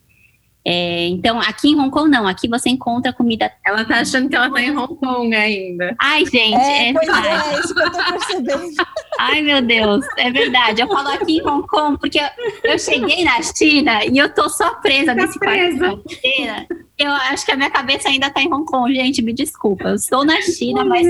É, 0.66 1.08
então, 1.08 1.40
aqui 1.40 1.70
em 1.70 1.76
Hong 1.80 1.90
Kong, 1.90 2.10
não. 2.10 2.28
Aqui 2.28 2.48
você 2.48 2.70
encontra 2.70 3.14
comida. 3.14 3.52
Ela 3.66 3.86
tá 3.86 4.02
achando 4.02 4.30
que 4.30 4.36
ela 4.36 4.52
tá 4.52 4.62
em 4.62 4.76
Hong 4.78 4.96
Kong 4.98 5.34
ainda. 5.34 5.96
Ai, 6.00 6.26
gente, 6.26 6.54
É, 6.56 6.90
é, 6.90 6.94
pois 6.94 7.08
verdade. 7.08 7.28
é, 7.28 7.54
é 7.56 7.60
isso 7.60 7.74
que 7.74 7.82
eu 7.82 7.92
tô 7.92 7.98
percebendo. 7.98 8.74
Ai, 9.20 9.42
meu 9.42 9.62
Deus, 9.62 10.06
é 10.18 10.30
verdade. 10.32 10.82
Eu 10.82 10.88
falo 10.88 11.08
aqui 11.10 11.38
em 11.38 11.48
Hong 11.48 11.66
Kong 11.68 11.98
porque 11.98 12.20
eu, 12.20 12.72
eu 12.72 12.78
cheguei 12.80 13.24
na 13.24 13.42
China 13.42 14.04
e 14.06 14.18
eu 14.18 14.34
tô 14.34 14.50
só 14.50 14.76
presa 14.76 15.08
Tá 15.08 15.16
nesse 15.16 15.40
presa. 15.40 15.78
fronteira. 15.78 16.68
Eu 16.98 17.12
acho 17.12 17.46
que 17.46 17.52
a 17.54 17.56
minha 17.56 17.70
cabeça 17.72 18.10
ainda 18.10 18.30
tá 18.30 18.42
em 18.42 18.54
Hong 18.54 18.66
Kong, 18.66 18.94
gente. 18.94 19.22
Me 19.22 19.34
desculpa. 19.34 19.88
Eu 19.90 19.96
estou 19.96 20.26
na 20.26 20.42
China, 20.42 20.84
mas 20.84 21.08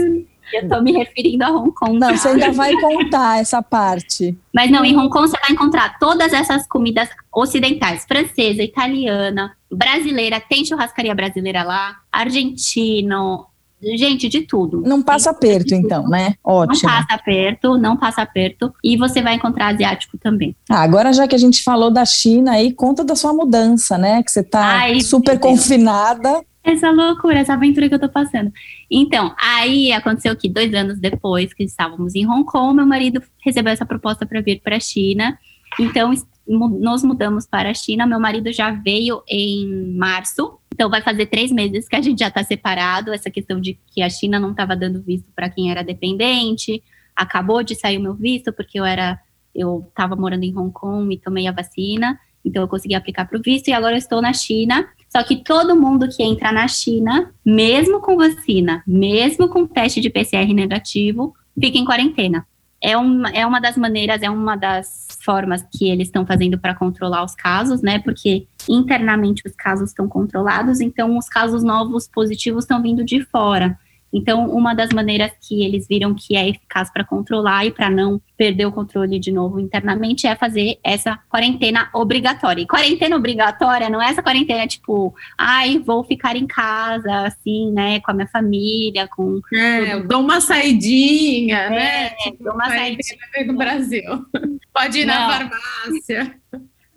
eu 0.54 0.68
tô 0.68 0.82
me 0.82 0.92
referindo 0.92 1.44
a 1.44 1.52
Hong 1.52 1.72
Kong. 1.74 1.98
Não, 2.00 2.16
você 2.16 2.30
ainda 2.30 2.52
vai 2.52 2.74
contar 2.80 3.40
essa 3.40 3.62
parte. 3.62 4.38
Mas 4.54 4.70
não, 4.70 4.84
em 4.84 4.96
Hong 4.96 5.10
Kong 5.10 5.28
você 5.28 5.38
vai 5.40 5.52
encontrar 5.52 5.98
todas 6.00 6.34
essas 6.34 6.68
comidas 6.68 7.10
ocidentais: 7.34 8.06
francesa, 8.06 8.64
italiana, 8.64 9.56
brasileira, 9.72 10.40
tem 10.40 10.66
churrascaria 10.66 11.14
brasileira 11.14 11.64
lá, 11.64 11.98
argentino, 12.12 13.46
gente, 13.82 14.28
de 14.28 14.42
tudo. 14.42 14.82
Não 14.86 15.02
passa 15.02 15.30
aperto, 15.30 15.74
então, 15.74 16.08
né? 16.08 16.36
Não 16.46 16.54
Ótimo. 16.54 16.90
passa 16.90 17.14
aperto, 17.14 17.78
não 17.78 17.98
passa 17.98 18.22
aperto. 18.22 18.74
E 18.84 18.98
você 18.98 19.22
vai 19.22 19.36
encontrar 19.36 19.74
asiático 19.74 20.18
também. 20.18 20.56
Ah, 20.70 20.82
agora, 20.82 21.14
já 21.14 21.28
que 21.28 21.36
a 21.36 21.40
gente 21.40 21.64
falou 21.64 21.90
da 21.90 22.06
China 22.06 22.52
aí, 22.54 22.74
conta 22.74 23.04
da 23.04 23.16
sua 23.16 23.34
mudança, 23.34 23.98
né? 23.98 24.22
Que 24.24 24.32
você 24.32 24.44
tá 24.44 24.80
Ai, 24.80 25.02
super 25.02 25.40
confinada. 25.40 26.44
Essa 26.64 26.92
loucura, 26.92 27.40
essa 27.40 27.54
aventura 27.54 27.88
que 27.88 27.96
eu 27.96 28.00
tô 28.00 28.10
passando. 28.10 28.52
Então, 28.92 29.34
aí 29.40 29.92
aconteceu 29.92 30.36
que 30.36 30.50
dois 30.50 30.74
anos 30.74 31.00
depois 31.00 31.54
que 31.54 31.64
estávamos 31.64 32.16
em 32.16 32.28
Hong 32.28 32.44
Kong, 32.44 32.76
meu 32.76 32.86
marido 32.86 33.22
recebeu 33.44 33.72
essa 33.72 33.86
proposta 33.86 34.26
para 34.26 34.42
vir 34.42 34.62
para 34.62 34.76
a 34.76 34.80
China. 34.80 35.38
Então, 35.80 36.14
nos 36.48 37.04
mudamos 37.04 37.46
para 37.46 37.70
a 37.70 37.74
China. 37.74 38.06
Meu 38.06 38.20
marido 38.20 38.52
já 38.52 38.72
veio 38.72 39.24
em 39.28 39.96
março. 39.96 40.60
Então, 40.74 40.90
vai 40.90 41.02
fazer 41.02 41.28
três 41.28 41.52
meses 41.52 41.88
que 41.88 41.96
a 41.96 42.02
gente 42.02 42.20
já 42.20 42.28
está 42.28 42.44
separado. 42.44 43.14
Essa 43.14 43.30
questão 43.30 43.62
de 43.62 43.80
que 43.88 44.02
a 44.02 44.10
China 44.10 44.40
não 44.40 44.52
estava 44.52 44.76
dando 44.76 45.02
visto 45.02 45.32
para 45.36 45.50
quem 45.50 45.72
era 45.72 45.84
dependente. 45.84 46.84
Acabou 47.16 47.64
de 47.64 47.76
sair 47.76 47.98
o 47.98 48.02
meu 48.02 48.16
visto, 48.16 48.52
porque 48.52 48.80
eu 48.80 48.86
era. 48.86 49.20
Eu 49.54 49.86
estava 49.90 50.16
morando 50.16 50.44
em 50.44 50.56
Hong 50.56 50.72
Kong 50.72 51.14
e 51.14 51.18
tomei 51.18 51.48
a 51.48 51.52
vacina. 51.52 52.20
Então, 52.44 52.64
eu 52.64 52.68
consegui 52.68 52.96
aplicar 52.96 53.26
para 53.26 53.38
o 53.38 53.42
visto 53.42 53.68
e 53.68 53.74
agora 53.74 53.94
eu 53.94 54.00
estou 54.00 54.22
na 54.22 54.34
China. 54.34 54.88
Só 55.10 55.24
que 55.24 55.44
todo 55.44 55.76
mundo 55.76 56.08
que 56.08 56.24
entra 56.24 56.52
na 56.52 56.68
China, 56.68 57.34
mesmo 57.44 58.00
com 58.00 58.16
vacina, 58.16 58.84
mesmo 58.86 59.50
com 59.50 59.66
teste 59.66 60.00
de 60.00 60.10
PCR 60.10 60.54
negativo, 60.54 61.34
fica 61.60 61.78
em 61.78 61.86
quarentena 61.86 62.46
é 62.82 62.98
uma, 62.98 63.30
é 63.30 63.46
uma 63.46 63.60
das 63.60 63.78
maneiras, 63.78 64.22
é 64.22 64.30
uma 64.30 64.56
das 64.56 65.08
formas 65.24 65.66
que 65.72 65.90
eles 65.90 66.08
estão 66.08 66.26
fazendo 66.26 66.58
para 66.58 66.74
controlar 66.74 67.24
os 67.24 67.36
casos, 67.36 67.82
né? 67.82 68.00
Porque 68.00 68.48
internamente 68.70 69.44
os 69.46 69.54
casos 69.54 69.90
estão 69.90 70.08
controlados, 70.08 70.80
então 70.80 71.18
os 71.18 71.28
casos 71.28 71.64
novos 71.64 72.08
positivos 72.08 72.64
estão 72.64 72.82
vindo 72.82 73.04
de 73.04 73.22
fora. 73.26 73.78
Então, 74.12 74.50
uma 74.50 74.74
das 74.74 74.90
maneiras 74.90 75.32
que 75.40 75.64
eles 75.64 75.88
viram 75.88 76.16
que 76.16 76.36
é 76.36 76.50
eficaz 76.50 76.92
para 76.92 77.04
controlar 77.04 77.66
e 77.66 77.72
para 77.72 77.90
não 77.90 78.20
perder 78.36 78.66
o 78.66 78.72
controle 78.72 79.20
de 79.20 79.32
novo 79.32 79.60
internamente 79.60 80.26
é 80.26 80.36
fazer 80.36 80.80
essa 80.84 81.18
quarentena 81.30 81.90
obrigatória. 81.94 82.62
E 82.62 82.68
quarentena 82.68 83.16
obrigatória 83.16 83.90
não 83.90 84.02
é 84.02 84.10
essa 84.10 84.24
quarentena 84.24 84.66
tipo, 84.66 85.14
ai, 85.38 85.78
vou 85.80 86.04
ficar 86.04 86.36
em 86.36 86.48
casa, 86.48 87.28
assim, 87.28 87.72
né, 87.72 88.00
com 88.00 88.12
a 88.12 88.14
minha 88.14 88.28
família, 88.28 89.08
com. 89.08 89.40
É, 89.54 90.00
dou 90.00 90.22
uma 90.22 90.42
saidinha, 90.42 91.58
é, 91.58 91.70
né? 91.70 92.10
Tipo, 92.10 92.44
dou 92.44 92.54
uma 92.54 92.68
saidinha 92.68 93.46
no 93.46 93.58
Brasil. 93.58 94.26
Pode 94.74 95.00
ir 95.00 95.06
não. 95.06 95.14
na 95.14 95.50
farmácia. 95.50 96.40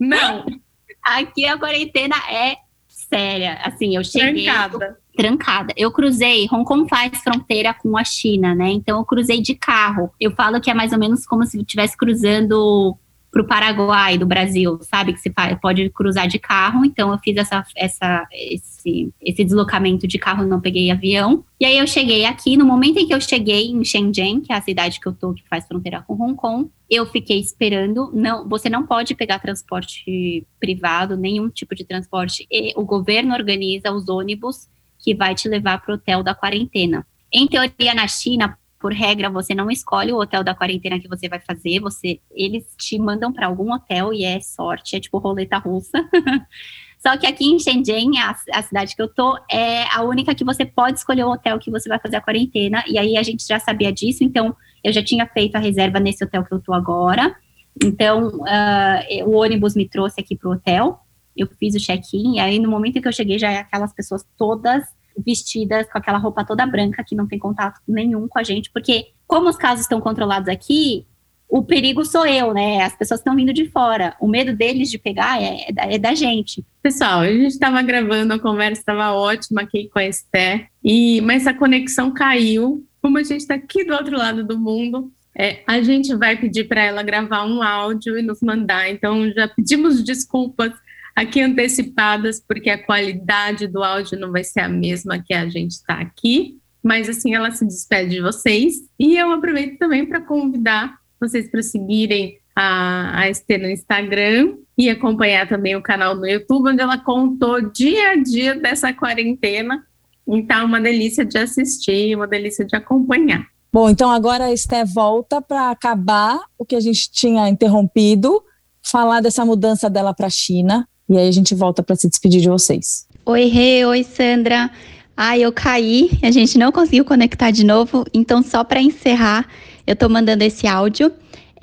Não. 0.00 0.46
Aqui 1.02 1.44
a 1.46 1.58
quarentena 1.58 2.14
é 2.30 2.56
séria. 2.88 3.54
Assim, 3.64 3.96
eu 3.96 4.04
cheguei. 4.04 4.44
Trancada 4.44 5.01
trancada. 5.16 5.72
Eu 5.76 5.90
cruzei, 5.90 6.48
Hong 6.50 6.64
Kong 6.64 6.88
faz 6.88 7.18
fronteira 7.22 7.74
com 7.74 7.96
a 7.96 8.04
China, 8.04 8.54
né? 8.54 8.70
Então 8.70 8.98
eu 8.98 9.04
cruzei 9.04 9.40
de 9.40 9.54
carro. 9.54 10.10
Eu 10.20 10.32
falo 10.32 10.60
que 10.60 10.70
é 10.70 10.74
mais 10.74 10.92
ou 10.92 10.98
menos 10.98 11.26
como 11.26 11.44
se 11.44 11.56
eu 11.56 11.62
estivesse 11.62 11.96
cruzando 11.96 12.96
para 13.32 13.40
o 13.40 13.46
Paraguai 13.46 14.18
do 14.18 14.26
Brasil, 14.26 14.78
sabe? 14.82 15.14
Que 15.14 15.18
você 15.18 15.32
pode 15.60 15.88
cruzar 15.90 16.28
de 16.28 16.38
carro. 16.38 16.84
Então 16.84 17.10
eu 17.10 17.18
fiz 17.18 17.34
essa, 17.38 17.64
essa, 17.74 18.26
esse, 18.30 19.10
esse 19.22 19.42
deslocamento 19.42 20.06
de 20.06 20.18
carro, 20.18 20.46
não 20.46 20.60
peguei 20.60 20.90
avião. 20.90 21.42
E 21.58 21.64
aí 21.64 21.78
eu 21.78 21.86
cheguei 21.86 22.26
aqui. 22.26 22.58
No 22.58 22.66
momento 22.66 22.98
em 22.98 23.06
que 23.06 23.14
eu 23.14 23.20
cheguei 23.20 23.70
em 23.70 23.82
Shenzhen, 23.82 24.42
que 24.42 24.52
é 24.52 24.56
a 24.56 24.60
cidade 24.60 25.00
que 25.00 25.08
eu 25.08 25.14
tô, 25.14 25.32
que 25.32 25.48
faz 25.48 25.66
fronteira 25.66 26.04
com 26.06 26.12
Hong 26.12 26.34
Kong, 26.34 26.70
eu 26.90 27.06
fiquei 27.06 27.40
esperando. 27.40 28.10
Não, 28.12 28.46
você 28.46 28.68
não 28.68 28.86
pode 28.86 29.14
pegar 29.14 29.38
transporte 29.38 30.46
privado, 30.60 31.16
nenhum 31.16 31.48
tipo 31.48 31.74
de 31.74 31.86
transporte. 31.86 32.46
E 32.50 32.74
o 32.76 32.84
governo 32.84 33.32
organiza 33.32 33.90
os 33.90 34.10
ônibus 34.10 34.68
que 35.02 35.14
vai 35.14 35.34
te 35.34 35.48
levar 35.48 35.82
para 35.82 35.92
o 35.92 35.94
hotel 35.96 36.22
da 36.22 36.34
quarentena. 36.34 37.04
Em 37.32 37.46
teoria, 37.46 37.92
na 37.92 38.06
China, 38.06 38.56
por 38.78 38.92
regra, 38.92 39.28
você 39.28 39.54
não 39.54 39.70
escolhe 39.70 40.12
o 40.12 40.18
hotel 40.18 40.42
da 40.42 40.54
quarentena 40.54 40.98
que 40.98 41.08
você 41.08 41.28
vai 41.28 41.40
fazer, 41.40 41.80
você, 41.80 42.20
eles 42.30 42.64
te 42.76 42.98
mandam 42.98 43.32
para 43.32 43.46
algum 43.46 43.72
hotel 43.72 44.12
e 44.12 44.24
é 44.24 44.40
sorte, 44.40 44.96
é 44.96 45.00
tipo 45.00 45.18
roleta 45.18 45.58
russa. 45.58 45.98
Só 46.98 47.16
que 47.16 47.26
aqui 47.26 47.44
em 47.44 47.58
Shenzhen, 47.58 48.18
a, 48.18 48.36
a, 48.52 48.62
cidade 48.62 48.94
que 48.94 49.02
eu 49.02 49.08
tô, 49.08 49.36
é 49.50 49.84
a 49.92 50.02
única 50.02 50.34
que 50.36 50.44
você 50.44 50.64
pode 50.64 50.98
escolher 50.98 51.24
o 51.24 51.32
hotel 51.32 51.58
que 51.58 51.70
você 51.70 51.88
vai 51.88 51.98
fazer 51.98 52.16
a 52.16 52.20
quarentena. 52.20 52.84
E 52.86 52.96
aí 52.96 53.16
a 53.16 53.22
gente 53.24 53.44
já 53.44 53.58
sabia 53.58 53.92
disso, 53.92 54.22
então 54.22 54.54
eu 54.84 54.92
já 54.92 55.02
tinha 55.02 55.26
feito 55.26 55.56
a 55.56 55.58
reserva 55.58 55.98
nesse 55.98 56.22
hotel 56.22 56.44
que 56.44 56.52
eu 56.52 56.60
tô 56.60 56.72
agora. 56.72 57.34
Então 57.82 58.28
uh, 58.28 59.28
o 59.28 59.32
ônibus 59.32 59.74
me 59.74 59.88
trouxe 59.88 60.20
aqui 60.20 60.36
pro 60.36 60.52
hotel 60.52 61.01
eu 61.36 61.46
fiz 61.58 61.74
o 61.74 61.78
check-in, 61.78 62.36
e 62.36 62.40
aí 62.40 62.58
no 62.58 62.70
momento 62.70 63.00
que 63.00 63.08
eu 63.08 63.12
cheguei, 63.12 63.38
já 63.38 63.50
é 63.50 63.58
aquelas 63.58 63.92
pessoas 63.92 64.24
todas 64.36 64.84
vestidas 65.18 65.90
com 65.90 65.98
aquela 65.98 66.18
roupa 66.18 66.44
toda 66.44 66.66
branca, 66.66 67.04
que 67.04 67.14
não 67.14 67.26
tem 67.26 67.38
contato 67.38 67.80
nenhum 67.86 68.26
com 68.28 68.38
a 68.38 68.42
gente, 68.42 68.70
porque 68.70 69.08
como 69.26 69.48
os 69.48 69.56
casos 69.56 69.82
estão 69.82 70.00
controlados 70.00 70.48
aqui, 70.48 71.06
o 71.52 71.62
perigo 71.62 72.02
sou 72.02 72.26
eu, 72.26 72.54
né? 72.54 72.82
As 72.82 72.96
pessoas 72.96 73.20
estão 73.20 73.36
vindo 73.36 73.52
de 73.52 73.68
fora. 73.68 74.16
O 74.18 74.26
medo 74.26 74.56
deles 74.56 74.90
de 74.90 74.98
pegar 74.98 75.38
é, 75.42 75.68
é, 75.68 75.72
da, 75.72 75.82
é 75.84 75.98
da, 75.98 76.14
gente. 76.14 76.64
Pessoal, 76.82 77.20
a 77.20 77.30
gente 77.30 77.48
estava 77.48 77.82
gravando, 77.82 78.32
a 78.32 78.38
conversa 78.38 78.80
estava 78.80 79.12
ótima 79.12 79.60
aqui 79.60 79.86
com 79.92 79.98
a 79.98 80.06
Esther, 80.06 80.68
e, 80.82 81.20
mas 81.20 81.46
a 81.46 81.52
conexão 81.52 82.10
caiu. 82.10 82.86
Como 83.02 83.18
a 83.18 83.22
gente 83.22 83.40
está 83.40 83.54
aqui 83.54 83.84
do 83.84 83.92
outro 83.92 84.16
lado 84.16 84.44
do 84.44 84.58
mundo, 84.58 85.12
é, 85.36 85.62
a 85.66 85.82
gente 85.82 86.14
vai 86.14 86.36
pedir 86.36 86.64
para 86.64 86.82
ela 86.84 87.02
gravar 87.02 87.44
um 87.44 87.62
áudio 87.62 88.18
e 88.18 88.22
nos 88.22 88.40
mandar. 88.40 88.88
Então, 88.88 89.30
já 89.32 89.46
pedimos 89.46 90.02
desculpas 90.02 90.72
aqui 91.14 91.40
antecipadas, 91.40 92.40
porque 92.40 92.70
a 92.70 92.82
qualidade 92.82 93.66
do 93.66 93.82
áudio 93.82 94.18
não 94.18 94.30
vai 94.30 94.44
ser 94.44 94.60
a 94.60 94.68
mesma 94.68 95.22
que 95.22 95.34
a 95.34 95.48
gente 95.48 95.72
está 95.72 95.94
aqui. 95.94 96.58
Mas 96.82 97.08
assim, 97.08 97.34
ela 97.34 97.50
se 97.50 97.64
despede 97.64 98.10
de 98.10 98.20
vocês. 98.20 98.74
E 98.98 99.16
eu 99.16 99.30
aproveito 99.30 99.78
também 99.78 100.04
para 100.04 100.20
convidar 100.20 100.96
vocês 101.20 101.48
para 101.48 101.62
seguirem 101.62 102.38
a, 102.56 103.20
a 103.20 103.30
Estê 103.30 103.56
no 103.56 103.68
Instagram 103.68 104.56
e 104.76 104.90
acompanhar 104.90 105.48
também 105.48 105.76
o 105.76 105.82
canal 105.82 106.16
no 106.16 106.26
YouTube, 106.26 106.70
onde 106.70 106.80
ela 106.80 106.98
contou 106.98 107.70
dia 107.70 108.10
a 108.10 108.16
dia 108.16 108.54
dessa 108.54 108.92
quarentena. 108.92 109.86
Então, 110.26 110.66
uma 110.66 110.80
delícia 110.80 111.24
de 111.24 111.38
assistir, 111.38 112.16
uma 112.16 112.26
delícia 112.26 112.64
de 112.64 112.74
acompanhar. 112.74 113.46
Bom, 113.72 113.88
então 113.88 114.10
agora 114.10 114.46
a 114.46 114.52
Esté 114.52 114.84
volta 114.84 115.40
para 115.40 115.70
acabar 115.70 116.38
o 116.58 116.64
que 116.64 116.76
a 116.76 116.80
gente 116.80 117.10
tinha 117.10 117.48
interrompido, 117.48 118.42
falar 118.82 119.20
dessa 119.20 119.44
mudança 119.46 119.88
dela 119.88 120.12
para 120.12 120.26
a 120.26 120.30
China, 120.30 120.86
e 121.08 121.16
aí 121.16 121.28
a 121.28 121.32
gente 121.32 121.54
volta 121.54 121.82
para 121.82 121.96
se 121.96 122.08
despedir 122.08 122.40
de 122.40 122.48
vocês. 122.48 123.06
Oi, 123.24 123.44
Rê, 123.46 123.84
oi, 123.84 124.02
Sandra. 124.04 124.70
Ai, 125.16 125.42
eu 125.42 125.52
caí, 125.52 126.10
a 126.22 126.30
gente 126.30 126.58
não 126.58 126.72
conseguiu 126.72 127.04
conectar 127.04 127.50
de 127.50 127.64
novo, 127.64 128.04
então 128.12 128.42
só 128.42 128.64
para 128.64 128.80
encerrar, 128.80 129.46
eu 129.86 129.94
tô 129.94 130.08
mandando 130.08 130.42
esse 130.42 130.66
áudio. 130.66 131.12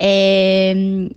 É, 0.02 0.72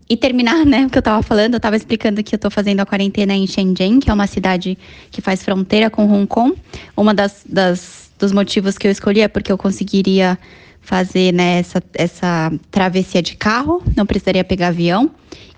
e 0.09 0.17
terminar, 0.17 0.65
né, 0.65 0.85
o 0.85 0.89
que 0.89 0.97
eu 0.97 1.01
tava 1.01 1.23
falando, 1.23 1.53
eu 1.53 1.59
tava 1.59 1.77
explicando 1.77 2.21
que 2.21 2.35
eu 2.35 2.39
tô 2.39 2.49
fazendo 2.49 2.81
a 2.81 2.85
quarentena 2.85 3.33
em 3.33 3.47
Shenzhen, 3.47 4.01
que 4.01 4.09
é 4.09 4.13
uma 4.13 4.27
cidade 4.27 4.77
que 5.09 5.21
faz 5.21 5.41
fronteira 5.41 5.89
com 5.89 6.05
Hong 6.05 6.27
Kong. 6.27 6.53
Uma 6.97 7.13
das, 7.13 7.43
das 7.47 8.03
dos 8.19 8.31
motivos 8.31 8.77
que 8.77 8.87
eu 8.87 8.91
escolhi 8.91 9.21
é 9.21 9.27
porque 9.27 9.51
eu 9.51 9.57
conseguiria 9.57 10.37
fazer 10.83 11.33
né, 11.33 11.59
essa, 11.59 11.81
essa 11.93 12.51
travessia 12.69 13.21
de 13.21 13.35
carro, 13.35 13.81
não 13.95 14.05
precisaria 14.05 14.43
pegar 14.43 14.67
avião. 14.67 15.09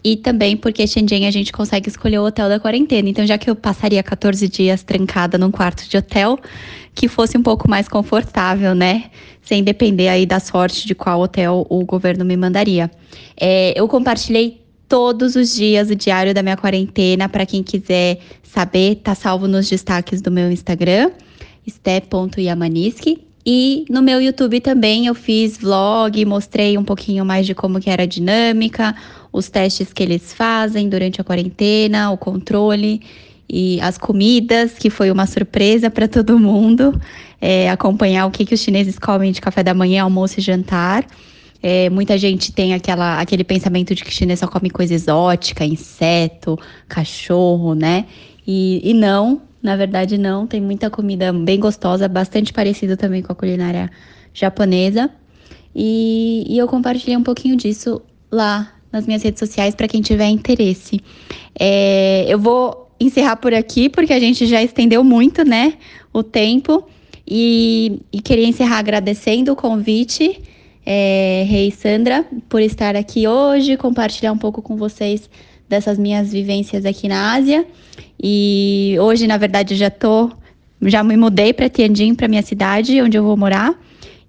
E 0.03 0.15
também 0.15 0.55
porque 0.55 0.85
Shenzhen 0.85 1.25
a 1.25 1.31
gente 1.31 1.51
consegue 1.51 1.89
escolher 1.89 2.19
o 2.19 2.25
hotel 2.25 2.47
da 2.47 2.59
quarentena. 2.59 3.09
Então, 3.09 3.25
já 3.25 3.39
que 3.39 3.49
eu 3.49 3.55
passaria 3.55 4.03
14 4.03 4.47
dias 4.47 4.83
trancada 4.83 5.35
num 5.35 5.49
quarto 5.49 5.89
de 5.89 5.97
hotel, 5.97 6.37
que 6.93 7.07
fosse 7.07 7.35
um 7.35 7.41
pouco 7.41 7.67
mais 7.67 7.87
confortável, 7.87 8.75
né? 8.75 9.05
Sem 9.41 9.63
depender 9.63 10.07
aí 10.07 10.27
da 10.27 10.39
sorte 10.39 10.85
de 10.85 10.93
qual 10.93 11.19
hotel 11.19 11.65
o 11.71 11.83
governo 11.83 12.23
me 12.23 12.37
mandaria. 12.37 12.89
É, 13.35 13.73
eu 13.75 13.87
compartilhei 13.87 14.61
todos 14.87 15.35
os 15.35 15.55
dias 15.55 15.89
o 15.89 15.95
diário 15.95 16.35
da 16.35 16.43
minha 16.43 16.55
quarentena. 16.55 17.27
Para 17.27 17.43
quem 17.43 17.63
quiser 17.63 18.19
saber, 18.43 18.97
tá 18.97 19.15
salvo 19.15 19.47
nos 19.47 19.67
destaques 19.67 20.21
do 20.21 20.29
meu 20.29 20.51
Instagram, 20.51 21.09
ste.yamaniski. 21.67 23.25
E 23.45 23.85
no 23.89 24.01
meu 24.01 24.19
YouTube 24.19 24.59
também 24.59 25.05
eu 25.05 25.13
fiz 25.13 25.57
vlog, 25.57 26.25
mostrei 26.25 26.77
um 26.77 26.83
pouquinho 26.83 27.23
mais 27.23 27.45
de 27.45 27.53
como 27.53 27.79
que 27.79 27.89
era 27.89 28.03
a 28.03 28.07
dinâmica, 28.07 28.95
os 29.31 29.49
testes 29.49 29.93
que 29.93 30.01
eles 30.01 30.33
fazem 30.33 30.89
durante 30.89 31.21
a 31.21 31.23
quarentena, 31.23 32.09
o 32.09 32.17
controle 32.17 33.01
e 33.47 33.79
as 33.81 33.97
comidas, 33.99 34.73
que 34.73 34.89
foi 34.89 35.11
uma 35.11 35.27
surpresa 35.27 35.91
para 35.91 36.07
todo 36.07 36.39
mundo, 36.39 36.99
é, 37.39 37.69
acompanhar 37.69 38.25
o 38.25 38.31
que, 38.31 38.45
que 38.45 38.55
os 38.55 38.59
chineses 38.59 38.97
comem 38.97 39.31
de 39.31 39.39
café 39.39 39.61
da 39.61 39.73
manhã, 39.73 40.03
almoço 40.03 40.39
e 40.39 40.43
jantar. 40.43 41.05
É, 41.61 41.89
muita 41.89 42.17
gente 42.17 42.51
tem 42.51 42.73
aquela, 42.73 43.19
aquele 43.19 43.43
pensamento 43.43 43.93
de 43.93 44.03
que 44.03 44.11
chinês 44.11 44.39
só 44.39 44.47
come 44.47 44.69
coisa 44.69 44.93
exótica, 44.93 45.63
inseto, 45.63 46.57
cachorro, 46.87 47.75
né? 47.75 48.05
E, 48.47 48.81
e 48.83 48.93
não, 48.93 49.41
na 49.65 49.75
verdade, 49.75 50.15
não. 50.17 50.45
Tem 50.45 50.61
muita 50.61 50.91
comida 50.91 51.33
bem 51.33 51.59
gostosa, 51.59 52.07
bastante 52.07 52.53
parecida 52.53 52.95
também 52.95 53.23
com 53.23 53.31
a 53.31 53.35
culinária 53.35 53.89
japonesa. 54.31 55.09
E, 55.75 56.45
e 56.47 56.57
eu 56.57 56.67
compartilhei 56.67 57.17
um 57.17 57.23
pouquinho 57.23 57.57
disso 57.57 57.99
lá 58.31 58.71
nas 58.91 59.07
minhas 59.07 59.23
redes 59.23 59.39
sociais 59.39 59.73
para 59.73 59.87
quem 59.87 60.01
tiver 60.01 60.27
interesse. 60.27 61.01
É, 61.59 62.25
eu 62.29 62.37
vou 62.37 62.91
encerrar 62.99 63.37
por 63.37 63.55
aqui, 63.55 63.89
porque 63.89 64.13
a 64.13 64.19
gente 64.19 64.45
já 64.45 64.61
estendeu 64.61 65.03
muito, 65.03 65.43
né? 65.43 65.73
O 66.13 66.21
tempo. 66.21 66.87
E, 67.27 67.99
e 68.13 68.21
queria 68.21 68.47
encerrar 68.47 68.77
agradecendo 68.77 69.51
o 69.51 69.55
convite, 69.55 70.43
é, 70.85 71.43
Rei 71.47 71.71
Sandra, 71.71 72.23
por 72.47 72.61
estar 72.61 72.95
aqui 72.95 73.27
hoje, 73.27 73.75
compartilhar 73.77 74.31
um 74.31 74.37
pouco 74.37 74.61
com 74.61 74.77
vocês 74.77 75.27
dessas 75.67 75.97
minhas 75.97 76.31
vivências 76.31 76.85
aqui 76.85 77.07
na 77.07 77.33
Ásia. 77.33 77.65
E 78.21 78.95
hoje, 78.99 79.27
na 79.27 79.37
verdade, 79.37 79.75
já 79.75 79.89
tô, 79.89 80.31
já 80.81 81.03
me 81.03 81.17
mudei 81.17 81.53
para 81.53 81.69
Tianjin, 81.69 82.15
para 82.15 82.27
minha 82.27 82.41
cidade, 82.41 83.01
onde 83.01 83.17
eu 83.17 83.23
vou 83.23 83.35
morar. 83.35 83.73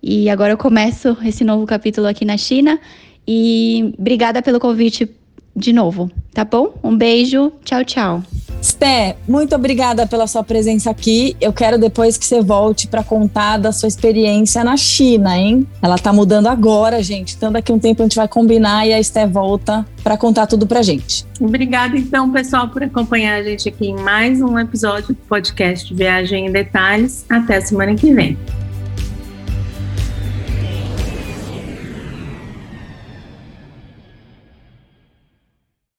E 0.02 0.28
agora 0.30 0.52
eu 0.52 0.58
começo 0.58 1.16
esse 1.24 1.44
novo 1.44 1.66
capítulo 1.66 2.06
aqui 2.06 2.24
na 2.24 2.36
China. 2.36 2.78
E 3.26 3.92
obrigada 3.98 4.40
pelo 4.40 4.60
convite 4.60 5.08
de 5.56 5.72
novo, 5.72 6.10
tá 6.34 6.44
bom? 6.44 6.74
Um 6.84 6.96
beijo, 6.96 7.50
tchau, 7.64 7.82
tchau. 7.84 8.22
Sté, 8.60 9.16
muito 9.28 9.54
obrigada 9.54 10.06
pela 10.06 10.26
sua 10.26 10.42
presença 10.42 10.90
aqui. 10.90 11.36
Eu 11.40 11.52
quero 11.52 11.78
depois 11.78 12.16
que 12.18 12.26
você 12.26 12.42
volte 12.42 12.88
para 12.88 13.02
contar 13.02 13.58
da 13.58 13.70
sua 13.70 13.86
experiência 13.86 14.64
na 14.64 14.76
China, 14.76 15.36
hein? 15.36 15.66
Ela 15.80 15.96
tá 15.96 16.12
mudando 16.12 16.48
agora, 16.48 17.02
gente. 17.02 17.36
Então 17.36 17.52
daqui 17.52 17.70
a 17.70 17.74
um 17.74 17.78
tempo 17.78 18.02
a 18.02 18.04
gente 18.04 18.16
vai 18.16 18.26
combinar 18.26 18.86
e 18.86 18.92
a 18.92 19.02
Sté 19.02 19.26
volta 19.26 19.86
para 20.02 20.16
contar 20.16 20.46
tudo 20.46 20.66
pra 20.66 20.82
gente. 20.82 21.24
Obrigada 21.40 21.96
então, 21.96 22.30
pessoal, 22.30 22.68
por 22.68 22.82
acompanhar 22.82 23.40
a 23.40 23.42
gente 23.42 23.68
aqui 23.68 23.86
em 23.86 23.96
mais 23.96 24.40
um 24.40 24.58
episódio 24.58 25.08
do 25.08 25.14
podcast 25.14 25.94
Viagem 25.94 26.46
em 26.46 26.52
Detalhes. 26.52 27.24
Até 27.28 27.60
semana 27.60 27.94
que 27.94 28.12
vem. 28.12 28.36